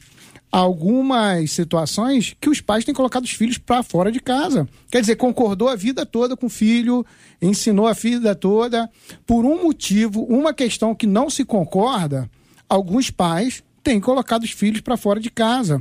algumas 0.50 1.52
situações 1.52 2.36
que 2.40 2.50
os 2.50 2.60
pais 2.60 2.84
têm 2.84 2.92
colocado 2.92 3.22
os 3.22 3.30
filhos 3.30 3.58
para 3.58 3.84
fora 3.84 4.10
de 4.10 4.18
casa. 4.18 4.68
Quer 4.90 5.02
dizer, 5.02 5.14
concordou 5.14 5.68
a 5.68 5.76
vida 5.76 6.04
toda 6.04 6.36
com 6.36 6.46
o 6.46 6.50
filho, 6.50 7.06
ensinou 7.40 7.86
a 7.86 7.92
vida 7.92 8.34
toda. 8.34 8.90
Por 9.24 9.44
um 9.44 9.62
motivo, 9.62 10.24
uma 10.24 10.52
questão 10.52 10.96
que 10.96 11.06
não 11.06 11.30
se 11.30 11.44
concorda, 11.44 12.28
alguns 12.68 13.08
pais 13.08 13.62
têm 13.84 14.00
colocado 14.00 14.42
os 14.42 14.50
filhos 14.50 14.80
para 14.80 14.96
fora 14.96 15.20
de 15.20 15.30
casa. 15.30 15.80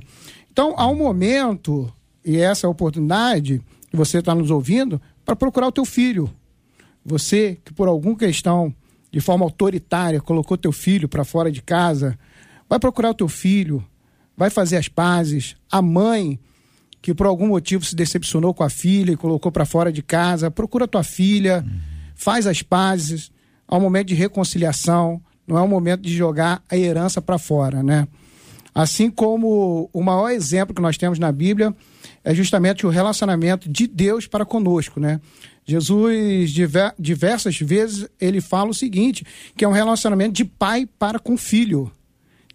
Então, 0.51 0.75
há 0.77 0.87
um 0.87 0.95
momento, 0.95 1.91
e 2.23 2.37
essa 2.37 2.65
é 2.65 2.67
a 2.67 2.71
oportunidade 2.71 3.59
que 3.89 3.97
você 3.97 4.19
está 4.19 4.35
nos 4.35 4.51
ouvindo, 4.51 5.01
para 5.25 5.35
procurar 5.35 5.67
o 5.67 5.71
teu 5.71 5.85
filho. 5.85 6.29
Você 7.03 7.57
que 7.65 7.73
por 7.73 7.87
alguma 7.87 8.15
questão, 8.15 8.73
de 9.11 9.19
forma 9.19 9.45
autoritária, 9.45 10.21
colocou 10.21 10.57
teu 10.57 10.71
filho 10.71 11.09
para 11.09 11.23
fora 11.25 11.51
de 11.51 11.61
casa, 11.61 12.17
vai 12.69 12.79
procurar 12.79 13.11
o 13.11 13.13
teu 13.13 13.27
filho, 13.27 13.85
vai 14.37 14.49
fazer 14.49 14.77
as 14.77 14.87
pazes. 14.87 15.55
A 15.71 15.81
mãe 15.81 16.39
que 17.01 17.13
por 17.13 17.27
algum 17.27 17.47
motivo 17.47 17.85
se 17.85 17.95
decepcionou 17.95 18.51
com 18.51 18.63
a 18.63 18.69
filha 18.69 19.11
e 19.11 19.15
colocou 19.15 19.51
para 19.51 19.63
fora 19.63 19.91
de 19.91 20.01
casa, 20.01 20.49
procura 20.49 20.87
tua 20.87 21.03
filha, 21.03 21.63
faz 22.15 22.47
as 22.47 22.63
pazes. 22.63 23.31
Há 23.67 23.77
um 23.77 23.79
momento 23.79 24.07
de 24.07 24.15
reconciliação, 24.15 25.21
não 25.47 25.55
é 25.55 25.61
um 25.61 25.67
momento 25.67 26.01
de 26.01 26.15
jogar 26.15 26.63
a 26.67 26.75
herança 26.75 27.21
para 27.21 27.37
fora, 27.37 27.83
né? 27.83 28.07
Assim 28.73 29.11
como 29.11 29.87
o 29.93 30.03
maior 30.03 30.31
exemplo 30.31 30.73
que 30.73 30.81
nós 30.81 30.97
temos 30.97 31.19
na 31.19 31.31
Bíblia 31.31 31.75
é 32.25 32.35
justamente 32.35 32.85
o 32.85 32.89
relacionamento 32.89 33.69
de 33.69 33.87
Deus 33.87 34.27
para 34.27 34.43
conosco, 34.43 34.99
né? 34.99 35.21
Jesus, 35.65 36.51
diversas 36.99 37.57
vezes, 37.59 38.07
ele 38.19 38.41
fala 38.41 38.71
o 38.71 38.73
seguinte, 38.73 39.25
que 39.55 39.63
é 39.63 39.67
um 39.67 39.71
relacionamento 39.71 40.33
de 40.33 40.43
pai 40.43 40.85
para 40.99 41.17
com 41.17 41.37
filho 41.37 41.89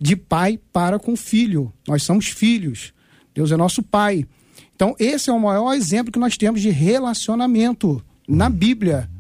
de 0.01 0.17
pai 0.17 0.59
para 0.73 0.99
com 0.99 1.15
filho. 1.15 1.73
Nós 1.87 2.03
somos 2.03 2.27
filhos. 2.29 2.95
Deus 3.35 3.53
é 3.53 3.57
nosso 3.57 3.83
pai. 3.83 4.27
Então, 4.75 4.97
esse 4.99 5.29
é 5.29 5.33
o 5.33 5.39
maior 5.39 5.75
exemplo 5.75 6.11
que 6.11 6.19
nós 6.19 6.39
temos 6.39 6.63
de 6.63 6.71
relacionamento 6.71 8.03
na 8.27 8.49
Bíblia, 8.49 9.11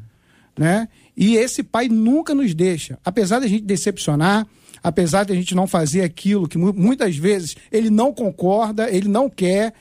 né? 0.58 0.88
E 1.14 1.36
esse 1.36 1.62
pai 1.62 1.86
nunca 1.88 2.34
nos 2.34 2.54
deixa, 2.54 2.98
apesar 3.04 3.40
de 3.40 3.44
a 3.44 3.48
gente 3.48 3.64
decepcionar, 3.64 4.46
apesar 4.82 5.24
de 5.24 5.32
a 5.32 5.36
gente 5.36 5.54
não 5.54 5.66
fazer 5.66 6.00
aquilo 6.00 6.48
que 6.48 6.56
muitas 6.56 7.16
vezes 7.16 7.56
ele 7.70 7.90
não 7.90 8.14
concorda, 8.14 8.88
ele 8.90 9.08
não 9.08 9.28
quer, 9.28 9.74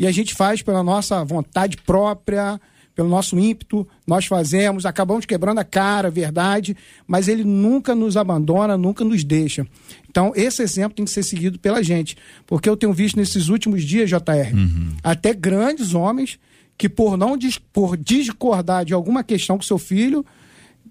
e 0.00 0.06
a 0.06 0.10
gente 0.10 0.34
faz 0.34 0.62
pela 0.62 0.82
nossa 0.82 1.22
vontade 1.22 1.76
própria, 1.76 2.58
pelo 2.94 3.10
nosso 3.10 3.38
ímpeto, 3.38 3.86
nós 4.06 4.24
fazemos, 4.24 4.86
acabamos 4.86 5.26
quebrando 5.26 5.58
a 5.58 5.64
cara, 5.64 6.10
verdade, 6.10 6.74
mas 7.06 7.28
ele 7.28 7.44
nunca 7.44 7.94
nos 7.94 8.16
abandona, 8.16 8.78
nunca 8.78 9.04
nos 9.04 9.22
deixa. 9.22 9.66
Então, 10.08 10.32
esse 10.34 10.62
exemplo 10.62 10.96
tem 10.96 11.04
que 11.04 11.10
ser 11.10 11.22
seguido 11.22 11.58
pela 11.58 11.82
gente, 11.82 12.16
porque 12.46 12.66
eu 12.66 12.78
tenho 12.78 12.94
visto 12.94 13.16
nesses 13.16 13.48
últimos 13.48 13.84
dias, 13.84 14.08
JR, 14.08 14.54
uhum. 14.54 14.96
até 15.04 15.34
grandes 15.34 15.92
homens 15.92 16.38
que 16.78 16.88
por 16.88 17.18
não 17.18 17.38
por 17.70 17.94
discordar 17.94 18.86
de 18.86 18.94
alguma 18.94 19.22
questão 19.22 19.58
com 19.58 19.62
seu 19.62 19.76
filho, 19.76 20.24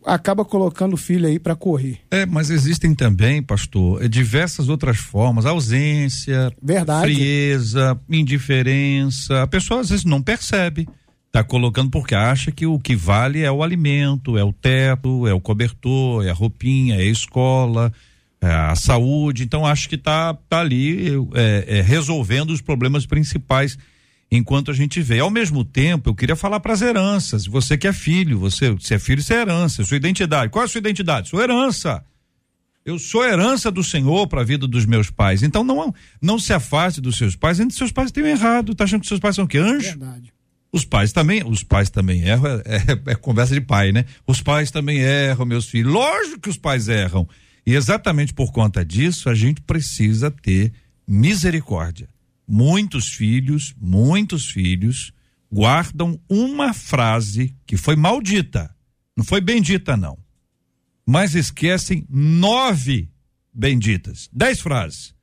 acaba 0.06 0.46
colocando 0.46 0.94
o 0.94 0.98
filho 0.98 1.28
aí 1.28 1.40
para 1.40 1.56
correr. 1.56 2.00
É, 2.12 2.26
mas 2.26 2.50
existem 2.50 2.94
também, 2.94 3.42
pastor, 3.42 4.04
é, 4.04 4.08
diversas 4.08 4.70
outras 4.70 4.98
formas, 4.98 5.46
ausência, 5.46 6.52
Verdade. 6.62 7.14
frieza, 7.14 8.00
indiferença. 8.10 9.44
A 9.44 9.48
pessoa 9.48 9.82
às 9.82 9.90
vezes 9.90 10.06
não 10.06 10.22
percebe. 10.22 10.88
Tá 11.32 11.44
colocando 11.44 11.92
porque 11.92 12.16
acha 12.16 12.52
que 12.52 12.66
o 12.66 12.80
que 12.80 12.96
vale 12.96 13.44
é 13.44 13.52
o 13.52 13.62
alimento, 13.62 14.36
é 14.36 14.44
o 14.44 14.52
teto, 14.52 15.28
é 15.28 15.34
o 15.34 15.40
cobertor, 15.40 16.26
é 16.26 16.32
a 16.32 16.34
roupinha, 16.34 16.96
é 16.96 17.02
a 17.02 17.06
escola, 17.06 17.94
é 18.42 18.52
a 18.52 18.76
saúde. 18.76 19.44
Então 19.44 19.64
acho 19.64 19.88
que 19.88 19.98
tá, 19.98 20.34
tá 20.50 20.60
ali 20.60 21.10
é, 21.36 21.78
é, 21.78 21.82
resolvendo 21.82 22.50
os 22.50 22.62
problemas 22.62 23.06
principais 23.06 23.78
enquanto 24.32 24.72
a 24.72 24.74
gente 24.74 25.02
vê. 25.02 25.20
Ao 25.20 25.30
mesmo 25.30 25.64
tempo, 25.64 26.10
eu 26.10 26.16
queria 26.16 26.36
falar 26.36 26.60
para 26.60 26.74
as 26.74 26.82
heranças. 26.82 27.46
Você 27.46 27.78
que 27.78 27.88
é 27.88 27.94
filho, 27.94 28.40
você, 28.40 28.76
se 28.80 28.94
é 28.94 29.00
filho, 29.00 29.22
você 29.22 29.34
é 29.34 29.42
herança. 29.42 29.84
Sua 29.84 29.98
identidade. 29.98 30.52
Qual 30.52 30.64
é 30.64 30.66
a 30.66 30.70
sua 30.70 30.80
identidade? 30.80 31.30
Sua 31.30 31.44
herança. 31.44 32.04
Eu 32.86 32.98
sou 32.98 33.24
herança 33.24 33.70
do 33.70 33.84
Senhor 33.84 34.28
para 34.28 34.42
a 34.42 34.44
vida 34.44 34.68
dos 34.68 34.86
meus 34.86 35.10
pais. 35.10 35.44
Então 35.44 35.64
não 35.64 35.94
não 36.22 36.40
se 36.40 36.54
afaste 36.54 37.02
dos 37.02 37.18
seus 37.18 37.36
pais, 37.36 37.60
ainda 37.60 37.74
seus 37.74 37.92
pais 37.92 38.12
têm 38.12 38.26
errado. 38.26 38.74
Tá 38.74 38.86
achando 38.86 39.02
que 39.02 39.08
seus 39.08 39.20
pais 39.20 39.36
são 39.36 39.46
o 39.46 39.48
quê? 39.48 39.58
Anjo? 39.58 39.90
Verdade. 39.90 40.34
Os 40.72 40.86
pais 40.86 41.12
também, 41.12 41.44
os 41.44 41.64
pais 41.64 41.90
também 41.90 42.22
erram, 42.22 42.46
é, 42.46 42.62
é, 42.66 43.12
é, 43.12 43.16
conversa 43.16 43.56
de 43.56 43.62
pai, 43.62 43.92
né? 43.92 44.06
Os 44.26 44.40
pais 44.40 44.70
também 44.70 45.00
erram, 45.00 45.46
meus 45.46 45.68
filhos. 45.68 45.92
Lógico 45.92 46.42
que 46.42 46.50
os 46.50 46.58
pais 46.58 46.88
erram. 46.88 47.28
E 47.66 47.74
exatamente 47.74 48.34
por 48.34 48.52
conta 48.52 48.86
disso, 48.86 49.30
a 49.30 49.36
gente 49.36 49.62
precisa 49.62 50.30
ter 50.30 50.72
misericórdia. 51.08 52.08
Muitos 52.52 53.10
filhos, 53.10 53.76
muitos 53.80 54.50
filhos 54.50 55.14
guardam 55.52 56.20
uma 56.28 56.74
frase 56.74 57.56
que 57.64 57.78
foi 57.78 57.96
maldita. 57.96 58.76
Não 59.16 59.24
foi 59.24 59.40
bendita, 59.40 59.96
não. 59.96 60.18
Mas 61.06 61.36
esquecem 61.36 62.08
nove 62.10 63.08
benditas. 63.54 64.28
Dez 64.34 64.60
frases. 64.60 65.14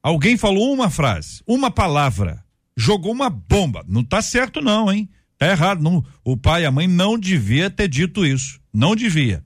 Alguém 0.00 0.36
falou 0.36 0.72
uma 0.72 0.88
frase, 0.88 1.42
uma 1.44 1.68
palavra 1.68 2.44
jogou 2.76 3.10
uma 3.10 3.28
bomba. 3.28 3.84
Não 3.88 4.04
tá 4.04 4.22
certo 4.22 4.60
não, 4.60 4.92
hein? 4.92 5.08
Tá 5.36 5.48
errado, 5.50 5.82
não. 5.82 6.04
O 6.24 6.36
pai 6.36 6.62
e 6.62 6.66
a 6.66 6.70
mãe 6.70 6.86
não 6.86 7.18
devia 7.18 7.68
ter 7.68 7.88
dito 7.88 8.24
isso, 8.24 8.60
não 8.72 8.94
devia. 8.94 9.44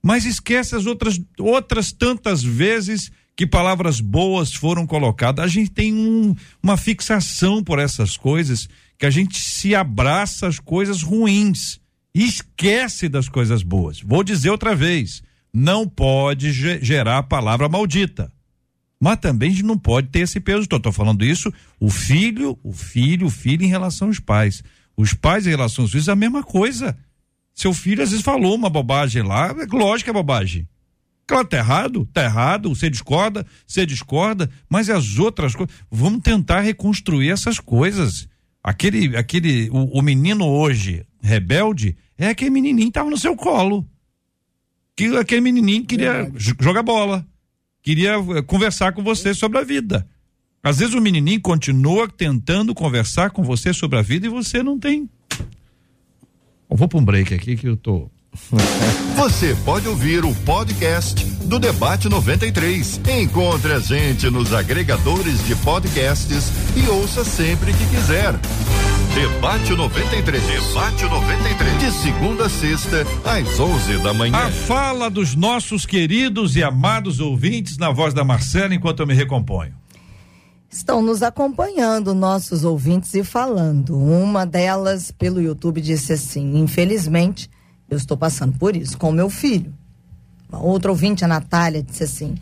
Mas 0.00 0.24
esquece 0.24 0.76
as 0.76 0.86
outras 0.86 1.20
outras 1.36 1.90
tantas 1.90 2.44
vezes 2.44 3.10
que 3.36 3.46
palavras 3.46 4.00
boas 4.00 4.54
foram 4.54 4.86
colocadas. 4.86 5.44
A 5.44 5.48
gente 5.48 5.70
tem 5.70 5.92
um, 5.92 6.34
uma 6.62 6.76
fixação 6.76 7.62
por 7.62 7.78
essas 7.78 8.16
coisas, 8.16 8.68
que 8.98 9.04
a 9.04 9.10
gente 9.10 9.38
se 9.38 9.74
abraça 9.74 10.46
às 10.46 10.58
coisas 10.58 11.02
ruins 11.02 11.78
e 12.14 12.24
esquece 12.24 13.08
das 13.10 13.28
coisas 13.28 13.62
boas. 13.62 14.00
Vou 14.00 14.24
dizer 14.24 14.48
outra 14.48 14.74
vez, 14.74 15.22
não 15.52 15.86
pode 15.86 16.50
gerar 16.82 17.18
a 17.18 17.22
palavra 17.22 17.68
maldita. 17.68 18.32
Mas 18.98 19.18
também 19.18 19.50
a 19.50 19.52
gente 19.52 19.64
não 19.64 19.76
pode 19.76 20.08
ter 20.08 20.20
esse 20.20 20.40
peso. 20.40 20.62
Estou 20.62 20.90
falando 20.90 21.22
isso, 21.22 21.52
o 21.78 21.90
filho, 21.90 22.58
o 22.62 22.72
filho, 22.72 23.26
o 23.26 23.30
filho 23.30 23.62
em 23.62 23.68
relação 23.68 24.08
aos 24.08 24.18
pais. 24.18 24.64
Os 24.96 25.12
pais 25.12 25.46
em 25.46 25.50
relação 25.50 25.84
aos 25.84 25.90
filhos 25.90 26.08
a 26.08 26.16
mesma 26.16 26.42
coisa. 26.42 26.96
Seu 27.54 27.74
filho 27.74 28.02
às 28.02 28.10
vezes 28.10 28.24
falou 28.24 28.54
uma 28.54 28.70
bobagem 28.70 29.22
lá, 29.22 29.48
é 29.48 29.66
lógico 29.76 30.04
que 30.04 30.10
é 30.10 30.12
bobagem. 30.14 30.66
Claro, 31.26 31.46
tá 31.48 31.56
errado, 31.56 32.08
tá 32.12 32.24
errado, 32.24 32.68
você 32.68 32.88
discorda, 32.88 33.44
você 33.66 33.84
discorda, 33.84 34.48
mas 34.68 34.88
as 34.88 35.18
outras 35.18 35.54
coisas, 35.54 35.74
vamos 35.90 36.22
tentar 36.22 36.60
reconstruir 36.60 37.30
essas 37.30 37.58
coisas. 37.58 38.28
Aquele, 38.62 39.16
aquele, 39.16 39.68
o, 39.70 39.98
o 39.98 40.02
menino 40.02 40.46
hoje 40.46 41.04
rebelde 41.20 41.96
é 42.16 42.28
aquele 42.28 42.50
menininho 42.50 42.88
que 42.88 42.92
tava 42.92 43.10
no 43.10 43.18
seu 43.18 43.34
colo. 43.34 43.84
Que 44.94 45.16
aquele 45.16 45.40
menininho 45.40 45.84
queria 45.84 46.12
Verdade. 46.24 46.56
jogar 46.60 46.82
bola 46.82 47.26
queria 47.86 48.14
eh, 48.14 48.42
conversar 48.42 48.92
com 48.92 49.02
você 49.04 49.32
sobre 49.32 49.58
a 49.58 49.62
vida. 49.62 50.04
Às 50.60 50.78
vezes 50.80 50.92
o 50.92 51.00
menininho 51.00 51.40
continua 51.40 52.08
tentando 52.08 52.74
conversar 52.74 53.30
com 53.30 53.44
você 53.44 53.72
sobre 53.72 53.96
a 53.96 54.02
vida 54.02 54.26
e 54.26 54.28
você 54.28 54.60
não 54.60 54.76
tem. 54.76 55.08
Eu 56.68 56.76
vou 56.76 56.88
para 56.88 56.98
um 56.98 57.04
break 57.04 57.32
aqui 57.32 57.56
que 57.56 57.68
eu 57.68 57.76
tô. 57.76 58.10
Você 59.16 59.56
pode 59.64 59.88
ouvir 59.88 60.24
o 60.24 60.34
podcast 60.34 61.24
do 61.44 61.58
Debate 61.58 62.08
93. 62.08 63.00
Encontre 63.20 63.72
a 63.72 63.78
gente 63.78 64.28
nos 64.30 64.52
agregadores 64.52 65.44
de 65.46 65.54
podcasts 65.56 66.52
e 66.76 66.88
ouça 66.88 67.24
sempre 67.24 67.72
que 67.72 67.86
quiser. 67.86 68.34
Debate 69.14 69.74
93. 69.74 70.42
Debate 70.42 71.04
93. 71.04 71.78
De 71.78 71.90
segunda 71.90 72.46
a 72.46 72.48
sexta, 72.50 73.06
às 73.24 73.58
11 73.58 73.98
da 74.02 74.12
manhã. 74.12 74.36
A 74.36 74.50
fala 74.50 75.08
dos 75.08 75.34
nossos 75.34 75.86
queridos 75.86 76.54
e 76.54 76.62
amados 76.62 77.20
ouvintes 77.20 77.78
na 77.78 77.90
voz 77.90 78.12
da 78.12 78.22
Marcela 78.22 78.74
enquanto 78.74 79.00
eu 79.00 79.06
me 79.06 79.14
recomponho. 79.14 79.74
Estão 80.68 81.00
nos 81.00 81.22
acompanhando 81.22 82.14
nossos 82.14 82.64
ouvintes 82.64 83.14
e 83.14 83.24
falando. 83.24 83.96
Uma 83.96 84.44
delas 84.44 85.10
pelo 85.10 85.40
YouTube 85.40 85.80
disse 85.80 86.12
assim: 86.12 86.58
infelizmente, 86.58 87.48
eu 87.88 87.96
estou 87.96 88.16
passando 88.16 88.58
por 88.58 88.76
isso 88.76 88.98
com 88.98 89.12
meu 89.12 89.30
filho. 89.30 89.72
Uma 90.48 90.62
outra 90.62 90.90
ouvinte, 90.90 91.24
a 91.24 91.28
Natália, 91.28 91.82
disse 91.82 92.04
assim: 92.04 92.36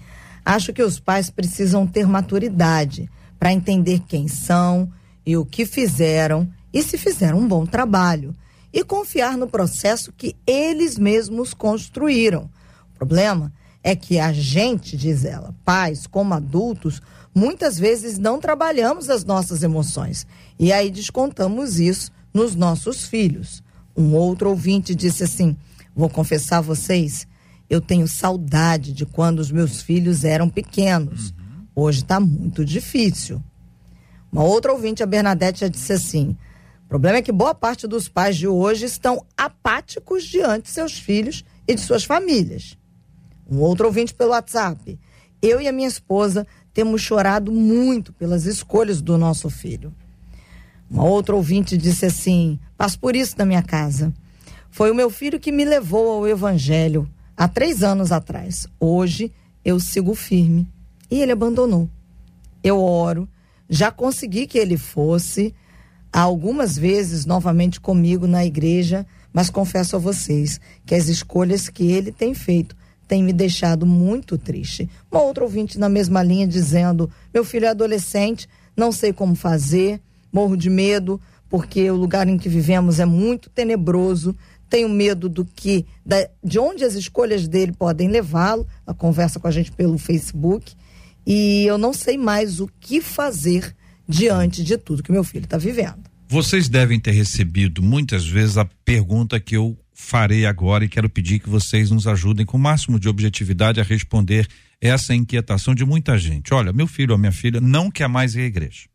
acho 0.44 0.72
que 0.72 0.82
os 0.82 1.00
pais 1.00 1.30
precisam 1.30 1.86
ter 1.86 2.06
maturidade 2.06 3.10
para 3.38 3.52
entender 3.52 4.00
quem 4.06 4.28
são 4.28 4.90
e 5.24 5.36
o 5.36 5.44
que 5.44 5.66
fizeram 5.66 6.48
e 6.72 6.82
se 6.82 6.98
fizeram 6.98 7.38
um 7.38 7.48
bom 7.48 7.64
trabalho 7.64 8.34
e 8.72 8.82
confiar 8.82 9.36
no 9.36 9.46
processo 9.46 10.12
que 10.12 10.34
eles 10.46 10.98
mesmos 10.98 11.54
construíram. 11.54 12.50
O 12.92 12.98
problema 12.98 13.52
é 13.82 13.94
que 13.94 14.18
a 14.18 14.32
gente, 14.32 14.96
diz 14.96 15.24
ela, 15.24 15.54
pais 15.64 16.06
como 16.06 16.34
adultos, 16.34 17.00
muitas 17.34 17.78
vezes 17.78 18.18
não 18.18 18.40
trabalhamos 18.40 19.10
as 19.10 19.24
nossas 19.24 19.62
emoções 19.62 20.26
e 20.58 20.72
aí 20.72 20.90
descontamos 20.90 21.78
isso 21.78 22.10
nos 22.32 22.54
nossos 22.54 23.06
filhos. 23.06 23.62
Um 23.96 24.14
outro 24.14 24.50
ouvinte 24.50 24.94
disse 24.94 25.22
assim: 25.24 25.56
Vou 25.94 26.08
confessar 26.08 26.58
a 26.58 26.62
vocês, 26.62 27.26
eu 27.68 27.80
tenho 27.80 28.08
saudade 28.08 28.92
de 28.92 29.06
quando 29.06 29.38
os 29.38 29.50
meus 29.50 29.82
filhos 29.82 30.24
eram 30.24 30.48
pequenos. 30.48 31.32
Hoje 31.74 32.00
está 32.00 32.18
muito 32.20 32.64
difícil. 32.64 33.42
Uma 34.30 34.44
outra 34.44 34.72
ouvinte, 34.72 35.02
a 35.02 35.06
Bernadette, 35.06 35.60
já 35.60 35.68
disse 35.68 35.92
assim: 35.92 36.36
o 36.84 36.88
problema 36.88 37.18
é 37.18 37.22
que 37.22 37.32
boa 37.32 37.54
parte 37.54 37.86
dos 37.86 38.08
pais 38.08 38.36
de 38.36 38.46
hoje 38.46 38.84
estão 38.84 39.24
apáticos 39.36 40.24
diante 40.24 40.64
de 40.64 40.70
seus 40.70 40.98
filhos 40.98 41.44
e 41.66 41.74
de 41.74 41.80
suas 41.80 42.04
famílias. 42.04 42.76
Um 43.50 43.60
outro 43.60 43.86
ouvinte 43.86 44.14
pelo 44.14 44.30
WhatsApp. 44.30 44.98
Eu 45.40 45.60
e 45.60 45.68
a 45.68 45.72
minha 45.72 45.88
esposa 45.88 46.46
temos 46.72 47.00
chorado 47.00 47.52
muito 47.52 48.12
pelas 48.12 48.44
escolhas 48.46 49.00
do 49.00 49.16
nosso 49.16 49.48
filho. 49.48 49.94
Uma 50.90 51.04
outra 51.04 51.34
ouvinte 51.34 51.76
disse 51.76 52.06
assim: 52.06 52.58
passo 52.76 52.98
por 52.98 53.16
isso 53.16 53.34
na 53.38 53.44
minha 53.44 53.62
casa. 53.62 54.12
Foi 54.70 54.90
o 54.90 54.94
meu 54.94 55.08
filho 55.10 55.38
que 55.38 55.52
me 55.52 55.64
levou 55.64 56.10
ao 56.10 56.28
Evangelho 56.28 57.08
há 57.36 57.46
três 57.46 57.82
anos 57.82 58.10
atrás. 58.12 58.66
Hoje 58.78 59.32
eu 59.64 59.78
sigo 59.80 60.14
firme. 60.14 60.68
E 61.10 61.20
ele 61.20 61.32
abandonou. 61.32 61.88
Eu 62.62 62.80
oro, 62.80 63.28
já 63.68 63.90
consegui 63.90 64.46
que 64.46 64.58
ele 64.58 64.76
fosse 64.76 65.54
algumas 66.12 66.76
vezes 66.76 67.26
novamente 67.26 67.80
comigo 67.80 68.26
na 68.26 68.44
igreja, 68.44 69.06
mas 69.32 69.50
confesso 69.50 69.96
a 69.96 69.98
vocês 69.98 70.60
que 70.86 70.94
as 70.94 71.08
escolhas 71.08 71.68
que 71.68 71.90
ele 71.90 72.12
tem 72.12 72.34
feito 72.34 72.76
têm 73.06 73.22
me 73.22 73.32
deixado 73.32 73.84
muito 73.84 74.38
triste. 74.38 74.88
Uma 75.10 75.22
outra 75.22 75.44
ouvinte 75.44 75.78
na 75.78 75.88
mesma 75.88 76.22
linha 76.22 76.46
dizendo: 76.46 77.10
meu 77.32 77.44
filho 77.44 77.66
é 77.66 77.68
adolescente, 77.68 78.48
não 78.76 78.90
sei 78.90 79.12
como 79.12 79.34
fazer, 79.34 80.00
morro 80.34 80.56
de 80.56 80.68
medo, 80.68 81.20
porque 81.48 81.88
o 81.88 81.94
lugar 81.94 82.28
em 82.28 82.36
que 82.36 82.48
vivemos 82.48 82.98
é 82.98 83.04
muito 83.04 83.48
tenebroso. 83.48 84.36
Tenho 84.68 84.88
medo 84.88 85.28
do 85.28 85.44
que, 85.44 85.86
da, 86.04 86.28
de 86.42 86.58
onde 86.58 86.84
as 86.84 86.94
escolhas 86.94 87.46
dele 87.46 87.72
podem 87.72 88.08
levá-lo. 88.08 88.66
A 88.84 88.92
conversa 88.92 89.38
com 89.38 89.46
a 89.46 89.50
gente 89.52 89.70
pelo 89.70 89.96
Facebook. 89.96 90.74
E 91.24 91.64
eu 91.64 91.78
não 91.78 91.92
sei 91.92 92.18
mais 92.18 92.60
o 92.60 92.68
que 92.80 93.00
fazer 93.00 93.74
diante 94.08 94.64
de 94.64 94.76
tudo 94.76 95.02
que 95.02 95.12
meu 95.12 95.22
filho 95.22 95.44
está 95.44 95.56
vivendo. 95.56 96.02
Vocês 96.28 96.68
devem 96.68 96.98
ter 96.98 97.12
recebido 97.12 97.82
muitas 97.82 98.26
vezes 98.26 98.58
a 98.58 98.64
pergunta 98.84 99.38
que 99.38 99.56
eu 99.56 99.78
farei 99.92 100.44
agora 100.44 100.84
e 100.84 100.88
quero 100.88 101.08
pedir 101.08 101.38
que 101.38 101.48
vocês 101.48 101.90
nos 101.90 102.08
ajudem 102.08 102.44
com 102.44 102.56
o 102.56 102.60
máximo 102.60 102.98
de 102.98 103.08
objetividade 103.08 103.80
a 103.80 103.84
responder 103.84 104.48
essa 104.80 105.14
inquietação 105.14 105.74
de 105.74 105.84
muita 105.84 106.18
gente. 106.18 106.52
Olha, 106.52 106.72
meu 106.72 106.88
filho 106.88 107.12
ou 107.12 107.18
minha 107.18 107.32
filha 107.32 107.60
não 107.60 107.90
quer 107.90 108.08
mais 108.08 108.34
ir 108.34 108.40
à 108.40 108.44
igreja. 108.44 108.93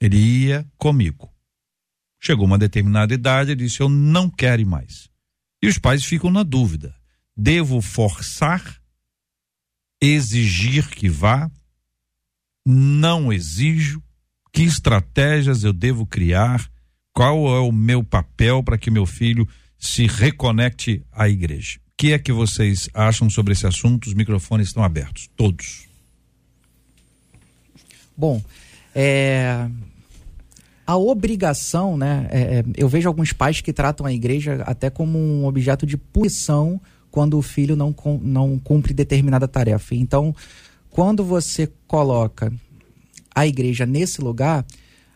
Ele 0.00 0.16
ia 0.16 0.66
comigo. 0.76 1.32
Chegou 2.20 2.44
uma 2.44 2.58
determinada 2.58 3.14
idade, 3.14 3.52
ele 3.52 3.64
disse: 3.64 3.80
Eu 3.80 3.88
não 3.88 4.28
quero 4.28 4.66
mais. 4.66 5.08
E 5.62 5.68
os 5.68 5.78
pais 5.78 6.04
ficam 6.04 6.30
na 6.30 6.42
dúvida: 6.42 6.94
devo 7.36 7.80
forçar, 7.80 8.80
exigir 10.00 10.88
que 10.88 11.08
vá, 11.08 11.50
não 12.64 13.32
exijo, 13.32 14.02
que 14.52 14.62
estratégias 14.62 15.64
eu 15.64 15.72
devo 15.72 16.06
criar, 16.06 16.68
qual 17.12 17.46
é 17.54 17.60
o 17.60 17.72
meu 17.72 18.02
papel 18.02 18.62
para 18.62 18.78
que 18.78 18.90
meu 18.90 19.06
filho 19.06 19.48
se 19.78 20.06
reconecte 20.06 21.04
à 21.12 21.28
igreja. 21.28 21.78
O 21.78 21.92
que 21.96 22.12
é 22.12 22.18
que 22.18 22.32
vocês 22.32 22.88
acham 22.92 23.30
sobre 23.30 23.52
esse 23.52 23.66
assunto? 23.66 24.06
Os 24.06 24.14
microfones 24.14 24.68
estão 24.68 24.82
abertos, 24.82 25.28
todos. 25.36 25.86
Bom, 28.16 28.42
é, 28.98 29.68
a 30.86 30.96
obrigação, 30.96 31.98
né? 31.98 32.26
É, 32.30 32.40
é, 32.40 32.64
eu 32.78 32.88
vejo 32.88 33.06
alguns 33.06 33.30
pais 33.30 33.60
que 33.60 33.70
tratam 33.70 34.06
a 34.06 34.12
igreja 34.12 34.62
até 34.64 34.88
como 34.88 35.18
um 35.18 35.44
objeto 35.44 35.84
de 35.84 35.98
punição 35.98 36.80
quando 37.10 37.36
o 37.36 37.42
filho 37.42 37.76
não, 37.76 37.94
não 38.22 38.58
cumpre 38.58 38.94
determinada 38.94 39.46
tarefa. 39.46 39.94
Então, 39.94 40.34
quando 40.88 41.22
você 41.22 41.70
coloca 41.86 42.50
a 43.34 43.46
igreja 43.46 43.84
nesse 43.84 44.22
lugar, 44.22 44.64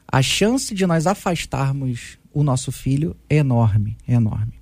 a 0.06 0.20
chance 0.20 0.74
de 0.74 0.86
nós 0.86 1.06
afastarmos 1.06 2.18
o 2.34 2.42
nosso 2.42 2.70
filho 2.70 3.16
é 3.30 3.36
enorme, 3.36 3.96
é 4.06 4.12
enorme. 4.12 4.52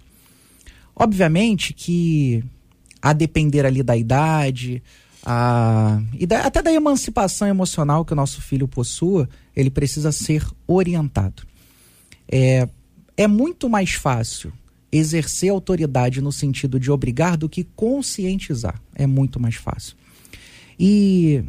Obviamente 0.95 1.73
que 1.73 2.45
a 3.03 3.13
depender 3.13 3.67
ali 3.67 3.83
da 3.83 3.97
idade, 3.97 4.81
a, 5.25 6.01
e 6.19 6.27
da, 6.27 6.43
até 6.43 6.63
da 6.63 6.73
emancipação 6.73 7.49
emocional 7.49 8.05
que 8.05 8.13
o 8.13 8.17
nosso 8.17 8.41
filho 8.41 8.69
possua, 8.69 9.29
ele 9.55 9.71
precisa 9.71 10.13
ser 10.13 10.47
orientado. 10.67 11.43
É, 12.31 12.69
é 13.17 13.27
muito 13.27 13.69
mais 13.69 13.93
fácil 13.93 14.53
exercer 14.91 15.51
autoridade 15.51 16.21
no 16.21 16.33
sentido 16.33 16.81
de 16.81 16.91
obrigar 16.91 17.37
do 17.37 17.49
que 17.49 17.65
conscientizar. 17.65 18.81
É 18.95 19.07
muito 19.07 19.39
mais 19.39 19.57
fácil. 19.57 19.97
E 20.79 21.43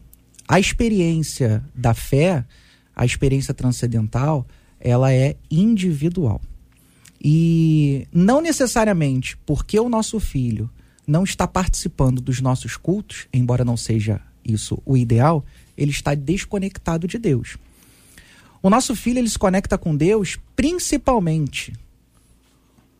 a 0.48 0.60
experiência 0.60 1.64
da 1.76 1.94
fé, 1.94 2.44
a 2.96 3.06
experiência 3.06 3.54
transcendental, 3.54 4.46
ela 4.80 5.14
é 5.14 5.36
individual. 5.50 6.42
E 7.22 8.08
não 8.14 8.42
necessariamente 8.42 9.38
porque 9.46 9.80
o 9.80 9.90
nosso 9.90 10.20
filho 10.20 10.70
não 11.10 11.24
está 11.24 11.48
participando 11.48 12.22
dos 12.22 12.40
nossos 12.40 12.78
cultos, 12.78 13.28
embora 13.34 13.66
não 13.66 13.76
seja 13.76 14.22
isso 14.46 14.80
o 14.86 14.96
ideal, 14.96 15.44
ele 15.76 15.90
está 15.90 16.14
desconectado 16.14 17.08
de 17.08 17.18
Deus. 17.18 17.58
O 18.62 18.70
nosso 18.70 18.96
filho 18.96 19.18
ele 19.18 19.30
se 19.30 19.40
conecta 19.40 19.78
com 19.78 19.96
Deus 19.96 20.38
principalmente 20.56 21.74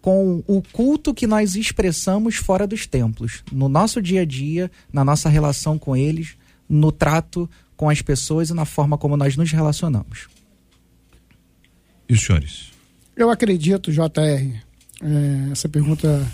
com 0.02 0.44
o 0.48 0.62
culto 0.62 1.14
que 1.14 1.28
nós 1.28 1.56
expressamos 1.56 2.38
fora 2.38 2.66
dos 2.66 2.88
templos, 2.88 3.44
no 3.52 3.70
nosso 3.70 4.02
dia 4.02 4.22
a 4.22 4.26
dia, 4.26 4.72
na 4.92 5.04
nossa 5.04 5.30
relação 5.30 5.78
com 5.78 5.96
eles, 5.96 6.36
no 6.68 6.92
trato 6.92 7.48
com 7.76 7.90
as 7.90 8.02
pessoas 8.02 8.50
e 8.50 8.54
na 8.54 8.66
forma 8.66 8.98
como 8.98 9.18
nós 9.18 9.36
nos 9.36 9.52
relacionamos. 9.52 10.30
E 12.08 12.14
os 12.14 12.22
senhores? 12.22 12.72
Eu 13.16 13.30
acredito, 13.30 13.92
JR, 13.92 14.02
é, 14.08 15.52
essa 15.52 15.68
pergunta 15.68 16.26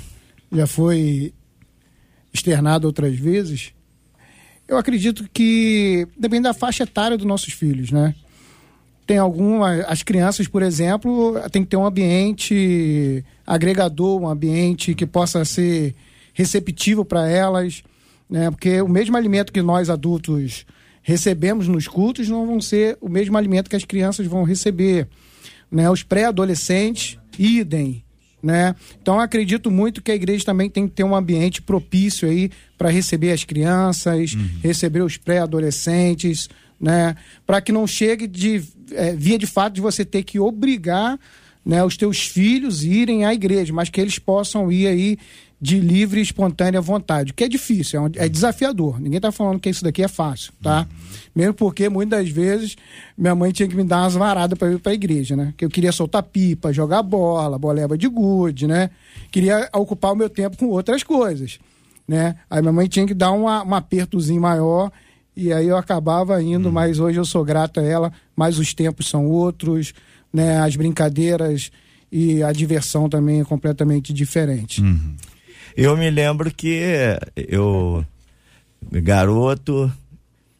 já 0.51 0.67
foi 0.67 1.33
externada 2.35 2.85
outras 2.85 3.15
vezes. 3.15 3.73
Eu 4.67 4.77
acredito 4.77 5.27
que 5.33 6.07
depende 6.17 6.43
da 6.43 6.53
faixa 6.53 6.83
etária 6.83 7.17
dos 7.17 7.25
nossos 7.25 7.53
filhos, 7.53 7.91
né? 7.91 8.13
Tem 9.05 9.17
algumas. 9.17 9.85
As 9.87 10.03
crianças, 10.03 10.47
por 10.47 10.61
exemplo, 10.61 11.35
tem 11.51 11.63
que 11.63 11.69
ter 11.69 11.77
um 11.77 11.85
ambiente 11.85 13.23
agregador, 13.45 14.21
um 14.21 14.27
ambiente 14.27 14.95
que 14.95 15.05
possa 15.05 15.45
ser 15.45 15.95
receptivo 16.33 17.05
para 17.05 17.29
elas, 17.29 17.83
né? 18.29 18.49
Porque 18.49 18.81
o 18.81 18.87
mesmo 18.87 19.15
alimento 19.15 19.53
que 19.53 19.61
nós 19.61 19.89
adultos 19.89 20.65
recebemos 21.01 21.67
nos 21.67 21.87
cultos 21.87 22.27
não 22.27 22.47
vão 22.47 22.59
ser 22.59 22.97
o 22.99 23.07
mesmo 23.07 23.37
alimento 23.37 23.69
que 23.69 23.75
as 23.75 23.85
crianças 23.85 24.25
vão 24.25 24.43
receber 24.43 25.07
né? 25.75 25.89
Os 25.89 26.03
pré-adolescentes, 26.03 27.19
idem, 27.37 28.04
né? 28.41 28.75
Então 29.01 29.19
acredito 29.19 29.71
muito 29.71 30.01
que 30.01 30.11
a 30.11 30.15
igreja 30.15 30.45
também 30.45 30.69
tem 30.69 30.87
que 30.87 30.93
ter 30.93 31.03
um 31.03 31.15
ambiente 31.15 31.61
propício 31.61 32.29
aí 32.29 32.51
para 32.77 32.89
receber 32.89 33.31
as 33.31 33.43
crianças, 33.43 34.33
uhum. 34.33 34.49
receber 34.61 35.01
os 35.01 35.17
pré-adolescentes, 35.17 36.49
né? 36.79 37.15
Para 37.45 37.61
que 37.61 37.71
não 37.71 37.87
chegue 37.87 38.27
de 38.27 38.63
é, 38.91 39.13
via 39.15 39.37
de 39.37 39.47
fato 39.47 39.73
de 39.73 39.81
você 39.81 40.05
ter 40.05 40.23
que 40.23 40.39
obrigar 40.39 41.19
né, 41.65 41.83
os 41.83 41.97
teus 41.97 42.19
filhos 42.27 42.83
irem 42.83 43.25
à 43.25 43.33
igreja, 43.33 43.73
mas 43.73 43.89
que 43.89 43.99
eles 43.99 44.19
possam 44.19 44.71
ir 44.71 44.85
aí 44.85 45.17
de 45.59 45.79
livre 45.79 46.19
e 46.19 46.23
espontânea 46.23 46.81
vontade, 46.81 47.33
que 47.33 47.43
é 47.43 47.47
difícil, 47.47 47.99
é, 47.99 48.03
um, 48.03 48.11
é 48.15 48.29
desafiador. 48.29 48.99
Ninguém 48.99 49.17
está 49.17 49.31
falando 49.31 49.59
que 49.59 49.69
isso 49.69 49.83
daqui 49.83 50.03
é 50.03 50.07
fácil, 50.07 50.51
tá? 50.61 50.81
Uhum. 50.81 51.19
Mesmo 51.35 51.53
porque 51.53 51.87
muitas 51.89 52.29
vezes 52.29 52.75
minha 53.17 53.33
mãe 53.33 53.51
tinha 53.51 53.67
que 53.67 53.75
me 53.75 53.83
dar 53.83 54.03
umas 54.03 54.13
varadas 54.13 54.57
para 54.57 54.71
ir 54.71 54.79
para 54.79 54.91
a 54.91 54.95
igreja, 54.95 55.35
né? 55.35 55.53
Que 55.55 55.63
eu 55.63 55.69
queria 55.69 55.91
soltar 55.91 56.23
pipa, 56.23 56.73
jogar 56.73 57.01
bola, 57.01 57.57
boleba 57.57 57.97
de 57.97 58.07
gude, 58.07 58.67
né? 58.67 58.89
Queria 59.31 59.69
ocupar 59.73 60.11
o 60.11 60.15
meu 60.15 60.29
tempo 60.29 60.57
com 60.57 60.67
outras 60.67 61.03
coisas, 61.03 61.57
né? 62.07 62.35
Aí 62.49 62.61
minha 62.61 62.73
mãe 62.73 62.87
tinha 62.87 63.07
que 63.07 63.13
dar 63.13 63.31
uma, 63.31 63.63
um 63.63 63.73
apertozinho 63.73 64.41
maior 64.41 64.91
e 65.35 65.53
aí 65.53 65.67
eu 65.67 65.77
acabava 65.77 66.41
indo, 66.41 66.67
uhum. 66.67 66.73
mas 66.73 66.99
hoje 66.99 67.17
eu 67.17 67.25
sou 67.25 67.43
grato 67.45 67.79
a 67.79 67.83
ela, 67.83 68.11
mas 68.35 68.59
os 68.59 68.73
tempos 68.73 69.07
são 69.07 69.25
outros, 69.25 69.93
né? 70.33 70.59
As 70.59 70.75
brincadeiras 70.75 71.71
e 72.11 72.43
a 72.43 72.51
diversão 72.51 73.07
também 73.07 73.39
é 73.39 73.45
completamente 73.45 74.13
diferente. 74.13 74.81
Uhum. 74.81 75.15
Eu 75.75 75.97
me 75.97 76.09
lembro 76.09 76.51
que 76.53 76.81
eu, 77.35 78.05
garoto, 78.91 79.91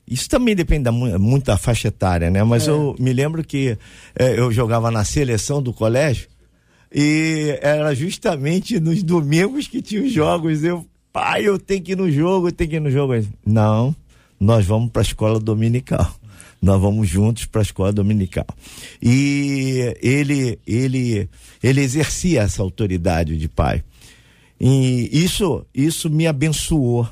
isso 0.07 0.29
também 0.29 0.55
depende 0.55 0.83
da, 0.83 0.91
muito 0.91 1.45
da 1.45 1.57
faixa 1.57 1.87
etária, 1.87 2.29
né? 2.29 2.43
Mas 2.43 2.67
é. 2.67 2.71
eu 2.71 2.95
me 2.99 3.11
lembro 3.11 3.43
que 3.43 3.77
é, 4.17 4.39
eu 4.39 4.51
jogava 4.51 4.91
na 4.91 5.03
seleção 5.03 5.61
do 5.61 5.73
colégio 5.73 6.27
e 6.93 7.57
era 7.61 7.93
justamente 7.95 8.79
nos 8.79 9.01
domingos 9.01 9.67
que 9.67 9.81
tinha 9.81 10.03
os 10.03 10.13
jogos. 10.13 10.63
Eu, 10.63 10.85
pai, 11.11 11.47
eu 11.47 11.57
tenho 11.57 11.81
que 11.81 11.91
ir 11.93 11.97
no 11.97 12.11
jogo, 12.11 12.49
eu 12.49 12.51
tenho 12.51 12.69
que 12.69 12.75
ir 12.75 12.81
no 12.81 12.91
jogo. 12.91 13.13
Não, 13.45 13.95
nós 14.39 14.65
vamos 14.65 14.91
para 14.91 15.01
a 15.01 15.03
escola 15.03 15.39
dominical. 15.39 16.13
Nós 16.61 16.81
vamos 16.81 17.07
juntos 17.07 17.45
para 17.45 17.61
a 17.61 17.63
escola 17.63 17.91
dominical. 17.91 18.47
E 19.01 19.93
ele, 20.01 20.57
ele, 20.65 21.29
ele 21.61 21.81
exercia 21.81 22.41
essa 22.41 22.63
autoridade 22.63 23.37
de 23.37 23.47
pai. 23.47 23.83
E 24.59 25.09
isso, 25.11 25.65
isso 25.73 26.09
me 26.09 26.27
abençoou. 26.27 27.07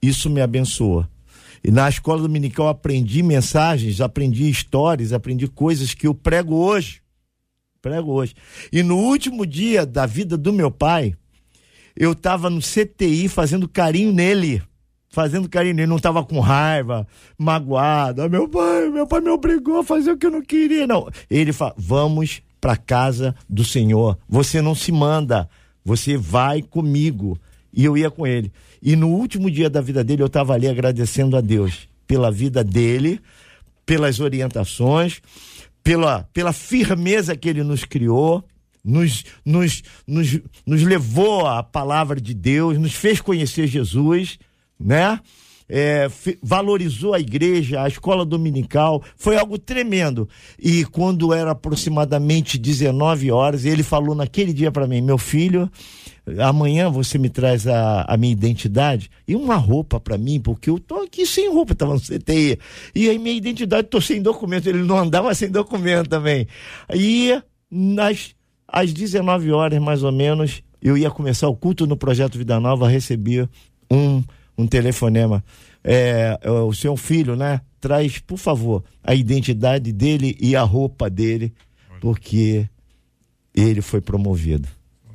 Isso 0.00 0.28
me 0.28 0.40
abençoou. 0.40 1.06
E 1.64 1.70
na 1.70 1.88
escola 1.88 2.22
dominical 2.22 2.68
aprendi 2.68 3.22
mensagens, 3.22 4.00
aprendi 4.00 4.50
histórias, 4.50 5.12
aprendi 5.12 5.46
coisas 5.46 5.94
que 5.94 6.06
eu 6.06 6.14
prego 6.14 6.56
hoje. 6.56 7.00
Prego 7.80 8.12
hoje. 8.12 8.34
E 8.72 8.82
no 8.82 8.96
último 8.96 9.46
dia 9.46 9.86
da 9.86 10.06
vida 10.06 10.36
do 10.36 10.52
meu 10.52 10.70
pai, 10.70 11.14
eu 11.96 12.12
estava 12.12 12.50
no 12.50 12.60
CTI 12.60 13.28
fazendo 13.28 13.68
carinho 13.68 14.12
nele. 14.12 14.62
Fazendo 15.08 15.48
carinho 15.48 15.74
nele, 15.74 15.88
não 15.88 15.96
estava 15.96 16.24
com 16.24 16.40
raiva, 16.40 17.06
magoado. 17.36 18.22
Ah, 18.22 18.28
meu 18.28 18.48
pai, 18.48 18.88
meu 18.88 19.06
pai 19.06 19.20
me 19.20 19.28
obrigou 19.28 19.78
a 19.78 19.84
fazer 19.84 20.12
o 20.12 20.16
que 20.16 20.26
eu 20.26 20.30
não 20.30 20.42
queria. 20.42 20.86
Não. 20.86 21.08
Ele 21.30 21.52
fala: 21.52 21.74
vamos 21.76 22.42
para 22.60 22.76
casa 22.76 23.34
do 23.48 23.64
Senhor. 23.64 24.18
Você 24.28 24.62
não 24.62 24.74
se 24.74 24.90
manda, 24.90 25.48
você 25.84 26.16
vai 26.16 26.62
comigo. 26.62 27.38
E 27.72 27.84
eu 27.84 27.96
ia 27.96 28.10
com 28.10 28.26
ele. 28.26 28.52
E 28.82 28.94
no 28.94 29.08
último 29.08 29.50
dia 29.50 29.70
da 29.70 29.80
vida 29.80 30.04
dele, 30.04 30.22
eu 30.22 30.26
estava 30.26 30.52
ali 30.54 30.68
agradecendo 30.68 31.36
a 31.36 31.40
Deus 31.40 31.88
pela 32.06 32.30
vida 32.30 32.62
dele, 32.62 33.20
pelas 33.86 34.20
orientações, 34.20 35.22
pela, 35.82 36.24
pela 36.32 36.52
firmeza 36.52 37.36
que 37.36 37.48
ele 37.48 37.62
nos 37.62 37.84
criou, 37.84 38.44
nos, 38.84 39.24
nos, 39.44 39.82
nos, 40.06 40.40
nos 40.66 40.82
levou 40.82 41.46
à 41.46 41.62
palavra 41.62 42.20
de 42.20 42.34
Deus, 42.34 42.78
nos 42.78 42.94
fez 42.94 43.20
conhecer 43.20 43.66
Jesus, 43.66 44.38
né? 44.78 45.18
É, 45.74 46.06
valorizou 46.42 47.14
a 47.14 47.18
igreja, 47.18 47.82
a 47.82 47.88
escola 47.88 48.26
dominical, 48.26 49.02
foi 49.16 49.38
algo 49.38 49.56
tremendo. 49.56 50.28
E 50.58 50.84
quando 50.84 51.32
era 51.32 51.52
aproximadamente 51.52 52.58
19 52.58 53.30
horas, 53.30 53.64
ele 53.64 53.82
falou 53.82 54.14
naquele 54.14 54.52
dia 54.52 54.70
para 54.70 54.86
mim: 54.86 55.00
Meu 55.00 55.16
filho, 55.16 55.70
amanhã 56.38 56.90
você 56.90 57.16
me 57.16 57.30
traz 57.30 57.66
a, 57.66 58.04
a 58.06 58.18
minha 58.18 58.34
identidade 58.34 59.10
e 59.26 59.34
uma 59.34 59.56
roupa 59.56 59.98
para 59.98 60.18
mim, 60.18 60.38
porque 60.38 60.68
eu 60.68 60.78
tô 60.78 60.96
aqui 60.96 61.24
sem 61.24 61.50
roupa, 61.50 61.74
tava 61.74 61.94
no 61.94 62.00
CTI. 62.00 62.58
E 62.94 63.08
aí 63.08 63.18
minha 63.18 63.34
identidade, 63.34 63.88
tô 63.88 63.98
sem 63.98 64.20
documento. 64.20 64.68
Ele 64.68 64.82
não 64.82 64.98
andava 64.98 65.34
sem 65.34 65.50
documento 65.50 66.10
também. 66.10 66.46
E 66.94 67.40
nas 67.70 68.34
às 68.68 68.92
19 68.92 69.50
horas, 69.52 69.78
mais 69.80 70.02
ou 70.02 70.12
menos, 70.12 70.62
eu 70.82 70.98
ia 70.98 71.10
começar 71.10 71.48
o 71.48 71.56
culto 71.56 71.86
no 71.86 71.96
Projeto 71.96 72.36
Vida 72.36 72.60
Nova, 72.60 72.88
recebi 72.88 73.48
um, 73.90 74.22
um 74.56 74.66
telefonema. 74.66 75.42
É, 75.84 76.38
é, 76.40 76.50
o 76.50 76.72
seu 76.72 76.96
filho, 76.96 77.34
né? 77.34 77.60
Traz, 77.80 78.18
por 78.18 78.38
favor, 78.38 78.84
a 79.02 79.14
identidade 79.14 79.92
dele 79.92 80.36
e 80.40 80.54
a 80.54 80.62
roupa 80.62 81.10
dele, 81.10 81.52
porque 82.00 82.68
ele 83.54 83.82
foi 83.82 84.00
promovido. 84.00 84.68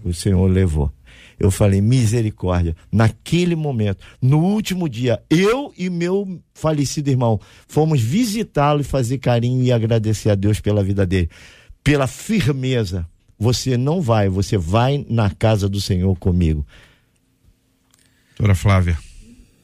O 0.03 0.13
Senhor 0.13 0.45
levou. 0.47 0.91
Eu 1.39 1.51
falei, 1.51 1.81
misericórdia. 1.81 2.75
Naquele 2.91 3.55
momento, 3.55 4.03
no 4.21 4.39
último 4.39 4.89
dia, 4.89 5.21
eu 5.29 5.71
e 5.77 5.89
meu 5.89 6.41
falecido 6.53 7.09
irmão 7.09 7.39
fomos 7.67 8.01
visitá-lo 8.01 8.81
e 8.81 8.83
fazer 8.83 9.19
carinho 9.19 9.63
e 9.63 9.71
agradecer 9.71 10.29
a 10.29 10.35
Deus 10.35 10.59
pela 10.59 10.83
vida 10.83 11.05
dele, 11.05 11.29
pela 11.83 12.07
firmeza. 12.07 13.07
Você 13.39 13.77
não 13.77 14.01
vai, 14.01 14.27
você 14.29 14.57
vai 14.57 15.05
na 15.07 15.29
casa 15.29 15.69
do 15.69 15.79
Senhor 15.79 16.17
comigo. 16.17 16.65
Doutora 18.29 18.55
Flávia. 18.55 18.97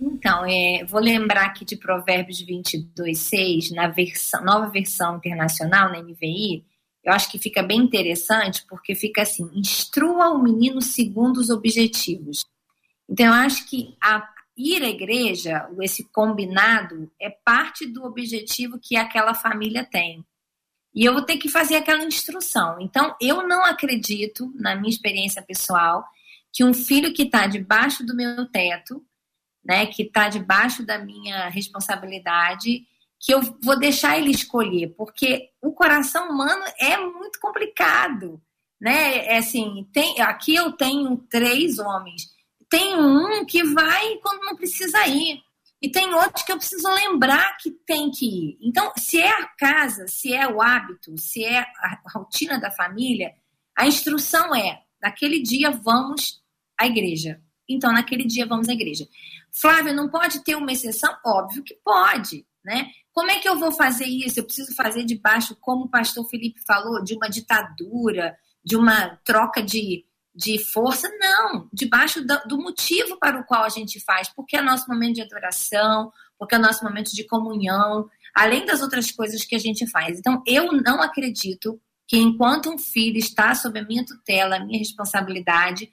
Então, 0.06 0.46
é, 0.46 0.84
vou 0.86 1.00
lembrar 1.00 1.46
aqui 1.46 1.64
de 1.64 1.78
Provérbios 1.78 2.42
22, 2.42 3.18
6, 3.18 3.72
na 3.72 3.88
versão, 3.88 4.44
nova 4.44 4.68
versão 4.68 5.16
internacional, 5.16 5.90
na 5.90 6.02
NVI, 6.02 6.66
eu 7.04 7.12
acho 7.12 7.30
que 7.30 7.38
fica 7.38 7.62
bem 7.62 7.80
interessante, 7.80 8.66
porque 8.68 8.96
fica 8.96 9.22
assim: 9.22 9.50
instrua 9.54 10.30
o 10.30 10.42
menino 10.42 10.82
segundo 10.82 11.38
os 11.38 11.50
objetivos. 11.50 12.46
Então, 13.10 13.28
eu 13.28 13.34
acho 13.34 13.68
que 13.70 13.96
a, 14.02 14.28
ir 14.58 14.84
à 14.84 14.90
igreja, 14.90 15.70
esse 15.82 16.04
combinado, 16.12 17.12
é 17.20 17.30
parte 17.30 17.86
do 17.86 18.04
objetivo 18.04 18.80
que 18.80 18.96
aquela 18.96 19.34
família 19.34 19.86
tem. 19.86 20.26
E 20.96 21.04
eu 21.04 21.14
vou 21.14 21.24
ter 21.24 21.38
que 21.38 21.50
fazer 21.50 21.76
aquela 21.76 22.04
instrução. 22.04 22.80
Então, 22.80 23.16
eu 23.20 23.48
não 23.48 23.66
acredito, 23.66 24.52
na 24.56 24.76
minha 24.76 24.90
experiência 24.90 25.42
pessoal, 25.42 26.06
que 26.52 26.64
um 26.64 26.74
filho 26.74 27.14
que 27.14 27.24
está 27.24 27.48
debaixo 27.48 28.06
do 28.06 28.16
meu 28.16 28.46
teto, 28.46 29.04
né, 29.64 29.86
que 29.86 30.04
está 30.04 30.30
debaixo 30.30 30.86
da 30.86 30.98
minha 31.00 31.48
responsabilidade, 31.50 32.86
que 33.20 33.34
eu 33.34 33.42
vou 33.62 33.80
deixar 33.80 34.18
ele 34.18 34.32
escolher, 34.32 34.94
porque 34.98 35.50
o 35.62 35.72
coração 35.72 36.30
humano 36.30 36.64
é 36.78 36.98
muito 36.98 37.40
complicado, 37.40 38.42
né? 38.80 39.26
É 39.26 39.38
assim, 39.38 39.88
tem, 39.94 40.20
aqui 40.20 40.56
eu 40.56 40.74
tenho 40.74 41.16
três 41.30 41.80
homens, 41.80 42.34
tem 42.68 42.96
um 43.00 43.46
que 43.46 43.64
vai 43.64 44.18
quando 44.18 44.42
não 44.42 44.56
precisa 44.58 45.08
ir, 45.08 45.42
e 45.82 45.90
tem 45.90 46.14
outros 46.14 46.44
que 46.44 46.52
eu 46.52 46.58
preciso 46.58 46.88
lembrar 46.90 47.58
que 47.58 47.70
tem 47.70 48.10
que 48.10 48.26
ir. 48.26 48.58
Então, 48.62 48.92
se 48.98 49.20
é 49.20 49.30
a 49.30 49.48
casa, 49.48 50.08
se 50.08 50.34
é 50.34 50.48
o 50.48 50.62
hábito, 50.62 51.18
se 51.18 51.44
é 51.44 51.60
a 51.60 52.02
rotina 52.14 52.58
da 52.58 52.72
família, 52.72 53.34
a 53.76 53.86
instrução 53.86 54.56
é: 54.56 54.82
naquele 55.02 55.42
dia 55.42 55.72
vamos 55.72 56.42
à 56.78 56.88
igreja. 56.88 57.42
Então, 57.68 57.92
naquele 57.92 58.26
dia 58.26 58.46
vamos 58.46 58.68
à 58.70 58.74
igreja. 58.74 59.08
Flávia, 59.52 59.94
não 59.94 60.10
pode 60.10 60.44
ter 60.44 60.56
uma 60.56 60.72
exceção? 60.72 61.16
Óbvio 61.26 61.64
que 61.64 61.76
pode, 61.84 62.46
né? 62.64 62.88
Como 63.12 63.30
é 63.30 63.40
que 63.40 63.48
eu 63.48 63.60
vou 63.60 63.72
fazer 63.72 64.06
isso? 64.06 64.40
Eu 64.40 64.44
preciso 64.44 64.76
fazer 64.76 65.04
debaixo, 65.04 65.56
como 65.62 65.86
o 65.86 65.90
pastor 65.90 66.28
Felipe 66.28 66.62
falou, 66.66 67.04
de 67.04 67.14
uma 67.14 67.30
ditadura, 67.30 68.36
de 68.66 68.76
uma 68.76 69.18
troca 69.24 69.62
de, 69.62 70.04
de 70.36 70.58
força? 70.58 71.08
Não, 71.20 71.70
debaixo 71.72 72.26
do, 72.26 72.40
do 72.48 72.58
motivo 72.58 73.18
para 73.20 73.40
o 73.40 73.46
qual 73.46 73.64
a 73.64 73.70
gente 73.70 74.00
faz, 74.00 74.28
porque 74.36 74.58
é 74.58 74.62
nosso 74.62 74.90
momento 74.90 75.16
de 75.16 75.22
adoração, 75.22 76.12
porque 76.40 76.56
é 76.56 76.58
nosso 76.58 76.84
momento 76.84 77.12
de 77.14 77.24
comunhão, 77.26 78.10
além 78.36 78.66
das 78.66 78.82
outras 78.82 79.12
coisas 79.12 79.46
que 79.46 79.56
a 79.56 79.60
gente 79.60 79.88
faz. 79.88 80.18
Então, 80.18 80.42
eu 80.48 80.72
não 80.72 81.02
acredito 81.02 81.80
que 82.08 82.18
enquanto 82.18 82.70
um 82.70 82.78
filho 82.78 83.18
está 83.18 83.54
sob 83.56 83.80
a 83.80 83.86
minha 83.86 84.06
tutela, 84.06 84.58
a 84.58 84.66
minha 84.66 84.80
responsabilidade, 84.80 85.90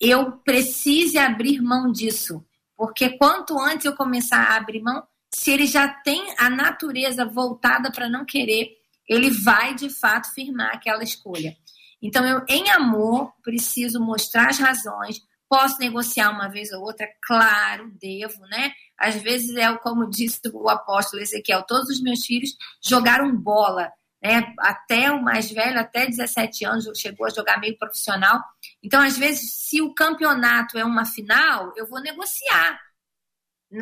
eu 0.00 0.32
precise 0.38 1.18
abrir 1.18 1.60
mão 1.60 1.90
disso. 1.90 2.44
Porque 2.76 3.16
quanto 3.16 3.58
antes 3.58 3.86
eu 3.86 3.96
começar 3.96 4.38
a 4.38 4.56
abrir 4.56 4.82
mão, 4.82 5.02
se 5.34 5.50
ele 5.50 5.66
já 5.66 5.88
tem 5.88 6.34
a 6.38 6.50
natureza 6.50 7.24
voltada 7.24 7.90
para 7.90 8.08
não 8.08 8.24
querer, 8.24 8.70
ele 9.08 9.30
vai 9.30 9.74
de 9.74 9.88
fato 9.88 10.32
firmar 10.32 10.74
aquela 10.74 11.02
escolha. 11.02 11.56
Então, 12.02 12.24
eu, 12.26 12.44
em 12.48 12.70
amor, 12.70 13.32
preciso 13.42 14.00
mostrar 14.00 14.48
as 14.48 14.58
razões. 14.58 15.20
Posso 15.48 15.78
negociar 15.78 16.30
uma 16.30 16.48
vez 16.48 16.72
ou 16.72 16.82
outra, 16.82 17.06
claro, 17.22 17.90
devo, 18.00 18.40
né? 18.50 18.72
Às 18.98 19.14
vezes 19.16 19.54
é 19.56 19.72
como 19.76 20.10
disse 20.10 20.40
o 20.52 20.68
apóstolo 20.68 21.22
Ezequiel: 21.22 21.62
todos 21.62 21.88
os 21.88 22.02
meus 22.02 22.24
filhos 22.24 22.50
jogaram 22.82 23.34
bola, 23.34 23.92
né? 24.22 24.54
Até 24.60 25.10
o 25.10 25.22
mais 25.22 25.50
velho, 25.50 25.78
até 25.78 26.06
17 26.06 26.64
anos, 26.64 26.90
chegou 26.96 27.26
a 27.26 27.30
jogar 27.30 27.60
meio 27.60 27.76
profissional. 27.78 28.42
Então, 28.82 29.00
às 29.00 29.16
vezes, 29.16 29.52
se 29.52 29.80
o 29.82 29.94
campeonato 29.94 30.78
é 30.78 30.84
uma 30.84 31.04
final, 31.04 31.72
eu 31.76 31.86
vou 31.86 32.00
negociar 32.00 32.80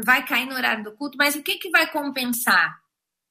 vai 0.05 0.25
cair 0.27 0.47
no 0.47 0.55
horário 0.55 0.85
do 0.85 0.93
culto, 0.93 1.17
mas 1.19 1.35
o 1.35 1.43
que, 1.43 1.59
que 1.59 1.71
vai 1.71 1.91
compensar? 1.91 2.77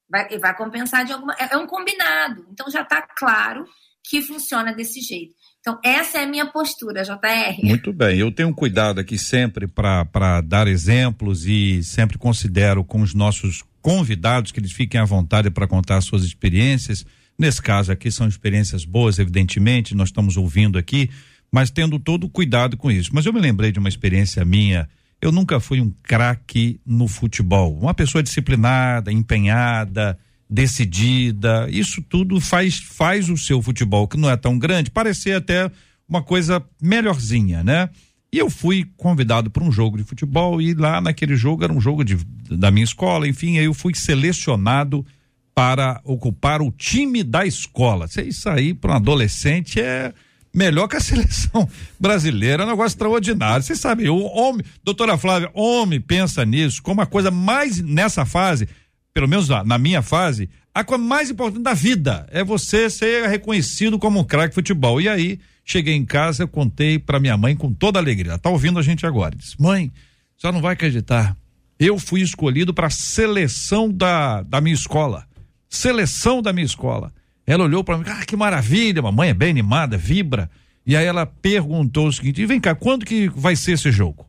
Vai, 0.08 0.38
vai 0.38 0.56
compensar 0.56 1.04
de 1.04 1.12
alguma. 1.12 1.34
É, 1.34 1.54
é 1.54 1.56
um 1.56 1.66
combinado. 1.66 2.46
Então 2.52 2.70
já 2.70 2.82
está 2.82 3.02
claro 3.02 3.66
que 4.02 4.22
funciona 4.22 4.72
desse 4.72 5.00
jeito. 5.00 5.34
Então, 5.60 5.80
essa 5.82 6.18
é 6.18 6.24
a 6.24 6.26
minha 6.26 6.44
postura, 6.44 7.02
JR. 7.02 7.56
Muito 7.62 7.90
bem. 7.90 8.18
Eu 8.18 8.30
tenho 8.30 8.54
cuidado 8.54 9.00
aqui 9.00 9.16
sempre 9.16 9.66
para 9.66 10.42
dar 10.42 10.68
exemplos 10.68 11.46
e 11.46 11.82
sempre 11.82 12.18
considero 12.18 12.84
com 12.84 13.00
os 13.00 13.14
nossos 13.14 13.64
convidados 13.84 14.50
que 14.50 14.58
eles 14.58 14.72
fiquem 14.72 14.98
à 14.98 15.04
vontade 15.04 15.50
para 15.50 15.68
contar 15.68 16.00
suas 16.00 16.24
experiências. 16.24 17.04
Nesse 17.38 17.60
caso 17.60 17.92
aqui 17.92 18.10
são 18.10 18.26
experiências 18.26 18.84
boas, 18.84 19.18
evidentemente, 19.18 19.94
nós 19.94 20.08
estamos 20.08 20.38
ouvindo 20.38 20.78
aqui, 20.78 21.10
mas 21.52 21.70
tendo 21.70 21.98
todo 21.98 22.28
cuidado 22.28 22.76
com 22.78 22.90
isso. 22.90 23.10
Mas 23.12 23.26
eu 23.26 23.32
me 23.32 23.40
lembrei 23.40 23.70
de 23.70 23.78
uma 23.78 23.88
experiência 23.88 24.42
minha 24.42 24.88
eu 25.24 25.32
nunca 25.32 25.58
fui 25.58 25.80
um 25.80 25.90
craque 26.02 26.78
no 26.84 27.08
futebol. 27.08 27.78
Uma 27.78 27.94
pessoa 27.94 28.22
disciplinada, 28.22 29.10
empenhada, 29.10 30.18
decidida. 30.50 31.66
Isso 31.70 32.02
tudo 32.02 32.38
faz, 32.42 32.78
faz 32.78 33.30
o 33.30 33.36
seu 33.38 33.62
futebol, 33.62 34.06
que 34.06 34.18
não 34.18 34.28
é 34.28 34.36
tão 34.36 34.58
grande, 34.58 34.90
parecer 34.90 35.34
até 35.34 35.70
uma 36.06 36.22
coisa 36.22 36.62
melhorzinha, 36.78 37.64
né? 37.64 37.88
E 38.34 38.38
eu 38.38 38.50
fui 38.50 38.84
convidado 38.96 39.48
para 39.48 39.62
um 39.62 39.70
jogo 39.70 39.96
de 39.96 40.02
futebol 40.02 40.60
e 40.60 40.74
lá 40.74 41.00
naquele 41.00 41.36
jogo 41.36 41.62
era 41.62 41.72
um 41.72 41.80
jogo 41.80 42.04
de, 42.04 42.16
da 42.50 42.68
minha 42.68 42.82
escola, 42.82 43.28
enfim, 43.28 43.58
aí 43.58 43.66
eu 43.66 43.72
fui 43.72 43.94
selecionado 43.94 45.06
para 45.54 46.00
ocupar 46.02 46.60
o 46.60 46.72
time 46.72 47.22
da 47.22 47.46
escola. 47.46 48.08
Isso 48.26 48.48
aí 48.48 48.74
para 48.74 48.90
um 48.90 48.96
adolescente 48.96 49.80
é 49.80 50.12
melhor 50.52 50.88
que 50.88 50.96
a 50.96 50.98
seleção 51.00 51.68
brasileira, 51.96 52.64
é 52.64 52.66
um 52.66 52.70
negócio 52.70 52.96
extraordinário. 52.96 53.62
Você 53.62 53.76
sabe, 53.76 54.08
o 54.08 54.24
homem, 54.24 54.66
doutora 54.82 55.16
Flávia, 55.16 55.48
homem 55.54 56.00
pensa 56.00 56.44
nisso 56.44 56.82
como 56.82 57.02
a 57.02 57.06
coisa 57.06 57.30
mais 57.30 57.80
nessa 57.80 58.24
fase, 58.24 58.68
pelo 59.12 59.28
menos 59.28 59.48
na, 59.48 59.62
na 59.62 59.78
minha 59.78 60.02
fase, 60.02 60.50
a 60.74 60.82
coisa 60.82 61.02
mais 61.02 61.30
importante 61.30 61.62
da 61.62 61.72
vida 61.72 62.26
é 62.32 62.42
você 62.42 62.90
ser 62.90 63.28
reconhecido 63.28 63.96
como 63.96 64.18
um 64.18 64.24
craque 64.24 64.48
de 64.48 64.54
futebol. 64.56 65.00
E 65.00 65.08
aí, 65.08 65.38
cheguei 65.64 65.94
em 65.94 66.04
casa, 66.04 66.42
eu 66.42 66.48
contei 66.48 66.98
para 66.98 67.20
minha 67.20 67.36
mãe 67.36 67.54
com 67.54 67.72
toda 67.72 68.00
alegria. 68.00 68.32
Ela 68.32 68.38
tá 68.38 68.50
ouvindo 68.50 68.80
a 68.80 68.82
gente 68.82 69.06
agora. 69.06 69.36
Disse: 69.36 69.54
"Mãe, 69.60 69.92
só 70.36 70.50
não 70.50 70.60
vai 70.60 70.72
acreditar. 70.72 71.36
Eu 71.78 71.96
fui 71.98 72.22
escolhido 72.22 72.74
para 72.74 72.90
seleção 72.90 73.88
da, 73.88 74.42
da 74.42 74.60
minha 74.60 74.74
escola. 74.74 75.26
Seleção 75.68 76.42
da 76.42 76.52
minha 76.52 76.66
escola. 76.66 77.12
Ela 77.46 77.64
olhou 77.64 77.84
para 77.84 77.98
mim, 77.98 78.04
ah, 78.08 78.24
que 78.26 78.36
maravilha, 78.36 79.02
mamãe 79.02 79.28
é 79.28 79.34
bem 79.34 79.50
animada, 79.50 79.96
vibra. 79.96 80.50
E 80.84 80.96
aí 80.96 81.06
ela 81.06 81.24
perguntou 81.24 82.08
o 82.08 82.12
seguinte: 82.12 82.44
vem 82.46 82.60
cá, 82.60 82.74
quando 82.74 83.04
que 83.06 83.28
vai 83.28 83.54
ser 83.54 83.72
esse 83.72 83.92
jogo? 83.92 84.26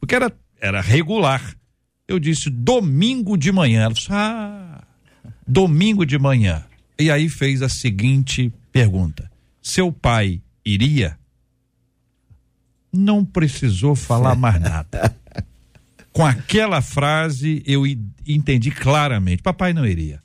Porque 0.00 0.14
era, 0.14 0.32
era 0.60 0.80
regular. 0.80 1.42
Eu 2.08 2.18
disse 2.18 2.50
domingo 2.50 3.36
de 3.36 3.50
manhã. 3.52 3.82
Ela 3.82 3.94
disse, 3.94 4.08
ah, 4.10 4.75
domingo 5.46 6.04
de 6.04 6.18
manhã. 6.18 6.64
E 6.98 7.10
aí 7.10 7.28
fez 7.28 7.62
a 7.62 7.68
seguinte 7.68 8.52
pergunta: 8.72 9.30
seu 9.62 9.92
pai 9.92 10.40
iria? 10.64 11.18
Não 12.92 13.24
precisou 13.24 13.94
falar 13.94 14.34
mais 14.34 14.60
nada. 14.60 15.14
Com 16.12 16.24
aquela 16.24 16.80
frase 16.80 17.62
eu 17.66 17.84
entendi 18.26 18.70
claramente: 18.70 19.42
papai 19.42 19.72
não 19.72 19.86
iria. 19.86 20.22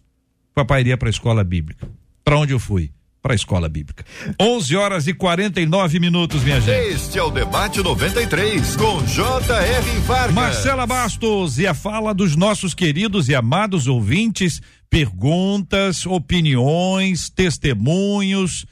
Papai 0.53 0.81
iria 0.81 0.97
para 0.97 1.09
a 1.09 1.11
escola 1.11 1.43
bíblica. 1.43 1.89
Para 2.23 2.37
onde 2.37 2.53
eu 2.53 2.59
fui? 2.59 2.91
Para 3.21 3.33
a 3.33 3.35
escola 3.35 3.69
bíblica. 3.69 4.03
11 4.41 4.75
horas 4.75 5.07
e 5.07 5.13
49 5.13 5.99
minutos, 5.99 6.43
minha 6.43 6.59
gente. 6.59 6.93
Este 6.93 7.19
é 7.19 7.23
o 7.23 7.29
Debate 7.29 7.83
93 7.83 8.75
com 8.75 9.05
J.R. 9.05 9.99
Vargas. 9.99 10.33
Marcela 10.33 10.87
Bastos 10.87 11.59
e 11.59 11.67
a 11.67 11.73
fala 11.75 12.15
dos 12.15 12.35
nossos 12.35 12.73
queridos 12.73 13.29
e 13.29 13.35
amados 13.35 13.87
ouvintes. 13.87 14.59
Perguntas, 14.89 16.05
opiniões, 16.07 17.29
testemunhos. 17.29 18.65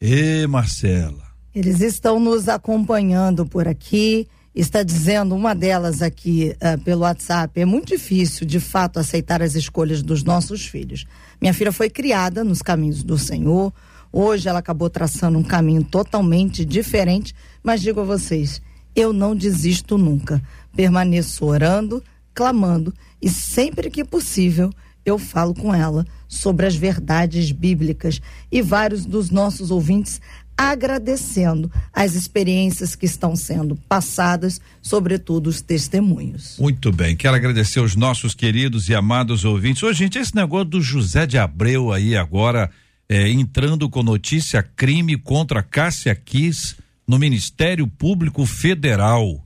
E 0.00 0.46
Marcela. 0.46 1.24
Eles 1.52 1.80
estão 1.80 2.20
nos 2.20 2.48
acompanhando 2.48 3.44
por 3.44 3.66
aqui 3.66 4.28
está 4.54 4.82
dizendo, 4.82 5.34
uma 5.34 5.54
delas 5.54 6.00
aqui 6.00 6.54
uh, 6.56 6.80
pelo 6.82 7.02
WhatsApp, 7.02 7.60
é 7.60 7.64
muito 7.64 7.88
difícil, 7.88 8.46
de 8.46 8.60
fato, 8.60 8.98
aceitar 8.98 9.42
as 9.42 9.54
escolhas 9.54 10.02
dos 10.02 10.22
nossos 10.22 10.66
filhos. 10.66 11.04
Minha 11.40 11.52
filha 11.52 11.72
foi 11.72 11.90
criada 11.90 12.44
nos 12.44 12.62
caminhos 12.62 13.02
do 13.02 13.18
Senhor, 13.18 13.72
hoje 14.12 14.48
ela 14.48 14.60
acabou 14.60 14.88
traçando 14.88 15.38
um 15.38 15.42
caminho 15.42 15.82
totalmente 15.82 16.64
diferente, 16.64 17.34
mas 17.62 17.80
digo 17.82 18.00
a 18.00 18.04
vocês, 18.04 18.62
eu 18.94 19.12
não 19.12 19.34
desisto 19.34 19.98
nunca. 19.98 20.40
Permaneço 20.74 21.44
orando, 21.44 22.02
clamando 22.32 22.94
e 23.20 23.28
sempre 23.28 23.90
que 23.90 24.04
possível 24.04 24.70
eu 25.04 25.18
falo 25.18 25.54
com 25.54 25.74
ela 25.74 26.06
sobre 26.26 26.66
as 26.66 26.74
verdades 26.74 27.52
bíblicas 27.52 28.20
e 28.50 28.62
vários 28.62 29.04
dos 29.04 29.30
nossos 29.30 29.70
ouvintes 29.70 30.20
agradecendo 30.56 31.70
as 31.92 32.14
experiências 32.14 32.94
que 32.94 33.06
estão 33.06 33.36
sendo 33.36 33.76
passadas, 33.88 34.60
sobretudo 34.80 35.48
os 35.48 35.60
testemunhos. 35.60 36.56
Muito 36.58 36.92
bem, 36.92 37.16
quero 37.16 37.36
agradecer 37.36 37.80
os 37.80 37.96
nossos 37.96 38.34
queridos 38.34 38.88
e 38.88 38.94
amados 38.94 39.44
ouvintes. 39.44 39.82
Ô, 39.82 39.92
gente, 39.92 40.18
esse 40.18 40.34
negócio 40.34 40.66
do 40.66 40.80
José 40.80 41.26
de 41.26 41.38
Abreu 41.38 41.92
aí 41.92 42.16
agora 42.16 42.70
é, 43.08 43.30
entrando 43.30 43.88
com 43.88 44.02
notícia 44.02 44.62
crime 44.62 45.16
contra 45.16 45.62
Cássia 45.62 46.14
Kiss 46.14 46.76
no 47.06 47.18
Ministério 47.18 47.86
Público 47.86 48.46
Federal 48.46 49.44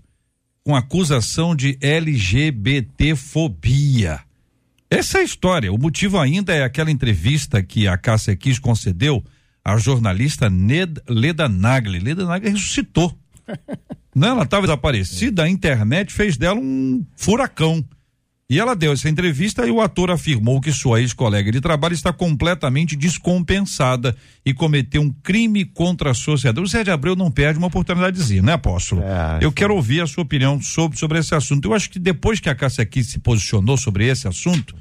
com 0.69 0.77
acusação 0.77 1.57
de 1.57 1.79
LGBTfobia. 1.81 4.21
Essa 4.91 5.19
é 5.19 5.21
a 5.23 5.25
história. 5.25 5.73
O 5.73 5.79
motivo 5.79 6.19
ainda 6.19 6.55
é 6.55 6.63
aquela 6.63 6.91
entrevista 6.91 7.63
que 7.63 7.89
a 7.89 7.97
Cássia 7.97 8.37
Kiss 8.37 8.61
concedeu 8.61 9.25
a 9.65 9.77
jornalista 9.77 10.49
Ned, 10.49 11.01
Leda 11.09 11.49
Nagli. 11.49 11.99
Leda 11.99 12.25
Nagli 12.25 12.51
ressuscitou. 12.51 13.17
Não, 14.15 14.31
ela 14.31 14.43
estava 14.43 14.67
desaparecida, 14.67 15.45
a 15.45 15.49
internet 15.49 16.13
fez 16.13 16.37
dela 16.37 16.59
um 16.59 17.05
furacão. 17.17 17.85
E 18.51 18.59
ela 18.59 18.75
deu 18.75 18.93
essa 18.93 19.11
entrevista 19.11 19.67
e 19.67 19.71
o 19.71 19.79
ator 19.79 20.11
afirmou 20.11 20.59
que 20.59 20.73
sua 20.73 21.03
ex-colega 21.03 21.53
de 21.53 21.61
trabalho 21.61 21.93
está 21.93 22.15
completamente 22.15 22.97
descompensada 22.97 24.17
e 24.45 24.55
cometeu 24.55 25.03
um 25.03 25.11
crime 25.23 25.67
contra 25.67 26.13
a 26.13 26.15
sociedade. 26.15 26.65
O 26.65 26.67
Zé 26.67 26.83
de 26.83 26.91
Abreu 26.91 27.15
não 27.15 27.31
perde 27.31 27.59
uma 27.59 27.67
oportunidadezinha, 27.67 28.41
né, 28.41 28.55
apóstolo? 28.55 29.03
É, 29.03 29.45
eu 29.45 29.53
quero 29.53 29.75
ouvir 29.75 30.01
a 30.01 30.07
sua 30.07 30.23
opinião 30.23 30.63
sobre, 30.63 30.99
sobre 30.99 31.19
esse 31.19 31.35
assunto. 31.35 31.69
Eu 31.69 31.75
acho 31.75 31.91
que 31.91 31.99
depois 31.99 32.41
que 32.41 32.49
a 32.49 32.55
Cássia 32.55 32.83
aqui 32.83 33.05
se 33.05 33.19
posicionou 33.19 33.77
sobre 33.77 34.07
esse 34.07 34.27
assunto, 34.27 34.75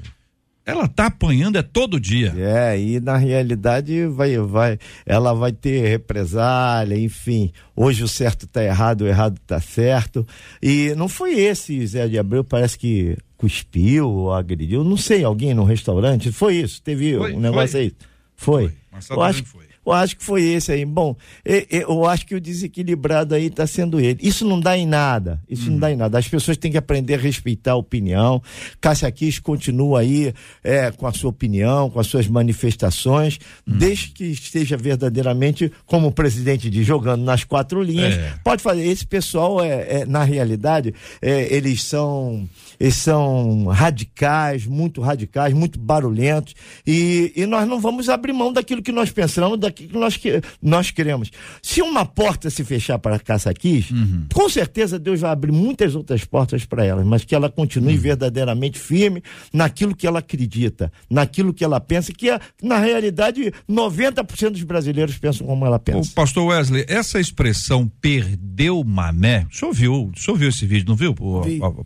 ela 0.68 0.86
tá 0.86 1.06
apanhando 1.06 1.56
é 1.56 1.62
todo 1.62 1.98
dia. 1.98 2.34
É, 2.36 2.78
e 2.78 3.00
na 3.00 3.16
realidade 3.16 4.06
vai, 4.06 4.36
vai, 4.36 4.78
ela 5.06 5.32
vai 5.32 5.50
ter 5.50 5.88
represália, 5.88 6.94
enfim. 6.94 7.50
Hoje 7.74 8.04
o 8.04 8.08
certo 8.08 8.46
tá 8.46 8.62
errado, 8.62 9.00
o 9.00 9.06
errado 9.06 9.40
tá 9.46 9.58
certo. 9.62 10.28
E 10.62 10.94
não 10.94 11.08
foi 11.08 11.40
esse 11.40 11.86
Zé 11.86 12.06
de 12.06 12.18
Abreu, 12.18 12.44
parece 12.44 12.78
que 12.78 13.16
cuspiu 13.38 14.10
ou 14.10 14.34
agrediu, 14.34 14.84
não 14.84 14.98
sei, 14.98 15.24
alguém 15.24 15.54
no 15.54 15.64
restaurante. 15.64 16.30
Foi 16.30 16.56
isso, 16.56 16.82
teve 16.82 17.16
foi, 17.16 17.32
um 17.32 17.40
negócio 17.40 17.70
foi. 17.70 17.80
aí. 17.80 17.92
Foi. 18.36 18.72
foi. 19.00 19.16
Eu 19.16 19.22
acho, 19.22 19.44
foi. 19.46 19.67
Eu 19.88 19.94
acho 19.94 20.16
que 20.16 20.24
foi 20.24 20.42
esse 20.42 20.70
aí. 20.70 20.84
Bom, 20.84 21.16
eu 21.44 22.04
acho 22.06 22.26
que 22.26 22.34
o 22.34 22.40
desequilibrado 22.40 23.34
aí 23.34 23.46
está 23.46 23.66
sendo 23.66 23.98
ele. 23.98 24.18
Isso 24.22 24.44
não 24.44 24.60
dá 24.60 24.76
em 24.76 24.86
nada. 24.86 25.40
Isso 25.48 25.66
não 25.66 25.74
uhum. 25.74 25.80
dá 25.80 25.92
em 25.92 25.96
nada. 25.96 26.18
As 26.18 26.28
pessoas 26.28 26.56
têm 26.56 26.70
que 26.70 26.78
aprender 26.78 27.14
a 27.14 27.18
respeitar 27.18 27.72
a 27.72 27.76
opinião. 27.76 28.42
Cássia 28.80 29.10
Kiss 29.10 29.40
continua 29.40 30.00
aí 30.00 30.34
é, 30.62 30.90
com 30.90 31.06
a 31.06 31.12
sua 31.12 31.30
opinião, 31.30 31.88
com 31.88 31.98
as 31.98 32.06
suas 32.06 32.28
manifestações, 32.28 33.38
hum. 33.66 33.78
desde 33.78 34.08
que 34.08 34.24
esteja 34.24 34.76
verdadeiramente, 34.76 35.72
como 35.86 36.08
o 36.08 36.12
presidente 36.12 36.68
diz, 36.68 36.86
jogando 36.86 37.22
nas 37.24 37.44
quatro 37.44 37.82
linhas. 37.82 38.14
É. 38.14 38.34
Pode 38.44 38.62
fazer. 38.62 38.86
Esse 38.86 39.06
pessoal, 39.06 39.64
é, 39.64 40.00
é 40.00 40.06
na 40.06 40.22
realidade, 40.22 40.94
é, 41.22 41.54
eles 41.54 41.82
são 41.82 42.48
eles 42.80 42.96
são 42.96 43.66
radicais, 43.66 44.64
muito 44.64 45.00
radicais, 45.00 45.52
muito 45.52 45.78
barulhentos, 45.80 46.54
e, 46.86 47.32
e 47.34 47.44
nós 47.44 47.66
não 47.66 47.80
vamos 47.80 48.08
abrir 48.08 48.32
mão 48.32 48.52
daquilo 48.52 48.82
que 48.82 48.92
nós 48.92 49.10
pensamos, 49.10 49.58
daquilo 49.58 49.77
que 49.86 49.96
nós, 49.96 50.16
que, 50.16 50.40
nós 50.62 50.90
queremos. 50.90 51.30
Se 51.62 51.80
uma 51.82 52.04
porta 52.04 52.50
se 52.50 52.64
fechar 52.64 52.98
para 52.98 53.16
a 53.16 53.18
caça 53.18 53.50
aqui, 53.50 53.84
uhum. 53.90 54.26
com 54.32 54.48
certeza 54.48 54.98
Deus 54.98 55.20
vai 55.20 55.30
abrir 55.30 55.52
muitas 55.52 55.94
outras 55.94 56.24
portas 56.24 56.64
para 56.64 56.84
ela, 56.84 57.04
mas 57.04 57.24
que 57.24 57.34
ela 57.34 57.48
continue 57.50 57.94
uhum. 57.94 58.00
verdadeiramente 58.00 58.78
firme 58.78 59.22
naquilo 59.52 59.94
que 59.94 60.06
ela 60.06 60.18
acredita, 60.18 60.92
naquilo 61.10 61.52
que 61.52 61.64
ela 61.64 61.80
pensa, 61.80 62.12
que 62.12 62.30
é, 62.30 62.40
na 62.62 62.78
realidade 62.78 63.52
90% 63.68 64.50
dos 64.50 64.62
brasileiros 64.62 65.18
pensam 65.18 65.46
como 65.46 65.64
ela 65.64 65.78
pensa. 65.78 66.10
O 66.10 66.14
pastor 66.14 66.46
Wesley, 66.46 66.84
essa 66.88 67.20
expressão 67.20 67.90
perdeu 68.00 68.82
mané, 68.84 69.46
o 69.50 69.54
senhor 69.54 69.72
viu, 69.72 70.10
o 70.14 70.18
senhor 70.18 70.36
viu 70.36 70.48
esse 70.48 70.66
vídeo, 70.66 70.88
não 70.88 70.96
viu, 70.96 71.14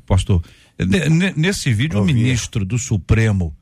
pastor? 0.07 0.43
Nesse 1.37 1.73
vídeo, 1.73 2.01
o 2.01 2.05
ministro 2.05 2.65
do 2.65 2.79
Supremo, 2.79 3.55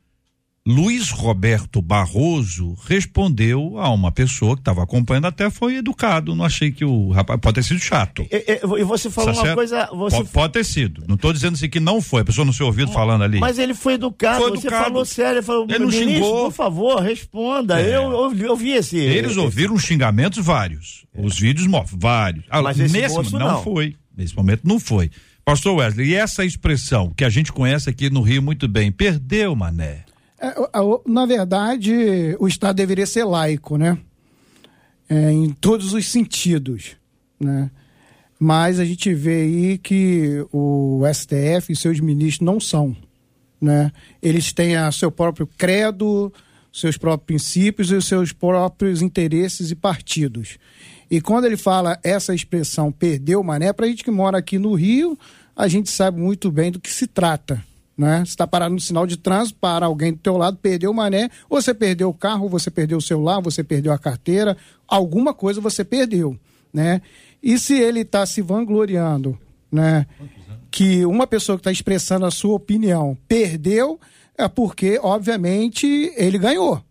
Luiz 0.66 1.08
Roberto 1.10 1.80
Barroso, 1.80 2.76
respondeu 2.86 3.78
a 3.78 3.90
uma 3.90 4.12
pessoa 4.12 4.54
que 4.54 4.60
estava 4.60 4.82
acompanhando, 4.82 5.26
até 5.26 5.48
foi 5.48 5.76
educado. 5.76 6.34
Não 6.34 6.44
achei 6.44 6.70
que 6.70 6.84
o 6.84 7.10
rapaz. 7.10 7.40
Pode 7.40 7.54
ter 7.54 7.62
sido 7.62 7.80
chato. 7.80 8.26
E, 8.30 8.60
e 8.78 8.84
você 8.84 9.08
falou 9.08 9.34
tá 9.34 9.42
uma 9.42 9.54
coisa. 9.54 9.86
Você... 9.86 10.16
Pode, 10.16 10.28
pode, 10.28 10.52
ter 10.52 10.64
sido. 10.64 11.02
Não 11.08 11.14
estou 11.14 11.32
dizendo 11.32 11.54
assim 11.54 11.68
que 11.68 11.80
não 11.80 12.02
foi. 12.02 12.20
A 12.20 12.24
pessoa 12.26 12.44
não 12.44 12.52
se 12.52 12.62
ouvido 12.62 12.92
falando 12.92 13.24
ali. 13.24 13.40
Mas 13.40 13.58
ele 13.58 13.72
foi 13.72 13.94
educado. 13.94 14.38
Foi 14.38 14.50
educado. 14.50 14.76
Você 14.76 14.84
falou 14.84 15.04
sério. 15.06 15.38
Ele, 15.38 15.46
falou, 15.46 15.66
ele 15.66 15.78
não 15.78 15.90
xingou. 15.90 16.44
Por 16.44 16.52
favor, 16.52 17.00
responda. 17.00 17.80
É. 17.80 17.96
Eu, 17.96 18.10
eu, 18.10 18.36
eu, 18.36 18.56
vi 18.56 18.72
esse. 18.72 18.98
Eles 18.98 19.38
ouviram 19.38 19.78
xingamentos 19.78 20.44
vários. 20.44 21.06
É. 21.14 21.24
Os 21.24 21.38
vídeos 21.38 21.66
mostram 21.66 21.98
vários. 21.98 22.44
Mas 22.62 22.76
nesse 22.76 23.14
momento 23.14 23.32
não, 23.32 23.52
não 23.52 23.62
foi. 23.62 23.96
Nesse 24.14 24.36
momento 24.36 24.60
não 24.64 24.78
foi. 24.78 25.10
Pastor 25.42 25.74
Wesley, 25.76 26.10
e 26.10 26.14
essa 26.14 26.44
expressão 26.44 27.10
que 27.16 27.24
a 27.24 27.30
gente 27.30 27.50
conhece 27.50 27.88
aqui 27.88 28.10
no 28.10 28.20
Rio 28.20 28.42
muito 28.42 28.68
bem, 28.68 28.92
perdeu, 28.92 29.56
mané? 29.56 30.04
É, 30.40 30.54
na 31.06 31.26
verdade, 31.26 32.34
o 32.38 32.48
Estado 32.48 32.76
deveria 32.76 33.06
ser 33.06 33.24
laico, 33.24 33.76
né? 33.76 33.98
É, 35.08 35.30
em 35.30 35.50
todos 35.50 35.92
os 35.92 36.06
sentidos, 36.06 36.96
né? 37.38 37.70
Mas 38.38 38.80
a 38.80 38.84
gente 38.86 39.12
vê 39.12 39.42
aí 39.42 39.78
que 39.78 40.46
o 40.50 41.02
STF 41.12 41.70
e 41.70 41.76
seus 41.76 42.00
ministros 42.00 42.46
não 42.46 42.58
são, 42.58 42.96
né? 43.60 43.92
Eles 44.22 44.50
têm 44.50 44.76
a 44.76 44.90
seu 44.90 45.10
próprio 45.10 45.46
credo, 45.46 46.32
seus 46.72 46.96
próprios 46.96 47.26
princípios 47.26 47.90
e 47.90 47.96
os 47.96 48.06
seus 48.06 48.32
próprios 48.32 49.02
interesses 49.02 49.70
e 49.70 49.74
partidos. 49.74 50.56
E 51.10 51.20
quando 51.20 51.44
ele 51.44 51.56
fala 51.56 51.98
essa 52.02 52.34
expressão 52.34 52.90
perdeu 52.90 53.42
mané, 53.42 53.74
para 53.74 53.84
a 53.84 53.88
gente 53.88 54.04
que 54.04 54.10
mora 54.10 54.38
aqui 54.38 54.58
no 54.58 54.72
Rio, 54.72 55.18
a 55.54 55.68
gente 55.68 55.90
sabe 55.90 56.18
muito 56.18 56.50
bem 56.50 56.70
do 56.70 56.80
que 56.80 56.90
se 56.90 57.06
trata. 57.06 57.62
Né? 58.00 58.20
Você 58.20 58.30
está 58.30 58.46
parado 58.46 58.72
no 58.72 58.80
sinal 58.80 59.06
de 59.06 59.18
trânsito, 59.18 59.58
para 59.60 59.84
alguém 59.84 60.14
do 60.14 60.18
teu 60.18 60.34
lado, 60.38 60.56
perdeu 60.56 60.90
o 60.90 60.94
mané, 60.94 61.28
ou 61.50 61.60
você 61.60 61.74
perdeu 61.74 62.08
o 62.08 62.14
carro, 62.14 62.48
você 62.48 62.70
perdeu 62.70 62.96
o 62.96 63.02
celular, 63.02 63.42
você 63.42 63.62
perdeu 63.62 63.92
a 63.92 63.98
carteira, 63.98 64.56
alguma 64.88 65.34
coisa 65.34 65.60
você 65.60 65.84
perdeu, 65.84 66.34
né? 66.72 67.02
E 67.42 67.58
se 67.58 67.78
ele 67.78 68.00
está 68.00 68.24
se 68.24 68.40
vangloriando, 68.40 69.38
né? 69.70 70.06
Que 70.70 71.04
uma 71.04 71.26
pessoa 71.26 71.58
que 71.58 71.60
está 71.60 71.70
expressando 71.70 72.24
a 72.24 72.30
sua 72.30 72.54
opinião 72.54 73.18
perdeu, 73.28 74.00
é 74.38 74.48
porque, 74.48 74.98
obviamente, 75.02 75.86
ele 76.16 76.38
ganhou, 76.38 76.82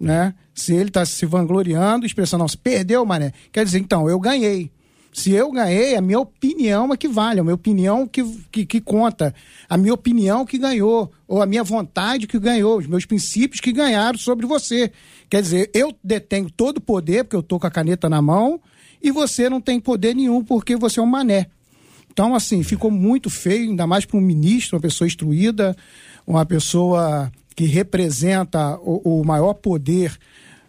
né? 0.00 0.34
Se 0.54 0.74
ele 0.74 0.88
está 0.88 1.04
se 1.04 1.26
vangloriando, 1.26 2.06
expressando, 2.06 2.44
nossa, 2.44 2.56
perdeu, 2.56 3.04
mané, 3.04 3.34
quer 3.52 3.62
dizer, 3.62 3.78
então, 3.78 4.08
eu 4.08 4.18
ganhei. 4.18 4.72
Se 5.12 5.32
eu 5.32 5.50
ganhei, 5.50 5.96
a 5.96 6.00
minha 6.00 6.20
opinião 6.20 6.92
é 6.92 6.96
que 6.96 7.08
vale, 7.08 7.40
a 7.40 7.42
minha 7.42 7.54
opinião 7.54 8.06
que, 8.06 8.22
que, 8.50 8.64
que, 8.64 8.80
conta, 8.80 9.34
a 9.68 9.76
minha 9.76 9.92
opinião 9.92 10.46
que 10.46 10.56
ganhou, 10.56 11.10
ou 11.26 11.42
a 11.42 11.46
minha 11.46 11.64
vontade 11.64 12.28
que 12.28 12.38
ganhou, 12.38 12.78
os 12.78 12.86
meus 12.86 13.04
princípios 13.04 13.60
que 13.60 13.72
ganharam 13.72 14.18
sobre 14.18 14.46
você. 14.46 14.92
Quer 15.28 15.42
dizer, 15.42 15.70
eu 15.74 15.92
detenho 16.02 16.48
todo 16.48 16.78
o 16.78 16.80
poder, 16.80 17.24
porque 17.24 17.36
eu 17.36 17.40
estou 17.40 17.58
com 17.58 17.66
a 17.66 17.70
caneta 17.70 18.08
na 18.08 18.22
mão, 18.22 18.60
e 19.02 19.10
você 19.10 19.48
não 19.48 19.60
tem 19.60 19.80
poder 19.80 20.14
nenhum, 20.14 20.44
porque 20.44 20.76
você 20.76 21.00
é 21.00 21.02
um 21.02 21.06
mané. 21.06 21.48
Então, 22.12 22.34
assim, 22.34 22.62
ficou 22.62 22.90
muito 22.90 23.28
feio, 23.28 23.70
ainda 23.70 23.86
mais 23.86 24.04
para 24.04 24.16
um 24.16 24.20
ministro, 24.20 24.76
uma 24.76 24.82
pessoa 24.82 25.08
instruída, 25.08 25.76
uma 26.26 26.46
pessoa 26.46 27.32
que 27.56 27.64
representa 27.64 28.78
o, 28.78 29.20
o 29.20 29.24
maior 29.26 29.54
poder 29.54 30.16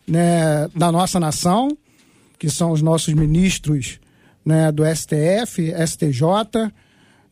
né, 0.08 0.68
da 0.76 0.92
nossa 0.92 1.20
nação, 1.20 1.78
que 2.40 2.50
são 2.50 2.72
os 2.72 2.82
nossos 2.82 3.14
ministros 3.14 4.00
né, 4.46 4.72
do 4.72 4.84
STF, 4.86 5.74
STJ, 5.88 6.72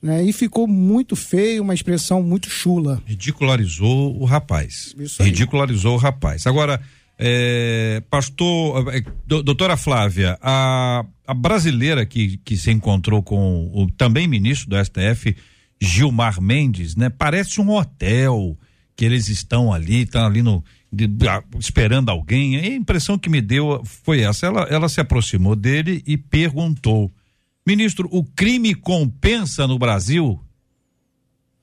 né, 0.01 0.23
e 0.23 0.31
ficou 0.31 0.67
muito 0.67 1.15
feio, 1.15 1.63
uma 1.63 1.73
expressão 1.73 2.21
muito 2.21 2.49
chula. 2.49 3.01
Ridicularizou 3.05 4.19
o 4.19 4.25
rapaz. 4.25 4.95
Ridicularizou 5.19 5.95
o 5.95 5.97
rapaz. 5.97 6.47
Agora, 6.47 6.79
é, 7.17 8.01
pastor, 8.09 8.95
é, 8.95 9.03
doutora 9.25 9.75
Flávia, 9.75 10.37
a, 10.41 11.03
a 11.27 11.33
brasileira 11.33 12.05
que, 12.05 12.37
que 12.37 12.55
se 12.55 12.71
encontrou 12.71 13.21
com 13.21 13.69
o 13.73 13.91
também 13.91 14.25
ministro 14.25 14.69
do 14.69 14.77
STF, 14.83 15.35
Gilmar 15.81 16.41
Mendes, 16.41 16.95
né? 16.95 17.09
Parece 17.09 17.59
um 17.59 17.71
hotel 17.71 18.57
que 18.95 19.03
eles 19.03 19.27
estão 19.27 19.71
ali, 19.73 20.03
estão 20.03 20.25
ali 20.25 20.41
no 20.41 20.63
de, 20.91 21.09
esperando 21.59 22.09
alguém. 22.09 22.57
A 22.57 22.67
impressão 22.67 23.17
que 23.17 23.29
me 23.29 23.41
deu 23.41 23.81
foi 23.85 24.21
essa. 24.21 24.47
Ela, 24.47 24.61
ela 24.63 24.89
se 24.89 24.99
aproximou 24.99 25.55
dele 25.55 26.03
e 26.05 26.17
perguntou: 26.17 27.11
Ministro, 27.65 28.07
o 28.11 28.23
crime 28.23 28.73
compensa 28.73 29.67
no 29.67 29.77
Brasil? 29.77 30.39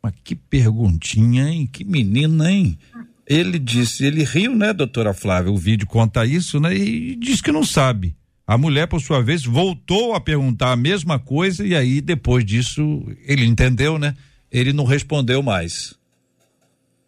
Mas 0.02 0.14
que 0.22 0.36
perguntinha, 0.36 1.48
hein? 1.48 1.68
Que 1.70 1.84
menina, 1.84 2.50
hein? 2.50 2.78
Ele 3.26 3.58
disse, 3.58 4.04
ele 4.04 4.22
riu, 4.22 4.54
né, 4.54 4.72
doutora 4.72 5.12
Flávia? 5.12 5.50
O 5.50 5.56
vídeo 5.56 5.84
conta 5.84 6.24
isso, 6.24 6.60
né? 6.60 6.76
E 6.76 7.16
diz 7.16 7.40
que 7.40 7.50
não 7.50 7.64
sabe. 7.64 8.14
A 8.46 8.56
mulher, 8.56 8.86
por 8.86 9.00
sua 9.00 9.20
vez, 9.20 9.44
voltou 9.44 10.14
a 10.14 10.20
perguntar 10.20 10.70
a 10.70 10.76
mesma 10.76 11.18
coisa 11.18 11.66
e 11.66 11.74
aí, 11.74 12.00
depois 12.00 12.44
disso, 12.44 13.04
ele 13.24 13.44
entendeu, 13.44 13.98
né? 13.98 14.14
Ele 14.48 14.72
não 14.72 14.84
respondeu 14.84 15.42
mais. 15.42 15.95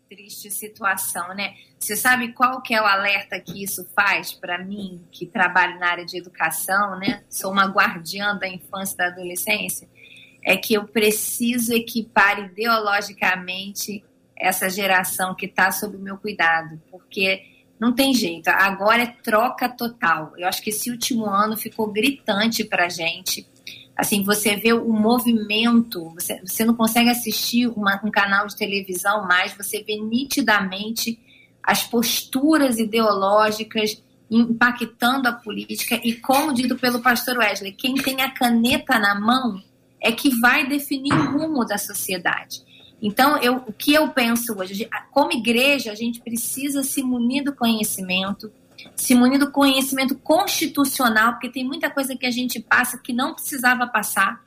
Triste 0.08 0.50
situação, 0.50 1.34
né? 1.34 1.54
Você 1.78 1.94
sabe 1.94 2.32
qual 2.32 2.62
que 2.62 2.74
é 2.74 2.80
o 2.80 2.86
alerta 2.86 3.38
que 3.38 3.62
isso 3.62 3.86
faz 3.94 4.32
para 4.32 4.56
mim, 4.56 5.04
que 5.10 5.26
trabalho 5.26 5.78
na 5.78 5.90
área 5.90 6.06
de 6.06 6.16
educação, 6.16 6.98
né? 6.98 7.22
Sou 7.28 7.52
uma 7.52 7.66
guardiã 7.66 8.34
da 8.36 8.48
infância 8.48 8.94
e 8.94 8.96
da 8.96 9.06
adolescência. 9.08 9.86
É 10.42 10.56
que 10.56 10.72
eu 10.72 10.88
preciso 10.88 11.74
equipar 11.74 12.38
ideologicamente 12.38 14.02
essa 14.34 14.70
geração 14.70 15.34
que 15.34 15.44
está 15.44 15.70
sob 15.70 15.96
o 15.96 16.00
meu 16.00 16.16
cuidado, 16.16 16.80
porque 16.90 17.42
não 17.78 17.94
tem 17.94 18.14
jeito. 18.14 18.48
Agora 18.48 19.02
é 19.02 19.14
troca 19.22 19.68
total. 19.68 20.32
Eu 20.38 20.48
acho 20.48 20.62
que 20.62 20.70
esse 20.70 20.90
último 20.90 21.26
ano 21.26 21.56
ficou 21.56 21.92
gritante 21.92 22.64
para 22.64 22.88
gente. 22.88 23.46
Assim, 23.98 24.22
você 24.22 24.54
vê 24.54 24.72
o 24.72 24.92
movimento, 24.92 26.10
você, 26.14 26.40
você 26.46 26.64
não 26.64 26.72
consegue 26.74 27.10
assistir 27.10 27.66
uma, 27.66 28.00
um 28.04 28.12
canal 28.12 28.46
de 28.46 28.56
televisão 28.56 29.26
mais, 29.26 29.52
você 29.54 29.82
vê 29.82 29.96
nitidamente 29.96 31.18
as 31.60 31.82
posturas 31.82 32.78
ideológicas 32.78 34.00
impactando 34.30 35.26
a 35.26 35.32
política 35.32 36.00
e 36.04 36.14
como 36.14 36.54
dito 36.54 36.76
pelo 36.76 37.00
pastor 37.00 37.38
Wesley, 37.38 37.72
quem 37.72 37.96
tem 37.96 38.22
a 38.22 38.30
caneta 38.30 39.00
na 39.00 39.18
mão 39.18 39.60
é 40.00 40.12
que 40.12 40.30
vai 40.38 40.68
definir 40.68 41.12
o 41.12 41.32
rumo 41.32 41.64
da 41.64 41.76
sociedade. 41.76 42.62
Então, 43.02 43.36
eu, 43.38 43.56
o 43.66 43.72
que 43.72 43.94
eu 43.94 44.08
penso 44.10 44.56
hoje, 44.56 44.88
como 45.10 45.32
igreja, 45.32 45.90
a 45.90 45.96
gente 45.96 46.20
precisa 46.20 46.84
se 46.84 47.02
munir 47.02 47.42
do 47.42 47.54
conhecimento, 47.54 48.52
se 48.96 49.14
munir 49.14 49.38
do 49.38 49.50
conhecimento 49.50 50.16
constitucional, 50.16 51.32
porque 51.32 51.50
tem 51.50 51.64
muita 51.64 51.90
coisa 51.90 52.16
que 52.16 52.26
a 52.26 52.30
gente 52.30 52.60
passa 52.60 52.98
que 52.98 53.12
não 53.12 53.34
precisava 53.34 53.86
passar, 53.86 54.44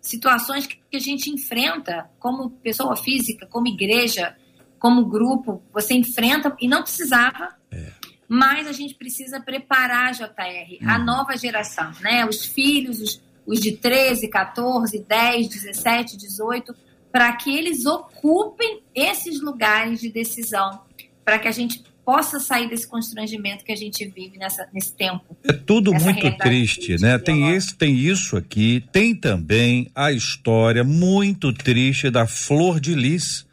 situações 0.00 0.66
que 0.66 0.78
a 0.92 0.98
gente 0.98 1.30
enfrenta 1.30 2.10
como 2.18 2.50
pessoa 2.50 2.96
física, 2.96 3.46
como 3.46 3.68
igreja, 3.68 4.36
como 4.78 5.06
grupo, 5.06 5.62
você 5.72 5.94
enfrenta 5.94 6.54
e 6.60 6.68
não 6.68 6.82
precisava. 6.82 7.54
É. 7.70 7.92
Mas 8.28 8.66
a 8.66 8.72
gente 8.72 8.94
precisa 8.94 9.40
preparar 9.40 10.08
a 10.08 10.12
JR, 10.12 10.86
a 10.86 10.98
uhum. 10.98 11.04
nova 11.04 11.36
geração, 11.36 11.90
né? 12.00 12.26
Os 12.26 12.44
filhos, 12.44 13.00
os, 13.00 13.22
os 13.46 13.60
de 13.60 13.72
13, 13.72 14.28
14, 14.28 14.98
10, 14.98 15.48
17, 15.48 16.16
18, 16.16 16.74
para 17.10 17.32
que 17.34 17.56
eles 17.56 17.86
ocupem 17.86 18.82
esses 18.94 19.40
lugares 19.40 20.00
de 20.00 20.10
decisão, 20.10 20.82
para 21.24 21.38
que 21.38 21.48
a 21.48 21.52
gente 21.52 21.82
possa 22.04 22.38
sair 22.38 22.68
desse 22.68 22.86
constrangimento 22.86 23.64
que 23.64 23.72
a 23.72 23.76
gente 23.76 24.04
vive 24.06 24.36
nessa, 24.36 24.68
nesse 24.72 24.94
tempo. 24.94 25.36
É 25.42 25.52
tudo 25.52 25.92
muito 25.92 26.36
triste, 26.38 27.00
né? 27.00 27.18
Tem 27.18 27.50
esse, 27.50 27.74
tem 27.74 27.96
isso 27.96 28.36
aqui, 28.36 28.84
tem 28.92 29.14
também 29.14 29.90
a 29.94 30.12
história 30.12 30.84
muito 30.84 31.52
triste 31.52 32.10
da 32.10 32.26
Flor 32.26 32.78
de 32.78 32.94
Lis, 32.94 33.46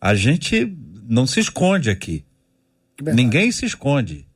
a 0.00 0.14
gente 0.14 0.72
não 1.08 1.26
se 1.26 1.40
esconde 1.40 1.90
aqui. 1.90 2.24
Ninguém 3.14 3.50
se 3.50 3.66
esconde. 3.66 4.26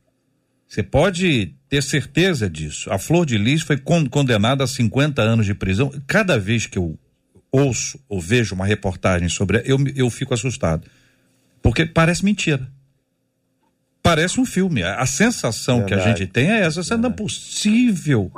Você 0.66 0.82
pode 0.82 1.54
ter 1.68 1.82
certeza 1.82 2.50
disso. 2.50 2.92
A 2.92 2.98
Flor 2.98 3.24
de 3.24 3.38
Lis 3.38 3.62
foi 3.62 3.76
condenada 4.10 4.64
a 4.64 4.66
50 4.66 5.22
anos 5.22 5.46
de 5.46 5.54
prisão. 5.54 5.92
Cada 6.06 6.38
vez 6.38 6.66
que 6.66 6.78
eu 6.78 6.98
ouço 7.50 7.98
ou 8.08 8.20
vejo 8.20 8.54
uma 8.54 8.66
reportagem 8.66 9.28
sobre 9.28 9.62
eu 9.64 9.78
eu 9.94 10.10
fico 10.10 10.34
assustado. 10.34 10.86
Porque 11.62 11.86
parece 11.86 12.24
mentira. 12.24 12.70
Parece 14.06 14.40
um 14.40 14.46
filme. 14.46 14.82
A, 14.82 15.04
sensação 15.04 15.78
verdade. 15.78 16.02
que 16.02 16.08
a 16.08 16.12
gente 16.14 16.26
tem 16.30 16.48
é 16.48 16.60
essa. 16.60 16.80
Verdade. 16.80 17.02
Não 17.02 17.10
é 17.10 17.12
possível 17.12 18.30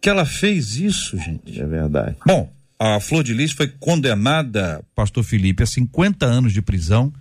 que 0.00 0.08
ela 0.08 0.24
fez 0.24 0.76
isso, 0.76 1.16
gente. 1.18 1.60
É 1.60 1.66
verdade. 1.66 2.16
Bom, 2.24 2.52
a 2.78 3.00
Flor 3.00 3.24
de 3.24 3.34
Lis 3.34 3.52
foi 3.52 3.68
condenada, 3.68 4.84
pastor 4.94 5.24
Felipe, 5.24 5.62
a 5.62 5.66
50 5.66 6.24
anos 6.24 6.52
de 6.52 6.62
prisão 6.62 7.12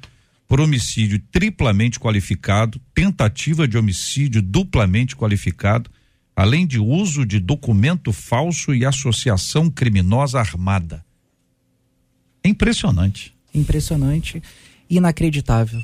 por 0.48 0.60
homicídio 0.60 1.22
triplamente 1.32 2.00
qualificado, 2.00 2.80
tentativa 2.94 3.68
de 3.68 3.78
homicídio 3.78 4.42
duplamente 4.42 5.16
qualificado, 5.16 5.90
além 6.36 6.68
de 6.68 6.78
uso 6.78 7.26
de 7.26 7.40
documento 7.40 8.12
falso 8.12 8.76
e 8.76 8.86
associação 8.86 9.70
criminosa 9.70 10.40
armada. 10.40 11.06
É 12.44 12.50
impressionante. 12.50 13.34
Impressionante, 13.54 14.42
inacreditável. 14.90 15.82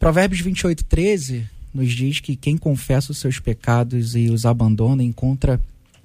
Provérbios 0.00 0.40
28, 0.40 0.82
13 0.86 1.46
nos 1.74 1.92
diz 1.92 2.20
que 2.20 2.34
quem 2.34 2.56
confessa 2.56 3.12
os 3.12 3.18
seus 3.18 3.38
pecados 3.38 4.16
e 4.16 4.30
os 4.30 4.46
abandona 4.46 5.02
encontra 5.02 5.60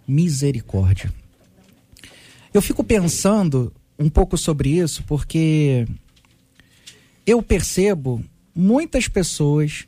misericórdia. 0.06 1.14
Eu 2.54 2.62
fico 2.62 2.84
pensando 2.84 3.72
um 3.98 4.10
pouco 4.10 4.38
sobre 4.38 4.78
isso 4.78 5.02
porque 5.04 5.88
eu 7.26 7.42
percebo 7.42 8.22
muitas 8.54 9.08
pessoas 9.08 9.88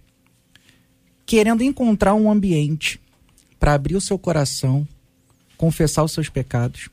querendo 1.25 1.61
encontrar 1.61 2.13
um 2.13 2.31
ambiente 2.31 3.01
para 3.59 3.73
abrir 3.73 3.97
o 3.97 4.01
seu 4.01 4.17
coração, 4.17 4.87
confessar 5.57 6.05
os 6.05 6.13
seus 6.13 6.29
pecados. 6.29 6.87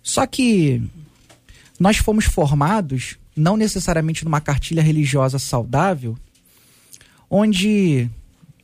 Só 0.00 0.28
que 0.28 0.80
nós 1.76 1.96
fomos 1.96 2.24
formados 2.24 3.18
não 3.36 3.56
necessariamente 3.56 4.24
numa 4.24 4.40
cartilha 4.40 4.82
religiosa 4.82 5.38
saudável, 5.38 6.16
onde 7.30 8.08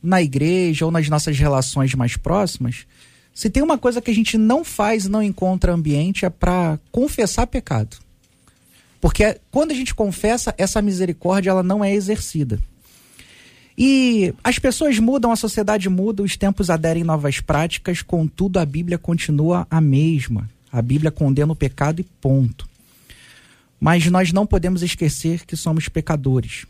na 0.01 0.21
igreja 0.21 0.85
ou 0.85 0.91
nas 0.91 1.09
nossas 1.09 1.37
relações 1.37 1.93
mais 1.93 2.15
próximas 2.15 2.85
se 3.33 3.49
tem 3.49 3.63
uma 3.63 3.77
coisa 3.77 4.01
que 4.01 4.11
a 4.11 4.13
gente 4.13 4.37
não 4.37 4.65
faz 4.65 5.05
não 5.05 5.23
encontra 5.23 5.73
ambiente 5.73 6.25
é 6.25 6.29
para 6.29 6.77
confessar 6.91 7.47
pecado. 7.47 7.97
Porque 8.99 9.39
quando 9.49 9.71
a 9.71 9.73
gente 9.73 9.95
confessa, 9.95 10.53
essa 10.57 10.81
misericórdia 10.81 11.49
ela 11.49 11.63
não 11.63 11.81
é 11.81 11.93
exercida. 11.93 12.59
E 13.77 14.33
as 14.43 14.59
pessoas 14.59 14.99
mudam, 14.99 15.31
a 15.31 15.37
sociedade 15.37 15.87
muda, 15.87 16.21
os 16.21 16.35
tempos 16.35 16.69
aderem 16.69 17.05
novas 17.05 17.39
práticas, 17.39 18.01
contudo 18.01 18.59
a 18.59 18.65
Bíblia 18.65 18.97
continua 18.97 19.65
a 19.71 19.79
mesma. 19.79 20.49
A 20.69 20.81
Bíblia 20.81 21.09
condena 21.09 21.53
o 21.53 21.55
pecado 21.55 22.01
e 22.01 22.03
ponto. 22.03 22.68
Mas 23.79 24.05
nós 24.07 24.33
não 24.33 24.45
podemos 24.45 24.83
esquecer 24.83 25.45
que 25.45 25.55
somos 25.55 25.87
pecadores. 25.87 26.65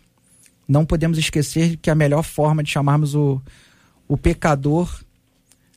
Não 0.68 0.86
podemos 0.86 1.18
esquecer 1.18 1.78
que 1.78 1.90
a 1.90 1.96
melhor 1.96 2.24
forma 2.24 2.64
de 2.64 2.70
chamarmos 2.70 3.16
o, 3.16 3.42
o 4.08 4.16
pecador 4.16 5.02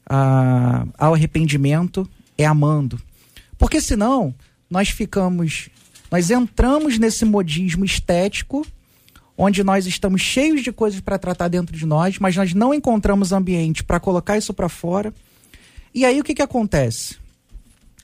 a, 0.07 0.87
ao 0.99 1.15
arrependimento 1.15 2.09
é 2.37 2.45
amando. 2.45 3.01
Porque 3.57 3.81
senão 3.81 4.35
nós 4.69 4.91
ficamos, 4.91 5.71
nós 6.11 6.31
entramos 6.31 6.99
nesse 6.99 7.25
modismo 7.25 7.85
estético, 7.85 8.67
onde 9.37 9.65
nós 9.65 9.87
estamos 9.87 10.21
cheios 10.21 10.63
de 10.63 10.73
coisas 10.73 11.01
para 11.01 11.19
tratar 11.19 11.49
dentro 11.49 11.77
de 11.77 11.87
nós, 11.87 12.19
mas 12.19 12.37
nós 12.37 12.53
não 12.53 12.75
encontramos 12.75 13.33
ambiente 13.33 13.83
para 13.83 13.99
colocar 13.99 14.37
isso 14.37 14.53
para 14.53 14.69
fora. 14.69 15.15
E 15.95 16.05
aí 16.05 16.21
o 16.21 16.25
que 16.25 16.35
que 16.35 16.43
acontece? 16.43 17.22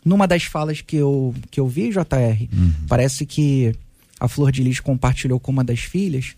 Numa 0.05 0.27
das 0.27 0.45
falas 0.45 0.81
que 0.81 0.97
eu, 0.97 1.35
que 1.51 1.61
eu 1.61 1.67
vi, 1.67 1.91
JR, 1.91 2.49
uhum. 2.53 2.73
parece 2.89 3.27
que 3.27 3.75
a 4.19 4.29
Flor 4.29 4.51
de 4.51 4.63
Lis 4.63 4.81
compartilhou 4.81 5.39
com 5.39 5.53
uma 5.53 5.65
das 5.65 5.81
filhas, 5.81 6.35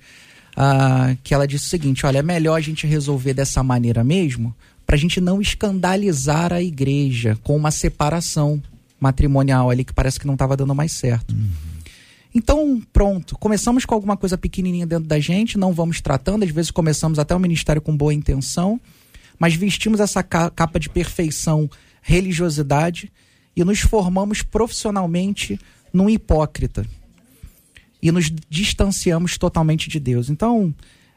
uh, 0.57 1.17
que 1.23 1.35
ela 1.35 1.47
disse 1.47 1.67
o 1.67 1.69
seguinte: 1.69 2.05
olha, 2.07 2.19
é 2.19 2.23
melhor 2.23 2.57
a 2.57 2.61
gente 2.61 2.87
resolver 2.87 3.35
dessa 3.35 3.63
maneira 3.63 4.03
mesmo, 4.03 4.55
para 4.87 4.97
a 4.97 4.99
gente 4.99 5.21
não 5.21 5.41
escandalizar 5.41 6.53
a 6.53 6.63
igreja 6.63 7.39
com 7.43 7.57
uma 7.57 7.71
separação 7.71 8.63
matrimonial 8.99 9.71
ali 9.71 9.85
que 9.85 9.95
parece 9.95 10.21
que 10.21 10.27
não 10.27 10.35
estava 10.35 10.57
dando 10.57 10.75
mais 10.75 10.93
certo. 10.93 11.33
Uhum. 11.33 11.51
Então, 12.35 12.81
pronto, 12.93 13.37
começamos 13.39 13.85
com 13.85 13.95
alguma 13.95 14.17
coisa 14.17 14.39
pequenininha 14.39 14.87
dentro 14.87 15.07
da 15.07 15.19
gente, 15.19 15.59
não 15.59 15.73
vamos 15.73 16.01
tratando, 16.01 16.45
às 16.45 16.51
vezes 16.51 16.71
começamos 16.71 17.19
até 17.19 17.35
o 17.35 17.41
ministério 17.41 17.83
com 17.83 17.97
boa 17.97 18.15
intenção, 18.15 18.81
mas 19.37 19.55
vestimos 19.55 19.99
essa 19.99 20.23
capa 20.23 20.79
de 20.79 20.89
perfeição, 20.89 21.69
religiosidade 22.03 23.11
e 23.55 23.65
nos 23.65 23.81
formamos 23.81 24.43
profissionalmente 24.43 25.59
num 25.93 26.09
hipócrita. 26.09 26.87
E 28.03 28.11
nos 28.11 28.33
distanciamos 28.49 29.37
totalmente 29.37 29.89
de 29.89 30.01
Deus. 30.01 30.31
Então, 30.31 30.75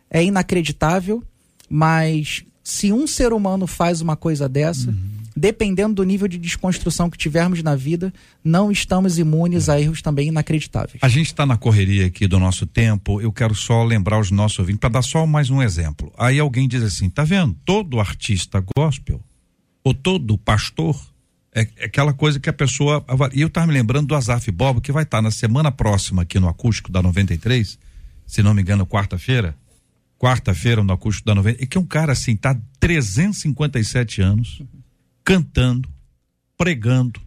é 0.09 0.23
inacreditável, 0.23 1.23
mas 1.69 2.43
se 2.63 2.91
um 2.91 3.07
ser 3.07 3.33
humano 3.33 3.65
faz 3.67 4.01
uma 4.01 4.15
coisa 4.15 4.49
dessa, 4.49 4.89
uhum 4.89 5.23
dependendo 5.35 5.95
do 5.95 6.03
nível 6.03 6.27
de 6.27 6.37
desconstrução 6.37 7.09
que 7.09 7.17
tivermos 7.17 7.61
na 7.63 7.75
vida, 7.75 8.13
não 8.43 8.71
estamos 8.71 9.17
imunes 9.17 9.69
a 9.69 9.79
erros 9.79 10.01
também 10.01 10.27
inacreditáveis. 10.27 10.99
A 11.01 11.09
gente 11.09 11.27
está 11.27 11.45
na 11.45 11.57
correria 11.57 12.07
aqui 12.07 12.27
do 12.27 12.39
nosso 12.39 12.65
tempo, 12.65 13.19
eu 13.19 13.31
quero 13.31 13.55
só 13.55 13.83
lembrar 13.83 14.19
os 14.19 14.31
nossos 14.31 14.59
ouvintes, 14.59 14.79
para 14.79 14.89
dar 14.89 15.01
só 15.01 15.25
mais 15.25 15.49
um 15.49 15.61
exemplo. 15.61 16.11
Aí 16.17 16.39
alguém 16.39 16.67
diz 16.67 16.83
assim: 16.83 17.09
tá 17.09 17.23
vendo? 17.23 17.55
Todo 17.65 17.99
artista 17.99 18.63
gospel, 18.75 19.21
ou 19.83 19.93
todo 19.93 20.37
pastor, 20.37 20.99
é, 21.53 21.67
é 21.77 21.85
aquela 21.85 22.13
coisa 22.13 22.39
que 22.39 22.49
a 22.49 22.53
pessoa. 22.53 23.05
E 23.33 23.41
eu 23.41 23.47
estava 23.47 23.67
me 23.67 23.73
lembrando 23.73 24.07
do 24.07 24.15
Azaf 24.15 24.49
Bob, 24.51 24.81
que 24.81 24.91
vai 24.91 25.03
estar 25.03 25.19
tá 25.19 25.21
na 25.21 25.31
semana 25.31 25.71
próxima 25.71 26.23
aqui 26.23 26.39
no 26.39 26.47
Acústico 26.47 26.91
da 26.91 27.01
93, 27.01 27.77
se 28.25 28.41
não 28.41 28.53
me 28.53 28.61
engano, 28.61 28.85
quarta-feira. 28.85 29.55
Quarta-feira 30.17 30.83
no 30.83 30.93
Acústico 30.93 31.27
da 31.27 31.35
93, 31.35 31.63
e 31.63 31.67
que 31.67 31.77
é 31.77 31.81
um 31.81 31.85
cara 31.85 32.13
assim, 32.13 32.35
tá 32.35 32.57
357 32.79 34.21
anos 34.21 34.61
cantando, 35.23 35.89
pregando, 36.57 37.21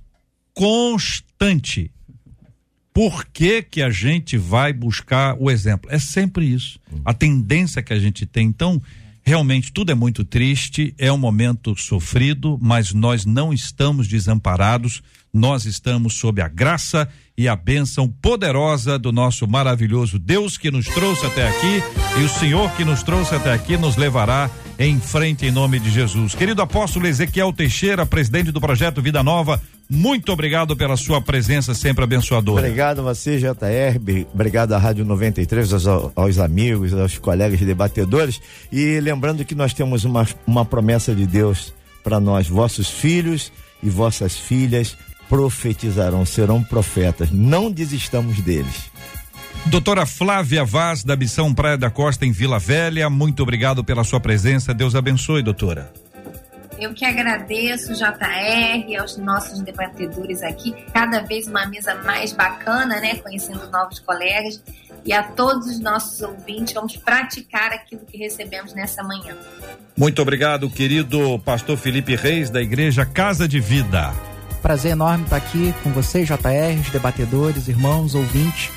constante. 0.55 1.91
Por 2.93 3.27
que 3.27 3.63
que 3.63 3.83
a 3.83 3.91
gente 3.91 4.39
vai 4.39 4.73
buscar 4.73 5.37
o 5.39 5.51
exemplo? 5.51 5.91
É 5.93 5.99
sempre 5.99 6.47
isso. 6.47 6.81
A 7.05 7.13
tendência 7.13 7.83
que 7.83 7.93
a 7.93 7.99
gente 7.99 8.25
tem. 8.25 8.47
Então, 8.47 8.81
realmente 9.27 9.73
tudo 9.73 9.91
é 9.91 9.95
muito 9.95 10.25
triste, 10.25 10.95
é 10.97 11.13
um 11.13 11.19
momento 11.19 11.75
sofrido, 11.77 12.57
mas 12.63 12.95
nós 12.95 13.25
não 13.25 13.53
estamos 13.53 14.07
desamparados, 14.07 15.03
nós 15.35 15.65
estamos 15.65 16.15
sob 16.15 16.41
a 16.41 16.47
graça 16.47 17.09
e 17.37 17.47
a 17.49 17.55
bênção 17.55 18.09
poderosa 18.09 18.99
do 18.99 19.13
nosso 19.13 19.47
maravilhoso 19.47 20.19
Deus 20.19 20.57
que 20.57 20.71
nos 20.71 20.87
trouxe 20.87 21.27
até 21.27 21.47
aqui 21.47 21.83
e 22.21 22.25
o 22.25 22.29
Senhor 22.29 22.71
que 22.73 22.85
nos 22.85 23.03
trouxe 23.03 23.35
até 23.35 23.53
aqui 23.53 23.77
nos 23.77 23.97
levará 23.97 24.51
em 24.79 24.99
frente 24.99 25.47
em 25.47 25.51
nome 25.51 25.79
de 25.79 25.91
Jesus. 25.91 26.35
Querido 26.35 26.63
apóstolo 26.63 27.07
Ezequiel 27.07 27.53
Teixeira, 27.53 28.07
presidente 28.07 28.51
do 28.51 28.61
projeto 28.61 29.03
Vida 29.03 29.23
Nova, 29.23 29.61
muito 29.89 30.33
obrigado 30.33 30.77
pela 30.77 30.97
sua 30.97 31.21
presença 31.21 31.73
sempre 31.73 32.05
abençoadora. 32.05 32.63
Obrigado 32.63 33.01
a 33.01 33.03
você, 33.03 33.39
JR. 33.39 34.27
Obrigado 34.35 34.73
à 34.73 34.79
Rádio 34.79 35.05
93, 35.05 35.73
aos, 35.73 35.87
aos 35.87 36.39
amigos, 36.39 36.93
aos 36.93 37.19
colegas 37.19 37.61
debatedores. 37.61 38.41
E 38.73 38.99
lembrando 39.01 39.45
que 39.45 39.55
nós 39.55 39.73
temos 39.73 40.05
uma, 40.05 40.27
uma 40.47 40.65
promessa 40.65 41.15
de 41.15 41.27
Deus 41.27 41.73
para 42.03 42.19
nós, 42.19 42.49
vossos 42.49 42.91
filhos 42.91 43.53
e 43.83 43.89
vossas 43.89 44.37
filhas 44.37 44.97
profetizarão, 45.29 46.25
serão 46.25 46.63
profetas. 46.63 47.31
Não 47.31 47.71
desistamos 47.71 48.41
deles. 48.41 48.91
Doutora 49.67 50.07
Flávia 50.07 50.65
Vaz, 50.65 51.03
da 51.03 51.17
Missão 51.17 51.53
Praia 51.53 51.77
da 51.77 51.91
Costa, 51.91 52.25
em 52.25 52.31
Vila 52.31 52.59
Velha, 52.59 53.11
muito 53.11 53.43
obrigado 53.43 53.83
pela 53.83 54.05
sua 54.05 54.21
presença. 54.21 54.73
Deus 54.73 54.95
abençoe, 54.95 55.43
doutora. 55.43 55.93
Eu 56.79 56.93
que 56.93 57.05
agradeço, 57.05 57.95
JR, 57.95 59.01
aos 59.01 59.17
nossos 59.17 59.61
debatedores 59.63 60.43
aqui. 60.43 60.75
Cada 60.93 61.21
vez 61.21 61.49
uma 61.49 61.67
mesa 61.67 61.95
mais 62.05 62.33
bacana, 62.33 63.01
né? 63.01 63.17
Conhecendo 63.17 63.69
novos 63.71 63.99
colegas. 63.99 64.63
E 65.05 65.13
a 65.13 65.23
todos 65.23 65.67
os 65.69 65.81
nossos 65.81 66.21
ouvintes, 66.21 66.75
vamos 66.75 66.97
praticar 66.97 67.73
aquilo 67.73 68.03
que 68.05 68.19
recebemos 68.19 68.75
nessa 68.75 69.03
manhã. 69.03 69.35
Muito 69.97 70.21
obrigado, 70.21 70.69
querido 70.69 71.39
pastor 71.39 71.79
Felipe 71.79 72.15
Reis, 72.15 72.51
da 72.51 72.61
Igreja 72.61 73.07
Casa 73.07 73.49
de 73.49 73.59
Vida. 73.59 74.13
Prazer 74.63 74.93
enorme 74.93 75.25
estar 75.25 75.37
aqui 75.37 75.75
com 75.83 75.91
vocês, 75.91 76.27
JR, 76.27 76.81
os 76.81 76.91
debatedores, 76.91 77.69
irmãos, 77.69 78.15
ouvintes. 78.15 78.71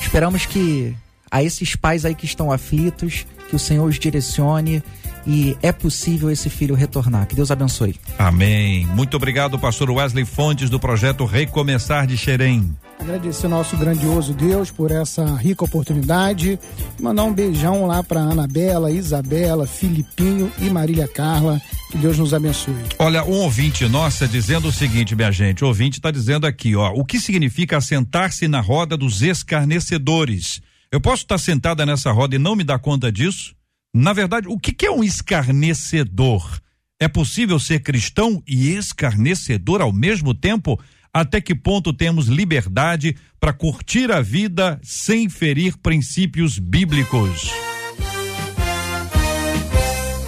Esperamos 0.00 0.46
que 0.46 0.94
a 1.30 1.42
esses 1.42 1.74
pais 1.74 2.04
aí 2.04 2.14
que 2.14 2.24
estão 2.24 2.52
aflitos, 2.52 3.26
que 3.48 3.56
o 3.56 3.58
Senhor 3.58 3.84
os 3.84 3.98
direcione 3.98 4.82
e 5.26 5.56
é 5.62 5.72
possível 5.72 6.30
esse 6.30 6.50
filho 6.50 6.74
retornar. 6.74 7.26
Que 7.26 7.34
Deus 7.34 7.50
abençoe. 7.50 7.96
Amém. 8.18 8.86
Muito 8.86 9.16
obrigado, 9.16 9.58
pastor 9.58 9.90
Wesley 9.90 10.24
Fontes, 10.24 10.68
do 10.70 10.78
projeto 10.78 11.24
Recomeçar 11.24 12.06
de 12.06 12.16
Xerém. 12.16 12.74
Agradecer 13.00 13.46
ao 13.46 13.50
nosso 13.50 13.76
grandioso 13.76 14.32
Deus 14.32 14.70
por 14.70 14.90
essa 14.90 15.24
rica 15.36 15.64
oportunidade. 15.64 16.58
Mandar 17.00 17.24
um 17.24 17.32
beijão 17.32 17.86
lá 17.86 18.02
para 18.02 18.20
Anabela, 18.20 18.90
Isabela, 18.90 19.66
Filipinho 19.66 20.50
e 20.58 20.70
Marília 20.70 21.08
Carla. 21.08 21.60
Que 21.90 21.98
Deus 21.98 22.18
nos 22.18 22.32
abençoe. 22.32 22.74
Olha, 22.98 23.24
um 23.24 23.40
ouvinte 23.40 23.86
nossa 23.86 24.26
dizendo 24.26 24.68
o 24.68 24.72
seguinte, 24.72 25.14
minha 25.14 25.30
gente. 25.30 25.64
O 25.64 25.68
ouvinte 25.68 25.98
está 25.98 26.10
dizendo 26.10 26.46
aqui, 26.46 26.74
ó. 26.76 26.92
O 26.92 27.04
que 27.04 27.20
significa 27.20 27.80
sentar-se 27.80 28.48
na 28.48 28.60
roda 28.60 28.96
dos 28.96 29.22
escarnecedores? 29.22 30.60
Eu 30.90 31.00
posso 31.00 31.24
estar 31.24 31.38
sentada 31.38 31.84
nessa 31.84 32.12
roda 32.12 32.36
e 32.36 32.38
não 32.38 32.56
me 32.56 32.64
dar 32.64 32.78
conta 32.78 33.10
disso? 33.10 33.54
Na 33.94 34.12
verdade, 34.12 34.48
o 34.48 34.58
que, 34.58 34.72
que 34.72 34.86
é 34.86 34.90
um 34.90 35.04
escarnecedor? 35.04 36.60
É 36.98 37.06
possível 37.06 37.60
ser 37.60 37.80
cristão 37.80 38.42
e 38.44 38.70
escarnecedor 38.70 39.80
ao 39.80 39.92
mesmo 39.92 40.34
tempo? 40.34 40.80
Até 41.12 41.40
que 41.40 41.54
ponto 41.54 41.92
temos 41.92 42.26
liberdade 42.26 43.16
para 43.38 43.52
curtir 43.52 44.10
a 44.10 44.20
vida 44.20 44.80
sem 44.82 45.28
ferir 45.28 45.78
princípios 45.78 46.58
bíblicos? 46.58 47.73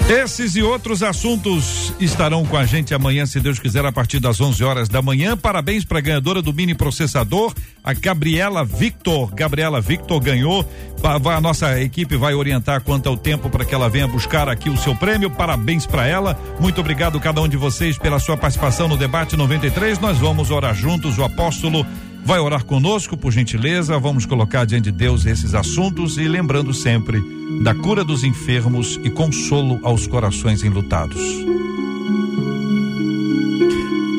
Esses 0.09 0.55
e 0.55 0.63
outros 0.63 1.03
assuntos 1.03 1.93
estarão 1.99 2.47
com 2.47 2.57
a 2.57 2.65
gente 2.65 2.95
amanhã, 2.95 3.27
se 3.27 3.41
Deus 3.41 3.59
quiser, 3.59 3.85
a 3.85 3.91
partir 3.91 4.21
das 4.21 4.41
11 4.41 4.63
horas 4.63 4.89
da 4.89 5.03
manhã. 5.03 5.37
Parabéns 5.37 5.85
para 5.85 5.99
a 5.99 6.01
ganhadora 6.01 6.41
do 6.41 6.53
mini 6.53 6.77
processador, 6.77 7.53
a 7.83 7.93
Gabriela 7.93 8.65
Victor. 8.65 9.35
Gabriela 9.35 9.81
Victor 9.81 10.21
ganhou. 10.21 10.65
A 11.03 11.41
nossa 11.41 11.81
equipe 11.81 12.17
vai 12.17 12.35
orientar 12.35 12.83
quanto 12.83 13.09
ao 13.09 13.17
tempo 13.17 13.51
para 13.51 13.65
que 13.65 13.75
ela 13.75 13.89
venha 13.89 14.07
buscar 14.07 14.49
aqui 14.49 14.71
o 14.71 14.77
seu 14.77 14.95
prêmio. 14.95 15.29
Parabéns 15.29 15.87
para 15.87 16.07
ela. 16.07 16.39
Muito 16.61 16.81
obrigado 16.81 17.19
cada 17.19 17.43
um 17.43 17.49
de 17.49 17.57
vocês 17.57 17.99
pela 17.99 18.21
sua 18.21 18.37
participação 18.37 18.87
no 18.87 18.97
debate 18.97 19.37
93. 19.37 19.99
Nós 19.99 20.19
vamos 20.19 20.53
orar 20.53 20.75
juntos. 20.75 21.19
O 21.19 21.25
apóstolo 21.25 21.85
vai 22.27 22.41
orar 22.41 22.65
conosco, 22.65 23.17
por 23.17 23.31
gentileza. 23.31 23.97
Vamos 24.01 24.27
colocar 24.27 24.67
diante 24.67 24.91
de 24.91 24.99
Deus 24.99 25.25
esses 25.25 25.55
assuntos 25.55 26.19
e 26.19 26.27
lembrando 26.27 26.75
sempre 26.75 27.23
da 27.63 27.73
cura 27.73 28.03
dos 28.03 28.25
enfermos 28.25 28.99
e 29.05 29.09
consolo 29.09 29.79
aos 29.85 30.09
corações 30.09 30.65
enlutados. 30.65 31.23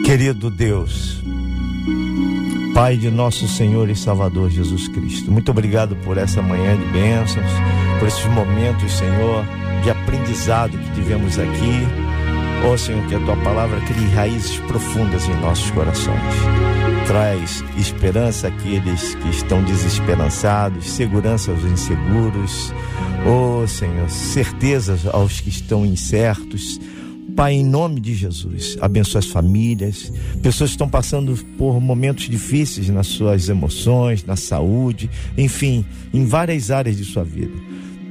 Querido 0.05 0.49
Deus, 0.49 1.21
Pai 2.73 2.95
de 2.95 3.11
nosso 3.11 3.45
Senhor 3.45 3.89
e 3.89 3.95
Salvador 3.95 4.49
Jesus 4.51 4.87
Cristo, 4.87 5.29
muito 5.29 5.51
obrigado 5.51 5.97
por 5.97 6.17
essa 6.17 6.41
manhã 6.41 6.77
de 6.77 6.85
bênçãos, 6.85 7.51
por 7.99 8.07
esses 8.07 8.25
momentos, 8.27 8.89
Senhor, 8.93 9.43
de 9.83 9.89
aprendizado 9.89 10.77
que 10.77 10.91
tivemos 10.91 11.37
aqui. 11.37 12.06
Ó 12.65 12.73
oh, 12.73 12.77
Senhor, 12.77 13.05
que 13.07 13.15
a 13.15 13.19
tua 13.19 13.37
palavra 13.37 13.79
crie 13.81 14.07
raízes 14.09 14.57
profundas 14.59 15.27
em 15.27 15.35
nossos 15.41 15.69
corações 15.71 16.67
traz 17.07 17.63
esperança 17.77 18.49
àqueles 18.49 19.15
que 19.15 19.29
estão 19.29 19.63
desesperançados, 19.63 20.89
segurança 20.89 21.51
aos 21.51 21.63
inseguros, 21.63 22.73
oh 23.25 23.65
Senhor, 23.65 24.09
certezas 24.09 25.05
aos 25.07 25.39
que 25.39 25.47
estão 25.47 25.85
incertos. 25.85 26.77
Pai, 27.33 27.53
em 27.53 27.63
nome 27.63 28.01
de 28.01 28.13
Jesus, 28.13 28.77
abençoa 28.81 29.19
as 29.19 29.27
famílias, 29.27 30.11
pessoas 30.41 30.71
que 30.71 30.73
estão 30.73 30.89
passando 30.89 31.37
por 31.57 31.79
momentos 31.79 32.27
difíceis 32.27 32.89
nas 32.89 33.07
suas 33.07 33.47
emoções, 33.47 34.25
na 34.25 34.35
saúde, 34.35 35.09
enfim, 35.37 35.85
em 36.13 36.25
várias 36.25 36.71
áreas 36.71 36.97
de 36.97 37.05
sua 37.05 37.23
vida. 37.23 37.53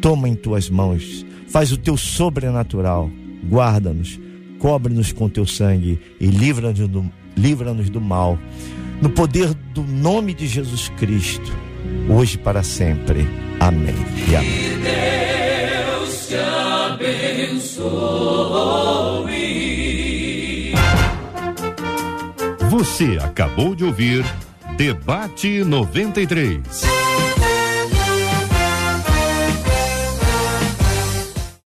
Toma 0.01 0.27
em 0.27 0.35
tuas 0.35 0.71
mãos, 0.71 1.27
faz 1.49 1.71
o 1.71 1.77
teu 1.77 1.99
sobrenatural, 1.99 3.11
guarda-nos, 3.47 4.19
cobre-nos 4.67 5.13
com 5.13 5.29
teu 5.29 5.47
sangue 5.47 6.01
e 6.19 6.27
livra-nos 6.27 6.89
do, 6.89 7.09
livra 7.37 7.73
do 7.73 8.01
mal 8.01 8.37
no 9.01 9.09
poder 9.09 9.55
do 9.73 9.85
nome 9.85 10.35
de 10.35 10.49
Jesus 10.49 10.89
Cristo, 10.99 11.53
hoje 12.09 12.37
para 12.37 12.65
sempre. 12.65 13.29
Amém. 13.61 13.95
E 14.29 14.35
amém. 14.35 14.51
Que 14.51 14.71
Deus 16.03 16.27
te 16.27 16.35
abençoe. 17.55 17.95
Você 22.69 23.19
acabou 23.23 23.77
de 23.77 23.85
ouvir 23.85 24.25
Debate 24.77 25.63
93. 25.63 27.06